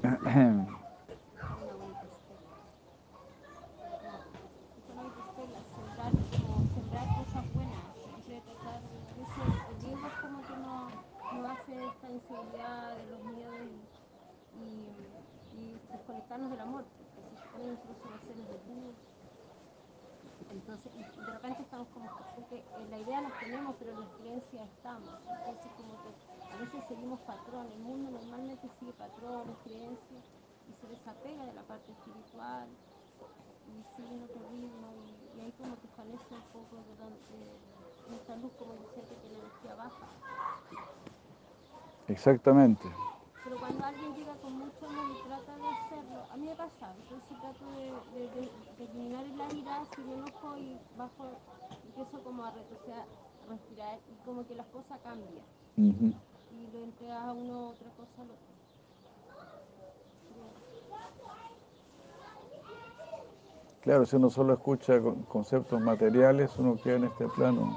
inseguridad, 12.10 12.96
de 12.96 13.06
los 13.06 13.22
miedos 13.24 13.56
y, 14.58 14.90
y, 15.56 15.80
desconectarnos 15.90 16.50
del 16.50 16.60
amor, 16.60 16.84
porque 17.14 17.30
se 17.30 17.36
supone 17.42 17.64
que 17.64 17.70
nosotros 17.70 17.96
somos 18.02 18.20
seres 18.22 18.48
de 18.48 18.54
luz. 18.74 18.94
Entonces, 20.50 20.92
de 20.92 21.32
repente 21.32 21.62
estamos 21.62 21.86
como, 21.94 22.10
porque 22.34 22.58
eh, 22.58 22.86
la 22.90 22.98
idea 22.98 23.20
la 23.20 23.30
tenemos, 23.38 23.76
pero 23.78 23.92
en 23.92 24.00
las 24.00 24.10
creencias 24.18 24.68
estamos. 24.76 25.08
Entonces, 25.46 25.70
como 25.76 26.02
que 26.02 26.10
a 26.50 26.56
veces 26.58 26.82
seguimos 26.88 27.20
patrones. 27.20 27.72
El 27.72 27.82
mundo 27.82 28.10
normalmente 28.10 28.68
sigue 28.80 28.92
patrones, 28.94 29.56
creencias, 29.62 30.24
y 30.66 30.72
se 30.74 30.88
desapega 30.88 31.46
de 31.46 31.54
la 31.54 31.62
parte 31.62 31.92
espiritual, 31.92 32.66
y 33.70 33.84
sigue 33.94 34.14
en 34.14 34.24
otro 34.24 34.42
ritmo, 34.50 34.88
y, 35.06 35.38
y 35.38 35.40
ahí 35.44 35.52
como 35.52 35.78
que 35.78 35.86
fallece 35.94 36.34
un 36.34 36.42
de 38.10 38.16
esta 38.16 38.36
luz, 38.36 38.52
como 38.58 38.74
yo 38.74 38.88
que 38.94 39.28
la 39.28 39.38
energía 39.38 39.74
baja. 39.76 40.06
Exactamente. 42.08 42.88
Pero 43.44 43.58
cuando 43.58 43.84
alguien 43.84 44.14
llega 44.14 44.34
con 44.36 44.52
mucho 44.58 44.86
amor 44.86 45.06
y 45.16 45.28
trata 45.28 45.56
de 45.56 45.68
hacerlo, 45.68 46.24
a 46.30 46.36
mí 46.36 46.46
me 46.46 46.54
pasa, 46.54 46.94
entonces 47.02 47.38
trato 47.40 47.70
de, 47.72 47.86
de, 48.18 48.28
de, 48.34 48.50
de 48.78 48.84
eliminar 48.84 49.26
la 49.26 49.52
ira, 49.54 49.84
si 49.94 50.02
me 50.02 50.14
enojo 50.14 50.56
y 50.56 50.78
bajo, 50.96 51.24
empiezo 51.86 52.22
como 52.22 52.44
a, 52.44 52.48
a 52.48 52.52
respirar 53.48 53.98
y 54.10 54.24
como 54.24 54.46
que 54.46 54.54
las 54.54 54.66
cosas 54.66 54.98
cambian. 55.02 55.44
Uh 55.76 55.82
-huh. 55.82 56.14
Y 56.52 56.66
lo 56.72 56.84
entregas 56.84 57.22
a 57.22 57.32
uno 57.32 57.68
otra 57.68 57.90
cosa 57.90 58.22
al 58.22 58.30
otro. 58.30 58.49
Claro, 63.90 64.06
si 64.06 64.14
uno 64.14 64.30
solo 64.30 64.52
escucha 64.52 65.00
conceptos 65.26 65.80
materiales, 65.80 66.56
uno 66.58 66.78
queda 66.80 66.94
en 66.94 67.04
este 67.06 67.26
plano. 67.26 67.76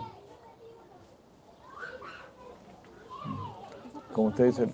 Como 4.14 4.28
usted 4.28 4.46
dice. 4.46 4.72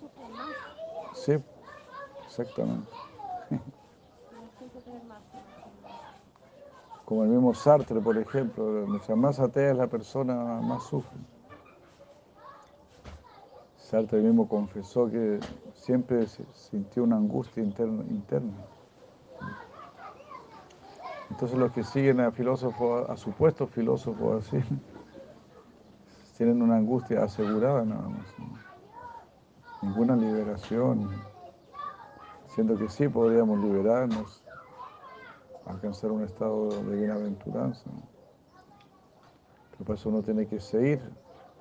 Sí, 1.13 1.37
exactamente. 2.25 2.91
Como 7.05 7.23
el 7.23 7.29
mismo 7.29 7.53
Sartre, 7.53 8.01
por 8.01 8.17
ejemplo, 8.17 8.65
mientras 8.85 9.17
más 9.17 9.39
atea 9.39 9.71
es 9.71 9.77
la 9.77 9.87
persona, 9.87 10.35
más 10.35 10.83
sufre. 10.83 11.17
Sartre 13.77 14.19
mismo 14.19 14.45
confesó 14.49 15.09
que 15.09 15.39
siempre 15.73 16.27
sintió 16.27 17.05
una 17.05 17.15
angustia 17.15 17.63
interna. 17.63 18.03
interna. 18.09 18.51
Entonces 21.30 21.57
los 21.57 21.71
que 21.71 21.84
siguen 21.84 22.19
a 22.19 22.32
filósofos, 22.32 23.09
a 23.09 23.17
supuestos 23.17 23.69
filósofos 23.69 24.47
así, 24.47 24.57
tienen 26.38 26.61
una 26.61 26.77
angustia 26.77 27.23
asegurada 27.23 27.84
nada 27.86 28.07
más. 28.07 28.25
¿no? 28.39 28.69
ninguna 29.82 30.15
liberación, 30.15 31.09
siendo 32.47 32.77
que 32.77 32.89
sí 32.89 33.07
podríamos 33.07 33.59
liberarnos, 33.59 34.43
alcanzar 35.65 36.11
un 36.11 36.23
estado 36.23 36.69
de 36.69 36.95
bienaventuranza. 36.95 37.89
Pero 39.71 39.86
para 39.86 39.99
eso 39.99 40.09
uno 40.09 40.21
tiene 40.21 40.47
que 40.47 40.59
seguir 40.59 40.99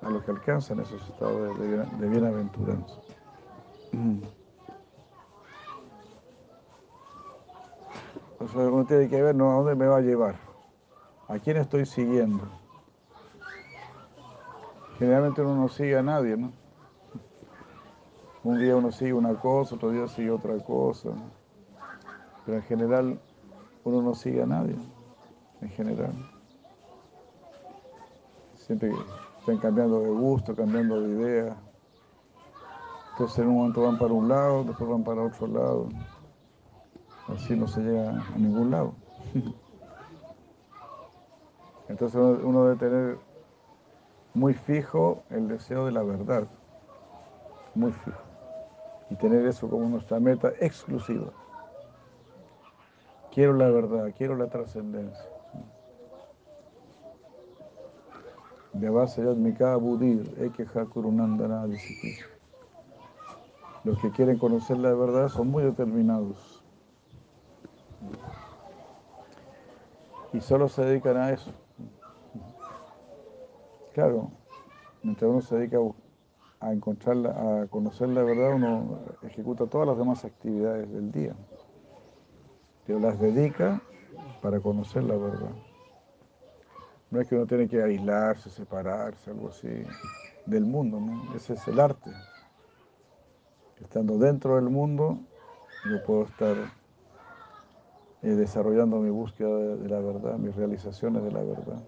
a 0.01 0.09
los 0.09 0.23
que 0.23 0.31
alcanzan 0.31 0.79
esos 0.79 1.01
estados 1.09 1.57
de, 1.59 2.07
bienaventuranza. 2.07 2.95
Entonces 8.39 8.71
uno 8.71 8.85
tiene 8.85 9.09
que 9.09 9.21
ver 9.21 9.35
¿no? 9.35 9.51
a 9.51 9.55
dónde 9.55 9.75
me 9.75 9.85
va 9.85 9.97
a 9.97 10.01
llevar, 10.01 10.35
a 11.27 11.37
quién 11.39 11.57
estoy 11.57 11.85
siguiendo. 11.85 12.45
Generalmente 14.97 15.41
uno 15.41 15.55
no 15.55 15.67
sigue 15.67 15.97
a 15.97 16.03
nadie, 16.03 16.37
¿no? 16.37 16.53
Un 18.45 18.57
día 18.59 18.77
uno 18.77 18.93
sigue 18.93 19.13
una 19.13 19.35
cosa, 19.35 19.75
otro 19.75 19.91
día 19.91 20.07
sigue 20.07 20.31
otra 20.31 20.57
cosa. 20.63 21.09
Pero 22.45 22.57
en 22.57 22.63
general 22.63 23.19
uno 23.83 24.01
no 24.01 24.15
sigue 24.15 24.41
a 24.41 24.45
nadie. 24.45 24.77
En 25.59 25.69
general. 25.69 26.13
Siempre 28.55 28.93
están 29.39 29.57
cambiando 29.57 29.99
de 29.99 30.09
gusto, 30.09 30.55
cambiando 30.55 31.01
de 31.01 31.09
idea. 31.09 31.57
Entonces 33.11 33.39
en 33.39 33.49
un 33.49 33.55
momento 33.55 33.81
van 33.81 33.99
para 33.99 34.13
un 34.13 34.29
lado, 34.29 34.63
después 34.63 34.89
van 34.89 35.03
para 35.03 35.23
otro 35.23 35.47
lado. 35.47 35.89
Así 37.33 37.55
no 37.55 37.67
se 37.67 37.81
llega 37.81 38.09
a 38.09 38.37
ningún 38.37 38.71
lado. 38.71 38.93
Entonces 41.87 42.19
uno 42.43 42.65
debe 42.65 42.77
tener 42.77 43.17
muy 44.33 44.53
fijo 44.53 45.23
el 45.29 45.47
deseo 45.47 45.85
de 45.85 45.91
la 45.91 46.03
verdad. 46.03 46.47
Muy 47.75 47.91
fijo 47.91 48.29
y 49.09 49.15
tener 49.15 49.45
eso 49.45 49.67
como 49.69 49.89
nuestra 49.89 50.19
meta 50.19 50.51
exclusiva. 50.59 51.31
Quiero 53.33 53.53
la 53.53 53.69
verdad, 53.69 54.13
quiero 54.17 54.35
la 54.35 54.47
trascendencia. 54.47 55.25
Los 63.83 63.99
que 63.99 64.11
quieren 64.11 64.37
conocer 64.37 64.77
la 64.77 64.93
verdad 64.93 65.29
son 65.29 65.49
muy 65.49 65.63
determinados. 65.63 66.58
Y 70.33 70.41
solo 70.41 70.69
se 70.69 70.83
dedican 70.83 71.17
a 71.17 71.31
eso. 71.31 71.51
Claro, 73.93 74.31
mientras 75.03 75.29
uno 75.29 75.41
se 75.41 75.57
dedica 75.57 75.77
a, 76.59 76.71
encontrarla, 76.71 77.61
a 77.61 77.67
conocer 77.67 78.09
la 78.09 78.23
verdad, 78.23 78.53
uno 78.53 78.99
ejecuta 79.23 79.65
todas 79.65 79.87
las 79.87 79.97
demás 79.97 80.23
actividades 80.25 80.91
del 80.91 81.11
día, 81.11 81.35
pero 82.85 82.99
las 82.99 83.19
dedica 83.19 83.81
para 84.41 84.59
conocer 84.59 85.03
la 85.03 85.17
verdad. 85.17 85.51
No 87.11 87.19
es 87.19 87.27
que 87.27 87.35
uno 87.35 87.47
tiene 87.47 87.67
que 87.67 87.81
aislarse, 87.81 88.51
separarse, 88.51 89.31
algo 89.31 89.49
así, 89.49 89.67
del 90.45 90.65
mundo, 90.65 90.99
¿no? 90.99 91.35
Ese 91.35 91.53
es 91.53 91.67
el 91.67 91.79
arte. 91.79 92.11
Estando 93.81 94.19
dentro 94.19 94.55
del 94.55 94.69
mundo, 94.69 95.17
yo 95.89 96.03
puedo 96.03 96.23
estar 96.25 96.55
eh, 98.21 98.29
desarrollando 98.29 98.97
mi 98.97 99.09
búsqueda 99.09 99.49
de, 99.49 99.89
la 99.89 99.99
verdad, 99.99 100.37
mis 100.37 100.55
realizaciones 100.55 101.23
de 101.23 101.31
la 101.31 101.43
verdad. 101.43 101.81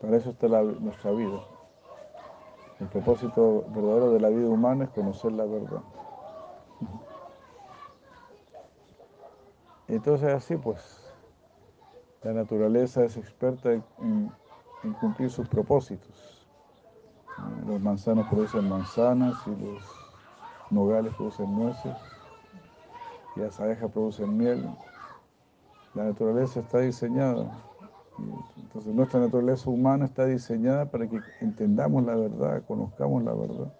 Para 0.00 0.16
eso 0.16 0.30
está 0.30 0.48
nuestra 0.48 1.12
vida. 1.12 1.40
El 2.80 2.88
propósito 2.88 3.64
verdadero 3.68 4.10
de 4.10 4.20
la 4.20 4.28
vida 4.28 4.48
humana 4.48 4.84
es 4.84 4.90
conocer 4.90 5.30
la 5.32 5.44
verdad. 5.44 5.82
Entonces 9.86 10.32
así 10.32 10.56
pues, 10.56 11.14
la 12.22 12.32
naturaleza 12.32 13.04
es 13.04 13.16
experta 13.16 13.72
en, 13.72 14.32
cumplir 15.00 15.30
sus 15.30 15.48
propósitos. 15.48 16.41
Los 17.66 17.80
manzanos 17.80 18.26
producen 18.28 18.68
manzanas 18.68 19.34
y 19.46 19.50
los 19.50 19.82
nogales 20.70 21.14
producen 21.14 21.54
nueces 21.54 21.96
y 23.36 23.40
las 23.40 23.58
abejas 23.60 23.90
producen 23.90 24.36
miel. 24.36 24.68
La 25.94 26.04
naturaleza 26.04 26.60
está 26.60 26.80
diseñada. 26.80 27.50
Entonces 28.56 28.94
nuestra 28.94 29.20
naturaleza 29.20 29.70
humana 29.70 30.04
está 30.06 30.26
diseñada 30.26 30.86
para 30.86 31.08
que 31.08 31.20
entendamos 31.40 32.04
la 32.04 32.14
verdad, 32.14 32.62
conozcamos 32.66 33.22
la 33.22 33.34
verdad. 33.34 33.72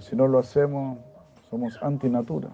si 0.00 0.16
no 0.16 0.26
lo 0.26 0.38
hacemos, 0.38 0.98
somos 1.50 1.78
antinatura. 1.82 2.50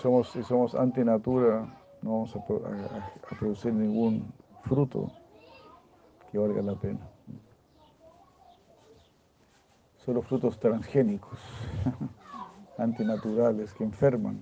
somos, 0.00 0.30
si 0.30 0.42
somos 0.42 0.74
antinatura, 0.74 1.66
no 2.02 2.10
vamos 2.10 2.36
a, 2.36 3.36
producir 3.38 3.72
ningún 3.72 4.32
fruto 4.64 5.10
que 6.32 6.38
valga 6.38 6.62
la 6.62 6.74
pena. 6.74 7.06
Solo 9.98 10.22
frutos 10.22 10.58
transgénicos, 10.58 11.38
antinaturales, 12.78 13.72
que 13.74 13.84
enferman. 13.84 14.40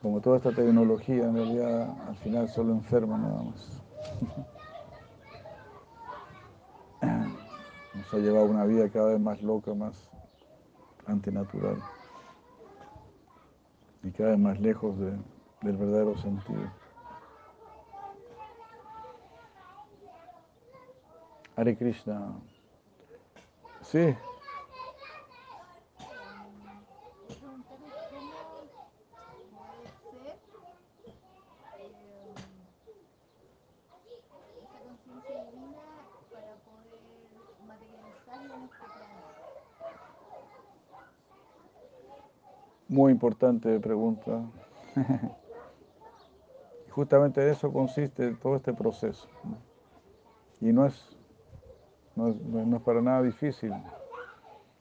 Como 0.00 0.20
toda 0.20 0.38
esta 0.38 0.52
tecnología, 0.52 1.24
en 1.24 1.34
realidad, 1.34 1.94
al 2.08 2.16
final 2.16 2.48
solo 2.48 2.72
enferma 2.72 3.18
nada 3.18 3.42
más. 3.42 3.82
Nos 7.94 8.14
ha 8.14 8.18
llevado 8.18 8.46
una 8.46 8.64
vida 8.64 8.88
cada 8.88 9.10
vez 9.10 9.20
más 9.20 9.42
loca, 9.42 9.74
más 9.74 10.08
antinatural 11.06 11.76
y 14.02 14.10
cada 14.12 14.30
vez 14.30 14.38
más 14.38 14.60
lejos 14.60 14.98
del 14.98 15.76
verdadero 15.76 16.16
sentido. 16.16 16.70
Hare 21.58 21.76
Krishna. 21.76 22.36
Sí. 23.82 24.14
Muy 42.86 43.10
importante 43.10 43.80
pregunta. 43.80 44.42
Justamente 46.90 47.40
de 47.40 47.50
eso 47.50 47.72
consiste 47.72 48.32
todo 48.34 48.54
este 48.54 48.72
proceso. 48.72 49.26
Y 50.60 50.72
no 50.72 50.86
es, 50.86 51.17
no 52.18 52.76
es, 52.76 52.82
para 52.82 53.00
nada 53.00 53.22
difícil. 53.22 53.72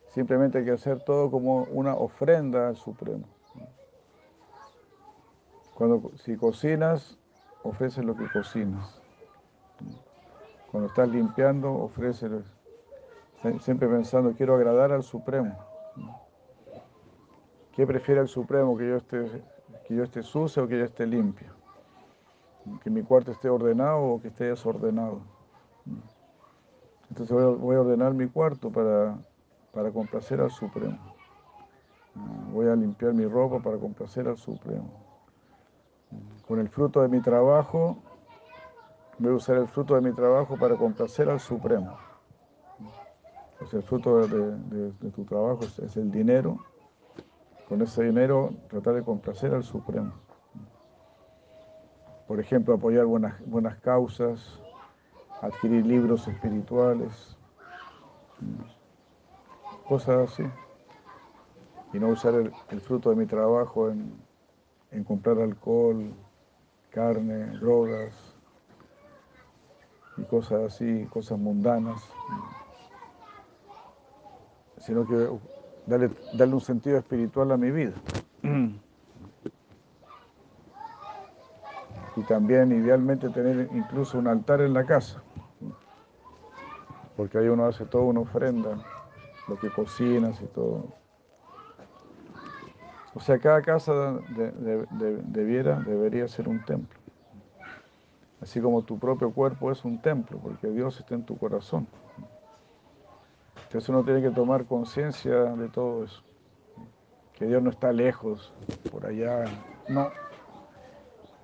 Simplemente 0.09 0.57
hay 0.57 0.65
que 0.65 0.71
hacer 0.71 0.99
todo 1.01 1.29
como 1.29 1.63
una 1.65 1.93
ofrenda 1.93 2.69
al 2.69 2.75
Supremo. 2.75 3.25
Cuando, 5.75 6.11
si 6.17 6.35
cocinas, 6.35 7.19
ofreces 7.63 8.03
lo 8.03 8.15
que 8.15 8.27
cocinas. 8.31 8.99
Cuando 10.71 10.89
estás 10.89 11.07
limpiando, 11.09 11.71
ofreces, 11.71 12.43
siempre 13.61 13.87
pensando, 13.87 14.33
quiero 14.33 14.55
agradar 14.55 14.91
al 14.91 15.03
Supremo. 15.03 15.55
¿Qué 17.73 17.85
prefiere 17.85 18.21
el 18.21 18.27
Supremo? 18.27 18.75
¿Que 18.75 18.87
yo 18.87 18.95
esté, 18.95 19.43
que 19.87 19.95
yo 19.95 20.03
esté 20.03 20.23
sucio 20.23 20.63
o 20.63 20.67
que 20.67 20.79
yo 20.79 20.85
esté 20.85 21.05
limpio? 21.05 21.53
¿Que 22.83 22.89
mi 22.89 23.03
cuarto 23.03 23.31
esté 23.31 23.47
ordenado 23.47 24.01
o 24.01 24.21
que 24.21 24.29
esté 24.29 24.45
desordenado? 24.45 25.21
Entonces 27.09 27.35
voy 27.35 27.75
a, 27.75 27.81
ordenar 27.81 28.13
mi 28.13 28.27
cuarto 28.27 28.71
para, 28.71 29.17
para 29.73 29.91
complacer 29.91 30.41
al 30.41 30.51
Supremo. 30.51 30.97
Voy 32.51 32.67
a 32.67 32.75
limpiar 32.75 33.13
mi 33.13 33.25
ropa 33.25 33.59
para 33.59 33.77
complacer 33.77 34.27
al 34.27 34.37
Supremo. 34.37 34.89
Con 36.47 36.59
el 36.59 36.69
fruto 36.69 37.01
de 37.01 37.07
mi 37.07 37.21
trabajo, 37.21 37.97
voy 39.19 39.31
a 39.33 39.35
usar 39.35 39.57
el 39.57 39.67
fruto 39.67 39.95
de 39.95 40.01
mi 40.01 40.13
trabajo 40.13 40.57
para 40.57 40.75
complacer 40.75 41.29
al 41.29 41.39
Supremo. 41.39 41.97
el 43.71 43.83
fruto 43.83 44.27
de, 44.27 45.11
tu 45.11 45.25
trabajo 45.25 45.61
es 45.63 45.97
el 45.97 46.11
dinero 46.11 46.57
con 47.67 47.81
ese 47.81 48.03
dinero 48.03 48.51
tratar 48.69 48.95
de 48.95 49.03
complacer 49.03 49.53
al 49.53 49.63
Supremo. 49.63 50.13
Por 52.27 52.39
ejemplo, 52.39 52.73
apoyar 52.73 53.05
buenas, 53.05 53.41
buenas 53.45 53.77
causas, 53.79 54.61
adquirir 55.41 55.85
libros 55.85 56.27
espirituales, 56.27 57.37
cosas 59.87 60.31
así. 60.31 60.43
Y 61.93 61.99
no 61.99 62.09
usar 62.09 62.33
el, 62.35 62.81
fruto 62.81 63.09
de 63.09 63.15
mi 63.15 63.25
trabajo 63.25 63.89
en, 63.89 64.13
en 64.91 65.03
comprar 65.03 65.39
alcohol, 65.39 66.13
carne, 66.89 67.57
drogas 67.59 68.13
y 70.17 70.23
cosas 70.23 70.73
así, 70.73 71.05
cosas 71.11 71.37
mundanas, 71.37 72.01
sino 74.77 75.05
que 75.07 75.29
darle, 75.85 76.53
un 76.53 76.61
sentido 76.61 76.97
espiritual 76.97 77.51
a 77.51 77.57
mi 77.57 77.71
vida. 77.71 77.93
Y 82.15 82.23
también 82.23 82.71
idealmente 82.71 83.29
tener 83.29 83.69
incluso 83.73 84.17
un 84.17 84.27
altar 84.27 84.61
en 84.61 84.73
la 84.73 84.87
casa, 84.87 85.21
porque 87.17 87.39
ahí 87.39 87.49
uno 87.49 87.65
hace 87.65 87.85
toda 87.85 88.05
una 88.05 88.21
ofrenda, 88.21 88.77
lo 89.47 89.59
que 89.59 89.69
cocinas 89.69 90.39
y 90.41 90.45
todo. 90.45 90.85
O 93.15 93.19
sea, 93.19 93.39
cada 93.39 93.61
casa 93.63 94.19
debiera, 95.31 95.79
debería 95.79 96.27
ser 96.27 96.47
un 96.47 96.63
templo. 96.63 96.99
Así 98.39 98.61
como 98.61 98.83
tu 98.83 98.99
propio 98.99 99.31
cuerpo 99.31 99.71
es 99.71 99.83
un 99.83 99.99
templo, 99.99 100.37
porque 100.37 100.67
Dios 100.67 100.99
está 100.99 101.15
en 101.15 101.23
tu 101.23 101.35
corazón. 101.35 101.87
Entonces 103.63 103.89
uno 103.89 104.03
tiene 104.03 104.21
que 104.21 104.29
tomar 104.29 104.65
conciencia 104.65 105.35
de 105.55 105.67
todo 105.69 106.03
eso. 106.03 106.21
Que 107.33 107.45
Dios 107.45 107.61
no 107.61 107.71
está 107.71 107.91
lejos, 107.91 108.53
por 108.91 109.05
allá. 109.05 109.45
No. 109.89 110.09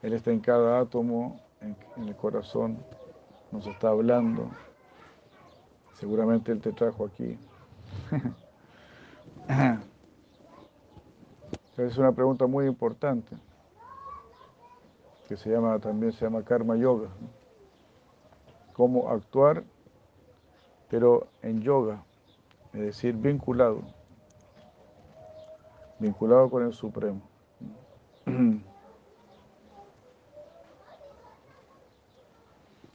Él 0.03 0.13
está 0.13 0.32
en 0.32 0.39
cada 0.39 0.80
átomo, 0.80 1.39
en, 1.61 1.76
el 2.07 2.15
corazón. 2.15 2.78
Nos 3.51 3.67
está 3.67 3.89
hablando. 3.89 4.49
Seguramente 6.04 6.51
Él 6.51 6.60
te 6.60 6.74
trajo 6.74 7.06
aquí. 7.06 7.39
es 11.78 11.97
una 11.97 12.12
pregunta 12.12 12.45
muy 12.45 12.68
importante 12.68 13.38
que 15.30 15.38
se 15.38 15.49
llama 15.49 15.80
también 15.80 16.12
se 16.12 16.26
llama 16.26 16.43
karma 16.43 16.76
yoga. 16.76 17.08
Cómo 18.74 19.10
actuar, 19.10 19.64
pero 20.89 21.28
en 21.41 21.62
yoga 21.62 22.04
es 22.74 22.82
decir, 22.82 23.16
vinculado, 23.16 23.80
vinculado 25.99 26.49
con 26.49 26.66
el 26.66 26.74
Supremo. 26.74 27.22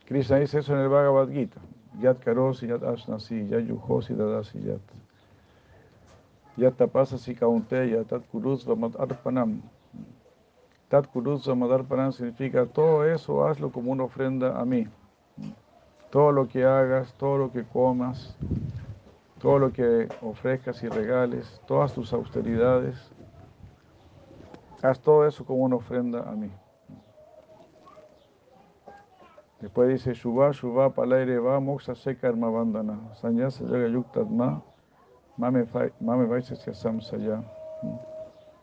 Krishna 0.04 0.36
dice 0.36 0.58
eso 0.58 0.74
en 0.74 0.80
el 0.80 0.90
Bhagavad 0.90 1.30
Gita. 1.30 1.58
Yat 2.00 2.20
karosi, 2.24 2.68
yat 2.68 2.82
ashnasi, 2.82 3.50
yat 3.50 3.66
yujosi, 3.66 4.14
dadasi, 4.14 4.66
yat. 4.66 4.80
Yat 6.56 6.76
tapasasi 6.76 7.34
kaunteya, 7.34 8.04
tat 8.04 8.22
kuruzva 8.32 8.76
mat 8.76 8.92
arpanam. 8.98 9.60
Tat 10.88 11.06
kuruzva 11.12 11.54
mat 11.56 11.70
arpanam 11.70 12.12
significa 12.12 12.66
todo 12.66 13.04
eso 13.04 13.44
hazlo 13.44 13.70
como 13.70 13.92
una 13.92 14.04
ofrenda 14.04 14.60
a 14.60 14.64
mí. 14.64 14.86
Todo 16.10 16.32
lo 16.32 16.48
que 16.48 16.64
hagas, 16.64 17.12
todo 17.14 17.36
lo 17.36 17.52
que 17.52 17.64
comas, 17.64 18.36
todo 19.40 19.58
lo 19.58 19.72
que 19.72 20.08
ofrezcas 20.22 20.82
y 20.82 20.88
regales, 20.88 21.60
todas 21.66 21.92
tus 21.92 22.12
austeridades, 22.12 22.96
haz 24.82 25.00
todo 25.00 25.26
eso 25.26 25.44
como 25.44 25.64
una 25.64 25.76
ofrenda 25.76 26.20
a 26.20 26.32
mí. 26.32 26.50
Después 29.60 29.88
dice 29.88 30.14
Shubha, 30.14 30.52
Shubha, 30.52 30.90
Palaire, 30.94 31.40
Va, 31.40 31.58
Moksha, 31.58 31.94
Se, 31.94 32.16
Karma, 32.16 32.48
Bandana, 32.48 33.12
Sanyasa, 33.14 33.64
Yoga, 33.64 33.88
Yuktatma, 33.88 34.62
Mame, 35.36 35.64
Vaisya, 36.26 36.56
Samsaya. 36.72 37.42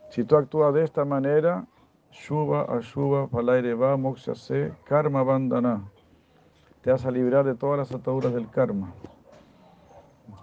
Si 0.09 0.23
tú 0.23 0.37
actúas 0.37 0.73
de 0.73 0.83
esta 0.83 1.03
manera, 1.03 1.65
Shubha, 2.11 2.63
Ashubha, 2.69 3.27
Palaire, 3.27 3.73
Va, 3.73 3.97
Moksha, 3.97 4.35
Se, 4.35 4.71
Karma, 4.85 5.23
Bandana, 5.23 5.83
te 6.81 6.91
vas 6.91 7.05
a 7.05 7.11
librar 7.11 7.43
de 7.43 7.55
todas 7.55 7.79
las 7.79 7.91
ataduras 7.91 8.33
del 8.33 8.49
karma. 8.49 8.93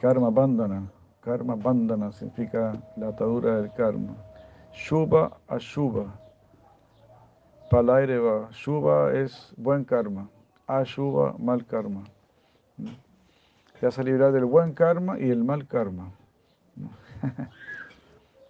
Karma 0.01 0.29
Bandana, 0.29 0.91
Karma 1.21 1.55
Bandana 1.55 2.11
significa 2.11 2.73
la 2.97 3.09
atadura 3.09 3.57
del 3.57 3.73
karma. 3.73 4.15
Shubha, 4.75 5.39
Ashubha. 5.47 6.13
Palaireva, 7.71 8.51
Shubha 8.51 9.13
es 9.15 9.55
buen 9.57 9.85
karma. 9.85 10.29
Ashubha, 10.67 11.35
mal 11.39 11.65
karma. 11.67 12.05
Te 13.79 13.87
vas 13.87 13.99
a 13.99 14.03
librar 14.03 14.33
del 14.33 14.45
buen 14.45 14.75
karma 14.75 15.19
y 15.19 15.31
el 15.31 15.45
mal 15.45 15.67
karma. 15.67 16.13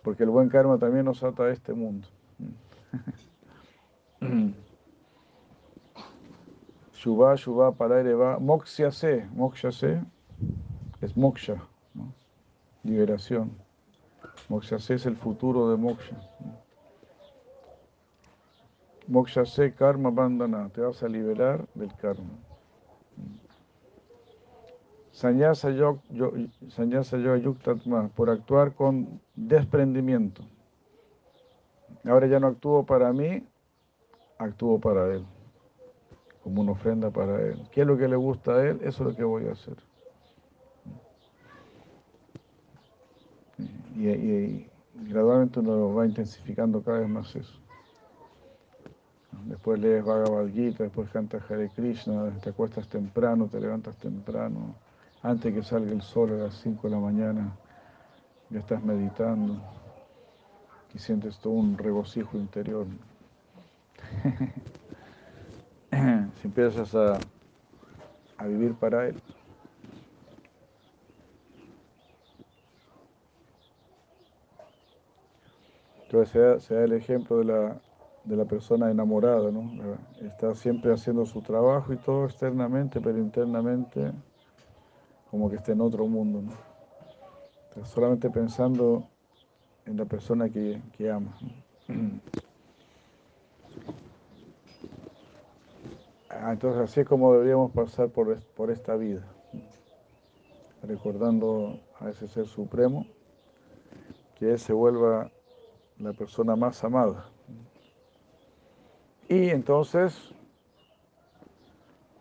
Porque 0.02 0.24
el 0.24 0.30
buen 0.30 0.48
karma 0.48 0.78
también 0.78 1.04
nos 1.04 1.22
ata 1.22 1.44
a 1.44 1.50
este 1.50 1.72
mundo. 1.72 2.08
Shubha, 6.92 7.34
Shubha, 7.34 7.72
Palaireva, 7.72 8.38
Moksha 8.38 8.92
se, 8.92 9.26
Moksha 9.34 9.72
se 9.72 10.00
es 11.00 11.16
Moksha, 11.16 11.56
liberación. 12.84 13.50
Moksha 14.48 14.78
se 14.78 14.94
es 14.94 15.06
el 15.06 15.16
futuro 15.16 15.68
de 15.70 15.76
Moksha. 15.76 16.16
Moksha 19.12 19.44
se 19.44 19.74
karma 19.74 20.10
bandana, 20.10 20.70
te 20.70 20.80
vas 20.80 21.02
a 21.02 21.06
liberar 21.06 21.66
del 21.74 21.94
karma. 21.96 22.32
Sanyasa 25.10 25.70
yoga 25.70 27.36
yuktatma, 27.36 28.08
por 28.16 28.30
actuar 28.30 28.74
con 28.74 29.20
desprendimiento. 29.34 30.42
Ahora 32.06 32.26
ya 32.26 32.40
no 32.40 32.46
actúo 32.46 32.86
para 32.86 33.12
mí, 33.12 33.46
actúo 34.38 34.80
para 34.80 35.14
él, 35.14 35.26
como 36.42 36.62
una 36.62 36.72
ofrenda 36.72 37.10
para 37.10 37.38
él. 37.42 37.68
¿Qué 37.70 37.82
es 37.82 37.86
lo 37.86 37.98
que 37.98 38.08
le 38.08 38.16
gusta 38.16 38.52
a 38.52 38.66
él? 38.66 38.80
Eso 38.82 39.02
es 39.02 39.10
lo 39.10 39.14
que 39.14 39.24
voy 39.24 39.46
a 39.46 39.52
hacer. 39.52 39.76
Y, 43.94 44.08
y, 44.08 44.70
gradualmente 44.94 45.60
uno 45.60 45.92
va 45.92 46.06
intensificando 46.06 46.82
cada 46.82 47.00
vez 47.00 47.08
más 47.10 47.36
eso. 47.36 47.61
Después 49.44 49.80
lees 49.80 50.04
Bhagavad 50.04 50.48
Gita, 50.48 50.84
después 50.84 51.10
cantas 51.10 51.42
Hare 51.50 51.68
Krishna, 51.70 52.30
te 52.42 52.50
acuestas 52.50 52.88
temprano, 52.88 53.48
te 53.48 53.60
levantas 53.60 53.96
temprano, 53.96 54.74
antes 55.22 55.54
que 55.54 55.62
salga 55.62 55.92
el 55.92 56.02
sol 56.02 56.30
a 56.32 56.44
las 56.44 56.54
5 56.56 56.88
de 56.88 56.94
la 56.94 57.00
mañana, 57.00 57.52
ya 58.50 58.60
estás 58.60 58.82
meditando 58.82 59.56
y 60.94 60.98
sientes 60.98 61.38
todo 61.38 61.54
un 61.54 61.76
regocijo 61.78 62.36
interior. 62.36 62.86
si 66.40 66.46
empiezas 66.48 66.94
a, 66.94 67.18
a 68.38 68.46
vivir 68.46 68.74
para 68.74 69.08
Él. 69.08 69.20
Entonces 76.12 76.64
se 76.64 76.74
da, 76.74 76.84
el 76.84 76.92
ejemplo 76.92 77.38
de 77.38 77.44
la, 77.46 77.80
de 78.24 78.36
la, 78.36 78.44
persona 78.44 78.90
enamorada, 78.90 79.50
¿no? 79.50 79.70
Está 80.20 80.54
siempre 80.54 80.92
haciendo 80.92 81.26
su 81.26 81.42
trabajo 81.42 81.92
y 81.92 81.96
todo 81.96 82.26
externamente, 82.26 83.00
pero 83.00 83.18
internamente 83.18 84.12
como 85.30 85.48
que 85.50 85.56
está 85.56 85.72
en 85.72 85.80
otro 85.80 86.06
mundo, 86.06 86.42
¿no? 86.42 86.52
Está 87.70 87.84
solamente 87.86 88.30
pensando 88.30 89.08
en 89.86 89.96
la 89.96 90.04
persona 90.04 90.48
que, 90.48 90.80
que 90.96 91.10
ama. 91.10 91.36
Ah, 96.28 96.52
entonces 96.52 96.82
así 96.82 97.00
es 97.00 97.06
como 97.06 97.32
deberíamos 97.32 97.72
pasar 97.72 98.08
por, 98.08 98.38
por 98.54 98.70
esta 98.70 98.96
vida, 98.96 99.22
recordando 100.82 101.78
a 102.00 102.10
ese 102.10 102.26
ser 102.26 102.46
supremo, 102.46 103.06
que 104.34 104.50
Él 104.50 104.58
se 104.58 104.72
vuelva 104.72 105.30
la 105.98 106.12
persona 106.12 106.56
más 106.56 106.82
amada. 106.84 107.31
Y 109.32 109.48
entonces, 109.48 110.34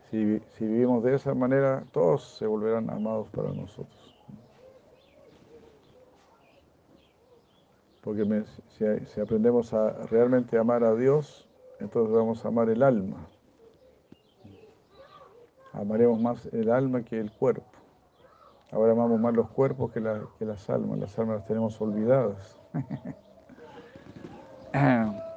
si, 0.10 0.40
vivimos 0.62 1.04
de 1.04 1.16
esa 1.16 1.34
manera, 1.34 1.84
todos 1.92 2.38
se 2.38 2.48
volverán 2.48 2.90
amados 2.90 3.28
para 3.32 3.50
nosotros. 3.50 4.16
Porque 8.00 8.46
si, 8.70 8.86
si, 9.08 9.20
aprendemos 9.20 9.74
a 9.74 9.92
realmente 10.06 10.58
amar 10.58 10.86
a 10.86 10.96
Dios, 10.96 11.50
entonces 11.82 12.16
vamos 12.16 12.46
a 12.46 12.48
amar 12.48 12.70
el 12.70 12.82
alma. 12.82 13.28
Amaremos 15.74 16.18
más 16.18 16.46
el 16.54 16.72
alma 16.72 17.04
que 17.04 17.20
el 17.20 17.30
cuerpo. 17.30 17.66
Ahora 18.72 18.94
amamos 18.94 19.20
más 19.20 19.34
los 19.34 19.50
cuerpos 19.50 19.92
que, 19.92 20.02
que 20.40 20.46
las 20.46 20.70
almas. 20.70 20.98
Las 20.98 21.20
almas 21.20 21.40
las 21.40 21.46
tenemos 21.46 21.82
olvidadas. 21.82 22.58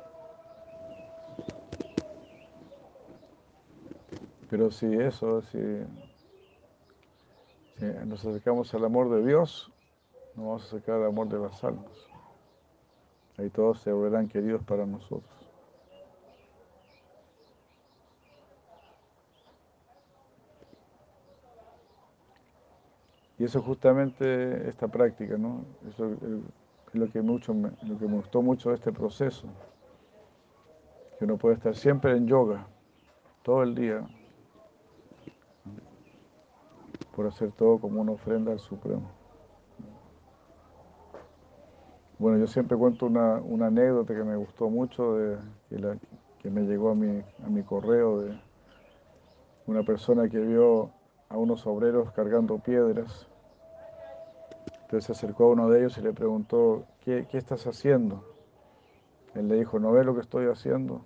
Pero 4.55 4.71
si 4.71 4.87
eso, 4.87 5.43
si, 5.43 5.59
nos 8.07 8.25
acercamos 8.25 8.73
al 8.73 8.85
amor 8.85 9.11
de 9.11 9.27
Dios, 9.27 9.73
nos 10.37 10.47
vamos 10.47 10.63
a 10.63 10.67
acercar 10.67 10.95
al 11.01 11.07
amor 11.07 11.29
de 11.29 11.41
las 11.41 11.65
almas. 11.65 11.91
Ahí 13.37 13.51
todos 13.51 13.81
se 13.81 13.91
volverán 13.91 14.29
queridos 14.29 14.63
para 14.63 14.87
nosotros. 14.87 15.35
Y 23.37 23.43
eso 23.43 23.61
justamente 23.61 24.69
esta 24.69 24.87
práctica, 24.87 25.37
¿no? 25.37 25.65
Eso, 25.89 26.13
lo 26.93 27.11
que, 27.11 27.23
mucho, 27.23 27.53
lo 27.55 27.99
que 27.99 28.07
me 28.07 28.19
gustó 28.19 28.41
mucho 28.41 28.69
de 28.69 28.77
este 28.77 28.93
proceso, 28.93 29.49
que 31.19 31.25
uno 31.25 31.39
puede 31.39 31.57
estar 31.57 31.75
siempre 31.75 32.13
en 32.13 32.29
yoga, 32.29 32.69
todo 33.43 33.65
el 33.65 33.75
día, 33.75 34.07
por 37.15 37.27
hacer 37.27 37.53
todo 37.53 37.79
como 37.79 38.01
una 38.01 38.13
ofrenda 38.13 38.53
al 38.53 38.61
Supremo. 38.61 39.11
Bueno, 42.19 42.39
yo 42.39 42.47
siempre 42.47 42.77
cuento 42.77 43.07
una, 43.07 43.37
anécdota 43.67 44.15
que 44.15 44.25
me 44.25 44.37
gustó 44.37 44.71
mucho, 44.71 45.15
de, 45.15 45.39
que, 46.39 46.51
me 46.51 46.63
llegó 46.63 46.91
a 46.91 46.95
mi, 46.95 47.23
a 47.45 47.49
mi 47.49 47.63
correo 47.63 48.21
de 48.21 48.39
una 49.67 49.83
persona 49.83 50.29
que 50.29 50.39
vio 50.39 50.91
a 51.29 51.37
unos 51.37 51.67
obreros 51.67 52.13
cargando 52.13 52.59
piedras 52.59 53.29
entonces 54.95 55.07
se 55.17 55.27
acercó 55.27 55.45
a 55.45 55.49
uno 55.49 55.69
de 55.71 55.81
ellos 55.81 55.99
y 55.99 56.03
le 56.03 56.13
preguntó, 56.13 56.87
¿qué, 57.01 57.27
estás 57.33 57.67
haciendo? 57.67 58.23
Él 59.35 59.49
le 59.49 59.57
dijo, 59.57 59.81
¿no 59.81 59.91
ves 59.91 60.07
lo 60.07 60.15
que 60.15 60.21
estoy 60.21 60.47
haciendo? 60.47 61.05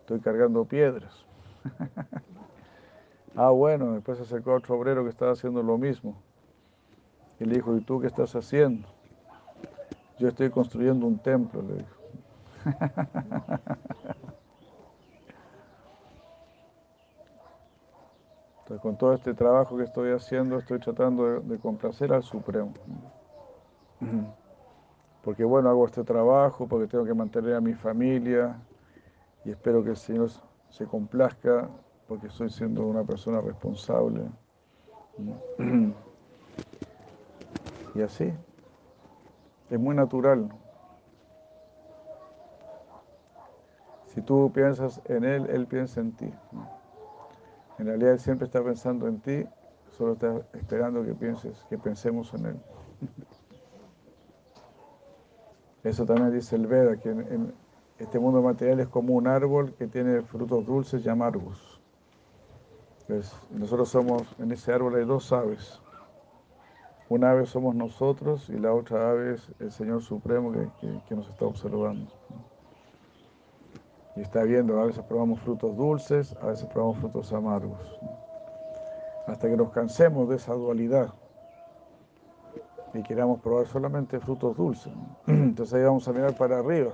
Estoy 0.00 0.20
cargando 0.20 0.66
piedras. 0.66 1.24
ah, 3.36 3.50
bueno, 3.50 3.92
después 3.92 4.18
se 4.18 4.24
acercó 4.24 4.52
a 4.52 4.56
otro 4.56 4.76
obrero 4.76 5.04
que 5.04 5.10
estaba 5.10 5.32
haciendo 5.32 5.62
lo 5.62 5.78
mismo. 5.78 6.16
Y 7.40 7.44
le 7.44 7.56
dijo, 7.56 7.76
¿y 7.76 7.80
tú 7.80 8.00
qué 8.00 8.06
estás 8.06 8.34
haciendo? 8.36 8.86
Yo 10.18 10.28
estoy 10.28 10.50
construyendo 10.50 11.06
un 11.06 11.18
templo, 11.18 11.62
le 11.62 11.74
dijo. 11.74 11.96
Entonces, 18.60 18.80
con 18.80 18.96
todo 18.96 19.12
este 19.14 19.34
trabajo 19.34 19.76
que 19.76 19.82
estoy 19.82 20.12
haciendo, 20.12 20.58
estoy 20.58 20.78
tratando 20.78 21.40
de 21.40 21.58
complacer 21.58 22.12
al 22.12 22.22
Supremo. 22.22 22.72
Porque 25.24 25.44
bueno, 25.44 25.68
hago 25.68 25.86
este 25.86 26.04
trabajo, 26.04 26.66
porque 26.68 26.86
tengo 26.86 27.04
que 27.04 27.14
mantener 27.14 27.54
a 27.54 27.60
mi 27.60 27.74
familia 27.74 28.56
y 29.44 29.50
espero 29.50 29.82
que 29.82 29.90
el 29.90 29.96
Señor 29.96 30.30
se 30.70 30.86
complazca 30.86 31.68
porque 32.08 32.26
estoy 32.26 32.50
siendo 32.50 32.86
una 32.86 33.04
persona 33.04 33.40
responsable 33.40 34.24
Y 37.94 38.00
así, 38.00 38.32
es 39.68 39.78
muy 39.78 39.94
natural. 39.94 40.48
Si 44.14 44.22
tú 44.22 44.50
piensas 44.52 45.00
en 45.06 45.24
Él, 45.24 45.46
Él 45.50 45.66
piensa 45.66 46.00
en 46.00 46.12
ti. 46.12 46.32
En 47.78 47.86
realidad 47.86 48.12
Él 48.12 48.20
siempre 48.20 48.46
está 48.46 48.62
pensando 48.62 49.08
en 49.08 49.20
ti, 49.20 49.46
solo 49.96 50.14
está 50.14 50.40
esperando 50.54 51.04
que 51.04 51.14
pienses, 51.14 51.64
que 51.68 51.78
pensemos 51.78 52.32
en 52.34 52.46
Él. 52.46 52.60
Eso 55.84 56.06
también 56.06 56.32
dice 56.32 56.56
el 56.56 56.66
Veda, 56.66 56.96
que 56.96 57.14
este 57.98 58.18
mundo 58.18 58.40
material 58.40 58.80
es 58.80 58.88
como 58.88 59.14
un 59.14 59.26
árbol 59.26 59.74
que 59.74 59.86
tiene 59.86 60.22
frutos 60.22 60.64
dulces 60.64 61.04
y 61.04 61.08
amargos. 61.08 61.71
Pues 63.12 63.30
nosotros 63.50 63.90
somos, 63.90 64.22
en 64.38 64.52
ese 64.52 64.72
árbol 64.72 64.94
hay 64.94 65.04
dos 65.04 65.30
aves. 65.34 65.82
Una 67.10 67.32
ave 67.32 67.44
somos 67.44 67.74
nosotros 67.74 68.48
y 68.48 68.58
la 68.58 68.72
otra 68.72 69.10
ave 69.10 69.34
es 69.34 69.52
el 69.60 69.70
Señor 69.70 70.00
Supremo 70.00 70.50
que, 70.50 71.14
nos 71.14 71.28
está 71.28 71.44
observando. 71.44 72.10
Y 74.16 74.22
está 74.22 74.44
viendo, 74.44 74.80
a 74.80 74.86
veces 74.86 75.04
probamos 75.04 75.40
frutos 75.40 75.76
dulces, 75.76 76.34
a 76.40 76.46
veces 76.46 76.64
probamos 76.72 77.00
frutos 77.00 77.30
amargos. 77.34 78.00
Hasta 79.26 79.46
que 79.46 79.58
nos 79.58 79.68
cansemos 79.72 80.30
de 80.30 80.36
esa 80.36 80.54
dualidad 80.54 81.12
y 82.94 83.02
queramos 83.02 83.42
probar 83.42 83.66
solamente 83.66 84.20
frutos 84.20 84.56
dulces. 84.56 84.94
Entonces 85.26 85.74
ahí 85.74 85.84
vamos 85.84 86.08
a 86.08 86.14
mirar 86.14 86.34
para 86.34 86.60
arriba. 86.60 86.92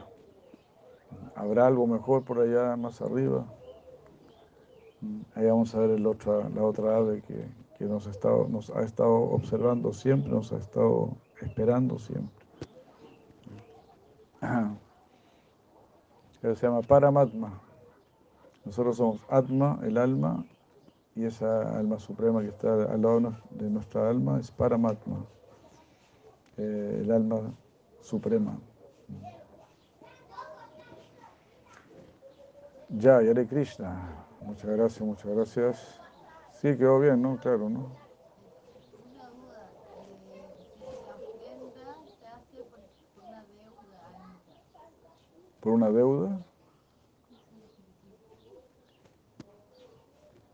¿Habrá 1.37 1.69
algo 1.69 1.87
mejor 1.87 2.25
por 2.25 2.41
allá 2.41 2.77
más 2.77 3.01
arriba? 3.03 3.47
Ahí 5.35 5.47
vamos 5.47 5.75
a 5.75 5.81
ver 5.81 6.01
la 6.01 6.11
otra 6.11 6.97
ave 6.97 7.23
que, 7.23 7.85
nos, 7.85 8.07
ha 8.07 8.11
estado, 8.83 9.23
observando 9.31 9.93
siempre, 9.93 10.33
nos 10.33 10.53
ha 10.53 10.57
estado 10.57 11.17
esperando 11.41 11.99
siempre. 11.99 12.47
se 16.43 16.55
llama 16.55 16.83
Paramatma. 16.83 17.61
Nosotros 18.65 18.97
somos 18.97 19.25
Atma, 19.31 19.79
el 19.83 19.97
alma, 19.97 20.45
y 21.15 21.25
esa 21.25 21.79
alma 21.79 21.99
suprema 21.99 22.43
que 22.43 22.49
está 22.49 22.75
al 22.93 23.03
lado 23.03 23.35
de 23.51 23.71
nuestra 23.71 24.11
alma 24.11 24.39
es 24.41 24.51
Paramatma, 24.51 25.25
eh, 26.57 27.01
el 27.03 27.13
alma 27.13 27.53
suprema. 28.01 28.59
Ya, 32.89 33.23
Yare 33.23 33.47
Krishna. 33.47 34.28
Muchas 34.49 34.71
gracias, 34.71 35.01
muchas 35.03 35.27
gracias. 35.27 36.01
Sí, 36.55 36.75
quedó 36.79 36.99
bien, 36.99 37.21
¿no? 37.21 37.37
Claro, 37.37 37.69
¿no? 37.69 37.87
¿Por 45.61 45.73
una 45.75 45.91
deuda? 45.91 46.41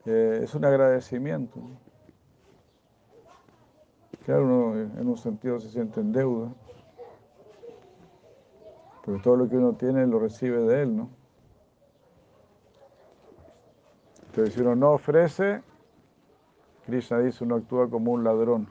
Eh, 0.07 0.40
es 0.42 0.55
un 0.57 0.64
agradecimiento. 0.64 1.61
Claro, 4.24 4.45
uno 4.45 4.74
en 4.74 5.07
un 5.07 5.16
sentido 5.16 5.61
se 5.61 5.70
siente 5.70 6.01
en 6.01 6.11
deuda, 6.11 6.53
porque 9.05 9.22
todo 9.22 9.36
lo 9.36 9.49
que 9.49 9.57
uno 9.57 9.74
tiene 9.74 10.05
lo 10.05 10.18
recibe 10.18 10.62
de 10.62 10.82
él, 10.82 10.97
¿no? 10.97 11.14
Entonces, 14.35 14.55
si 14.55 14.62
uno 14.62 14.74
no 14.74 14.91
ofrece, 14.95 15.62
Krishna 16.87 17.20
dice, 17.20 17.45
uno 17.45 17.55
actúa 17.55 17.89
como 17.89 18.11
un 18.11 18.24
ladrón. 18.24 18.66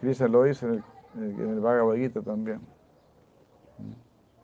Krishna 0.00 0.28
lo 0.28 0.44
dice 0.44 0.64
en 0.64 0.82
el, 1.22 1.38
en 1.38 1.62
Bhagavad 1.62 1.96
Gita 1.96 2.22
también. 2.22 2.62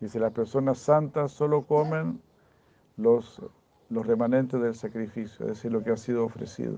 Dice, 0.00 0.20
las 0.20 0.32
personas 0.32 0.76
santas 0.76 1.32
solo 1.32 1.62
comen 1.62 2.20
los, 2.98 3.40
los 3.88 4.06
remanentes 4.06 4.60
del 4.60 4.74
sacrificio, 4.74 5.46
es 5.46 5.52
decir, 5.52 5.72
lo 5.72 5.82
que 5.82 5.92
ha 5.92 5.96
sido 5.96 6.26
ofrecido. 6.26 6.76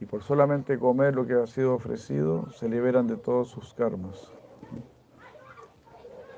Y 0.00 0.06
por 0.06 0.22
solamente 0.22 0.78
comer 0.78 1.14
lo 1.14 1.26
que 1.26 1.34
ha 1.34 1.46
sido 1.46 1.74
ofrecido, 1.74 2.50
se 2.52 2.70
liberan 2.70 3.06
de 3.06 3.18
todos 3.18 3.48
sus 3.48 3.74
karmas. 3.74 4.32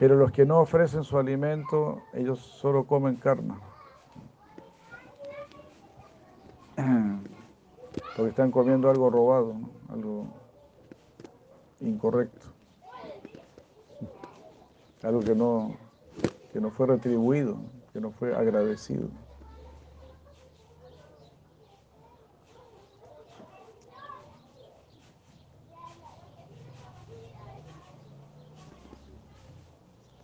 Pero 0.02 0.16
los 0.16 0.32
que 0.32 0.44
no 0.44 0.58
ofrecen 0.58 1.04
su 1.04 1.16
alimento, 1.16 2.02
ellos 2.12 2.40
solo 2.40 2.88
comen 2.88 3.14
karma. 3.14 3.60
Porque 8.16 8.30
están 8.30 8.50
comiendo 8.50 8.90
algo 8.90 9.10
robado, 9.10 9.54
algo 9.88 10.26
incorrecto. 11.78 12.48
Algo 15.04 15.20
que 15.20 15.36
no, 15.36 15.76
que 16.52 16.60
no 16.60 16.72
fue 16.72 16.88
retribuido, 16.88 17.58
que 17.92 18.00
no 18.00 18.10
fue 18.10 18.34
agradecido. 18.34 19.06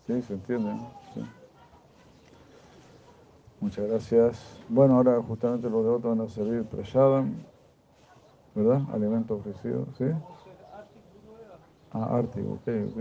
Sí, 0.09 0.23
se 0.23 0.33
entiende. 0.33 0.71
Muchas 3.61 3.87
gracias. 3.87 4.41
Bueno, 4.71 4.95
ahora 4.95 5.21
justamente 5.23 5.69
los 5.69 5.85
devotos 5.85 6.17
van 6.17 6.27
a 6.27 6.31
servir 6.31 6.65
prashadam, 6.65 7.35
¿verdad? 8.55 8.81
Alimento 8.95 9.35
ofrecido, 9.35 9.87
¿sí? 9.99 10.05
Ah, 11.93 12.17
Arti, 12.19 12.41
ok, 12.41 12.69
ok. 12.89 12.99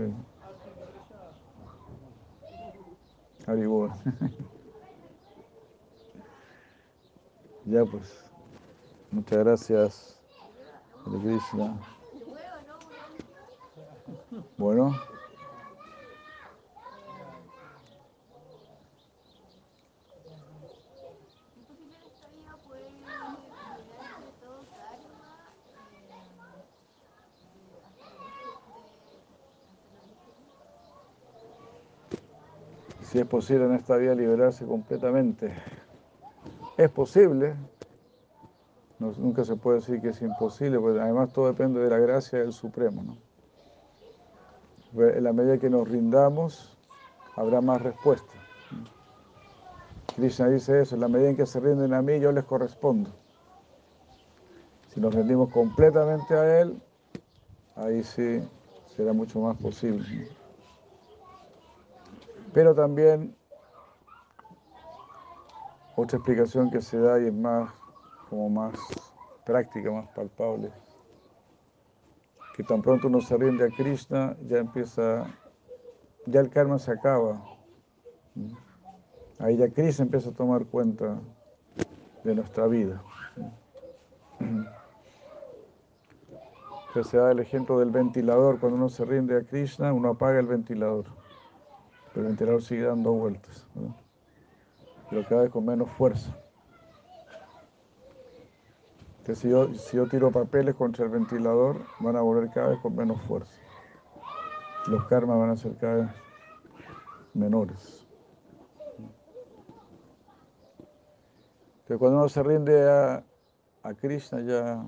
Haribol. 3.46 3.90
ya 7.64 7.86
pues. 7.86 8.04
Muchas 9.10 9.38
gracias. 9.38 10.20
Krishna. 11.04 11.78
Bueno. 14.58 15.17
Si 33.10 33.18
es 33.18 33.26
posible 33.26 33.64
en 33.64 33.74
esta 33.74 33.96
vida 33.96 34.14
liberarse 34.14 34.66
completamente. 34.66 35.50
Es 36.76 36.90
posible, 36.90 37.54
nunca 38.98 39.44
se 39.44 39.56
puede 39.56 39.78
decir 39.78 40.00
que 40.02 40.10
es 40.10 40.20
imposible, 40.20 40.78
porque 40.78 41.00
además 41.00 41.32
todo 41.32 41.46
depende 41.46 41.80
de 41.80 41.88
la 41.88 41.98
gracia 41.98 42.40
del 42.40 42.52
Supremo. 42.52 43.02
¿no? 43.02 43.16
En 45.02 45.24
la 45.24 45.32
medida 45.32 45.56
que 45.56 45.70
nos 45.70 45.88
rindamos, 45.88 46.76
habrá 47.34 47.62
más 47.62 47.80
respuesta. 47.80 48.32
Krishna 50.14 50.48
dice 50.48 50.82
eso, 50.82 50.94
en 50.94 51.00
la 51.00 51.08
medida 51.08 51.30
en 51.30 51.36
que 51.36 51.46
se 51.46 51.60
rinden 51.60 51.94
a 51.94 52.02
mí, 52.02 52.20
yo 52.20 52.30
les 52.30 52.44
correspondo. 52.44 53.10
Si 54.92 55.00
nos 55.00 55.14
rendimos 55.14 55.48
completamente 55.50 56.34
a 56.34 56.60
Él, 56.60 56.82
ahí 57.76 58.02
sí 58.02 58.42
será 58.94 59.12
mucho 59.12 59.40
más 59.40 59.56
posible. 59.56 60.28
Pero 62.58 62.74
también 62.74 63.36
otra 65.94 66.18
explicación 66.18 66.72
que 66.72 66.82
se 66.82 66.98
da 66.98 67.20
y 67.20 67.26
es 67.26 67.32
más 67.32 67.70
como 68.28 68.50
más 68.50 68.74
práctica, 69.46 69.92
más 69.92 70.08
palpable, 70.08 70.72
que 72.56 72.64
tan 72.64 72.82
pronto 72.82 73.06
uno 73.06 73.20
se 73.20 73.36
rinde 73.36 73.64
a 73.64 73.68
Krishna, 73.68 74.36
ya 74.48 74.58
empieza, 74.58 75.24
ya 76.26 76.40
el 76.40 76.50
karma 76.50 76.80
se 76.80 76.90
acaba. 76.90 77.40
Ahí 79.38 79.56
ya 79.56 79.68
Krishna 79.68 80.06
empieza 80.06 80.30
a 80.30 80.34
tomar 80.34 80.66
cuenta 80.66 81.16
de 82.24 82.34
nuestra 82.34 82.66
vida. 82.66 83.00
se 87.04 87.18
da 87.18 87.30
el 87.30 87.38
ejemplo 87.38 87.78
del 87.78 87.92
ventilador, 87.92 88.58
cuando 88.58 88.78
uno 88.78 88.88
se 88.88 89.04
rinde 89.04 89.36
a 89.36 89.44
Krishna, 89.44 89.92
uno 89.92 90.08
apaga 90.08 90.40
el 90.40 90.46
ventilador 90.46 91.17
el 92.14 92.22
ventilador 92.22 92.62
sigue 92.62 92.82
dando 92.82 93.12
vueltas, 93.12 93.66
pero 95.10 95.26
cada 95.28 95.42
vez 95.42 95.50
con 95.50 95.64
menos 95.64 95.90
fuerza. 95.92 96.34
Entonces, 99.18 99.38
si 99.42 99.50
yo, 99.50 99.74
si 99.74 99.96
yo 99.96 100.08
tiro 100.08 100.30
papeles 100.30 100.74
contra 100.74 101.04
el 101.04 101.10
ventilador, 101.10 101.76
van 102.00 102.16
a 102.16 102.22
volver 102.22 102.50
cada 102.50 102.70
vez 102.70 102.78
con 102.80 102.96
menos 102.96 103.20
fuerza. 103.22 103.52
Los 104.86 105.04
karmas 105.04 105.38
van 105.38 105.50
a 105.50 105.56
ser 105.56 105.76
cada 105.76 105.96
vez 105.96 106.10
menores. 107.34 108.06
Entonces, 111.80 111.98
cuando 111.98 112.18
uno 112.18 112.28
se 112.30 112.42
rinde 112.42 112.90
a, 112.90 113.22
a 113.82 113.94
Krishna 113.94 114.40
ya, 114.40 114.82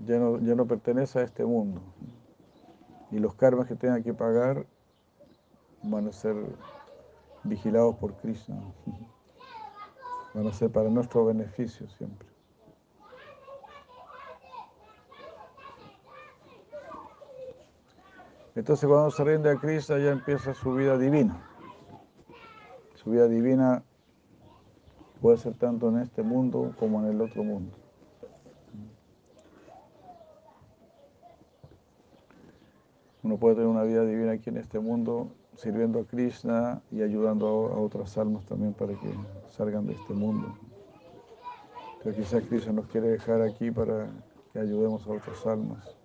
ya, 0.00 0.18
no, 0.18 0.38
ya 0.40 0.54
no 0.56 0.66
pertenece 0.66 1.20
a 1.20 1.22
este 1.22 1.44
mundo. 1.44 1.80
Y 3.12 3.20
los 3.20 3.34
karmas 3.34 3.68
que 3.68 3.76
tenga 3.76 4.02
que 4.02 4.12
pagar 4.12 4.66
van 5.82 6.08
a 6.08 6.12
ser 6.12 6.36
vigilados 7.44 7.96
por 7.96 8.14
Krishna. 8.16 8.60
Van 10.34 10.46
a 10.46 10.52
ser 10.52 10.70
para 10.70 10.88
nuestro 10.88 11.24
beneficio 11.24 11.88
siempre. 11.88 12.28
Entonces 18.54 18.88
cuando 18.88 19.10
se 19.12 19.22
rinde 19.22 19.50
a 19.50 19.56
Krishna 19.56 19.98
ya 19.98 20.10
empieza 20.10 20.52
su 20.52 20.74
vida 20.74 20.98
divina. 20.98 21.40
Su 22.96 23.10
vida 23.10 23.28
divina 23.28 23.84
puede 25.20 25.38
ser 25.38 25.54
tanto 25.54 25.88
en 25.88 25.98
este 25.98 26.22
mundo 26.22 26.74
como 26.78 27.00
en 27.00 27.06
el 27.12 27.20
otro 27.20 27.44
mundo. 27.44 27.76
Uno 33.22 33.36
puede 33.36 33.56
tener 33.56 33.68
una 33.68 33.84
vida 33.84 34.04
divina 34.04 34.32
aquí 34.32 34.50
en 34.50 34.56
este 34.56 34.80
mundo 34.80 35.28
sirviendo 35.58 35.98
a 35.98 36.04
Krishna 36.04 36.80
y 36.92 37.02
ayudando 37.02 37.48
a 37.48 37.80
otras 37.80 38.16
almas 38.16 38.46
también 38.46 38.72
para 38.74 38.92
que 38.92 39.12
salgan 39.50 39.86
de 39.86 39.94
este 39.94 40.14
mundo. 40.14 40.56
Pero 42.02 42.14
quizás 42.14 42.44
Krishna 42.44 42.72
nos 42.72 42.86
quiere 42.86 43.08
dejar 43.08 43.42
aquí 43.42 43.72
para 43.72 44.08
que 44.52 44.60
ayudemos 44.60 45.04
a 45.04 45.10
otras 45.10 45.44
almas. 45.46 45.96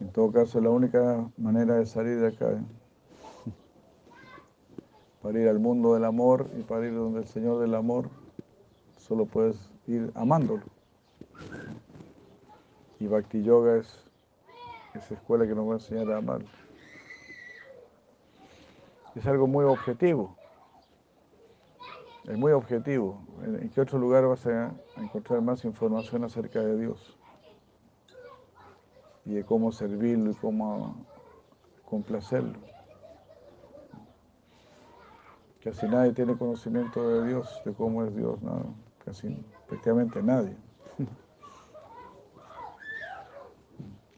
En 0.00 0.12
todo 0.12 0.30
caso, 0.30 0.60
la 0.60 0.68
única 0.68 1.26
manera 1.38 1.76
de 1.76 1.86
salir 1.86 2.20
de 2.20 2.28
acá, 2.28 2.62
para 5.24 5.40
ir 5.40 5.48
al 5.48 5.58
mundo 5.58 5.94
del 5.94 6.04
amor 6.04 6.50
y 6.58 6.62
para 6.64 6.86
ir 6.86 6.94
donde 6.94 7.20
el 7.20 7.26
Señor 7.26 7.58
del 7.58 7.74
amor, 7.74 8.10
solo 8.98 9.24
puedes 9.24 9.56
ir 9.86 10.12
amándolo. 10.14 10.62
Y 13.00 13.06
Bhakti 13.06 13.42
Yoga 13.42 13.78
es 13.78 13.88
esa 14.92 15.14
escuela 15.14 15.46
que 15.46 15.54
nos 15.54 15.66
va 15.66 15.72
a 15.72 15.76
enseñar 15.76 16.12
a 16.12 16.18
amar. 16.18 16.42
Es 19.14 19.26
algo 19.26 19.46
muy 19.46 19.64
objetivo. 19.64 20.36
Es 22.24 22.36
muy 22.36 22.52
objetivo. 22.52 23.18
¿En 23.42 23.70
qué 23.70 23.80
otro 23.80 23.98
lugar 23.98 24.26
vas 24.26 24.46
a 24.46 24.74
encontrar 24.98 25.40
más 25.40 25.64
información 25.64 26.22
acerca 26.24 26.60
de 26.60 26.78
Dios? 26.78 27.16
y 29.26 29.32
de 29.32 29.44
cómo 29.44 29.72
servirlo 29.72 30.32
y 30.32 30.34
cómo 30.34 30.96
complacerlo. 31.86 32.73
Casi 35.64 35.88
nadie 35.88 36.12
tiene 36.12 36.36
conocimiento 36.36 37.08
de 37.08 37.28
Dios, 37.28 37.62
de 37.64 37.72
cómo 37.72 38.04
es 38.04 38.14
Dios, 38.14 38.38
casi 39.02 39.42
prácticamente 39.66 40.22
nadie. 40.22 40.54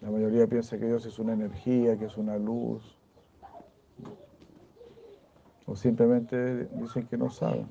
La 0.01 0.11
mayoría 0.11 0.49
piensa 0.49 0.77
que 0.77 0.87
Dios 0.87 1.07
es 1.07 1.21
una 1.21 1.35
energía, 1.35 1.97
que 1.97 2.07
es 2.07 2.17
una 2.17 2.37
luz, 2.37 2.99
o 5.67 5.77
simplemente 5.77 6.65
dicen 6.65 7.07
que 7.07 7.17
no 7.17 7.31
saben. 7.31 7.69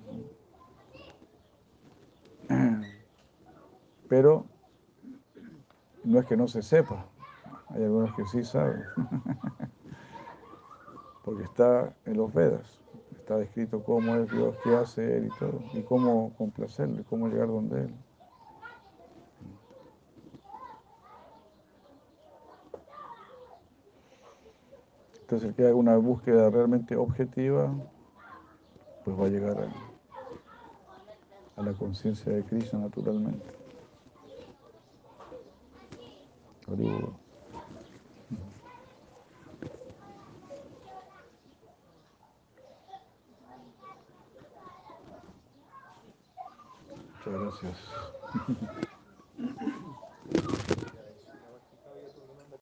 Pero 4.07 4.45
no 6.05 6.19
es 6.19 6.25
que 6.25 6.37
no 6.37 6.47
se 6.47 6.61
sepa, 6.61 7.05
hay 7.69 7.83
algunos 7.83 8.15
que 8.15 8.25
sí 8.25 8.41
saben, 8.41 8.83
porque 11.25 11.43
está 11.43 11.93
en 12.05 12.15
los 12.15 12.33
Vedas, 12.33 12.84
está 13.25 13.37
descrito 13.37 13.83
cómo 13.83 14.15
es 14.17 14.29
Dios, 14.29 14.55
qué 14.63 14.75
hace 14.75 15.17
Él 15.17 15.31
y 15.33 15.39
todo, 15.39 15.59
y 15.73 15.81
cómo 15.81 16.31
complacerle, 16.37 17.03
cómo 17.09 17.27
llegar 17.27 17.47
donde 17.47 17.81
Él. 17.81 17.93
Entonces 25.21 25.49
el 25.49 25.55
que 25.55 25.65
haga 25.65 25.73
una 25.73 25.97
búsqueda 25.97 26.51
realmente 26.51 26.95
objetiva, 26.95 27.73
pues 29.03 29.19
va 29.19 29.25
a 29.25 29.29
llegar 29.29 29.57
a, 29.57 29.71
a 31.59 31.63
la 31.63 31.73
conciencia 31.73 32.31
de 32.31 32.43
Cristo 32.43 32.77
naturalmente. 32.77 33.55
Muchas 47.25 47.41
gracias. 47.61 47.77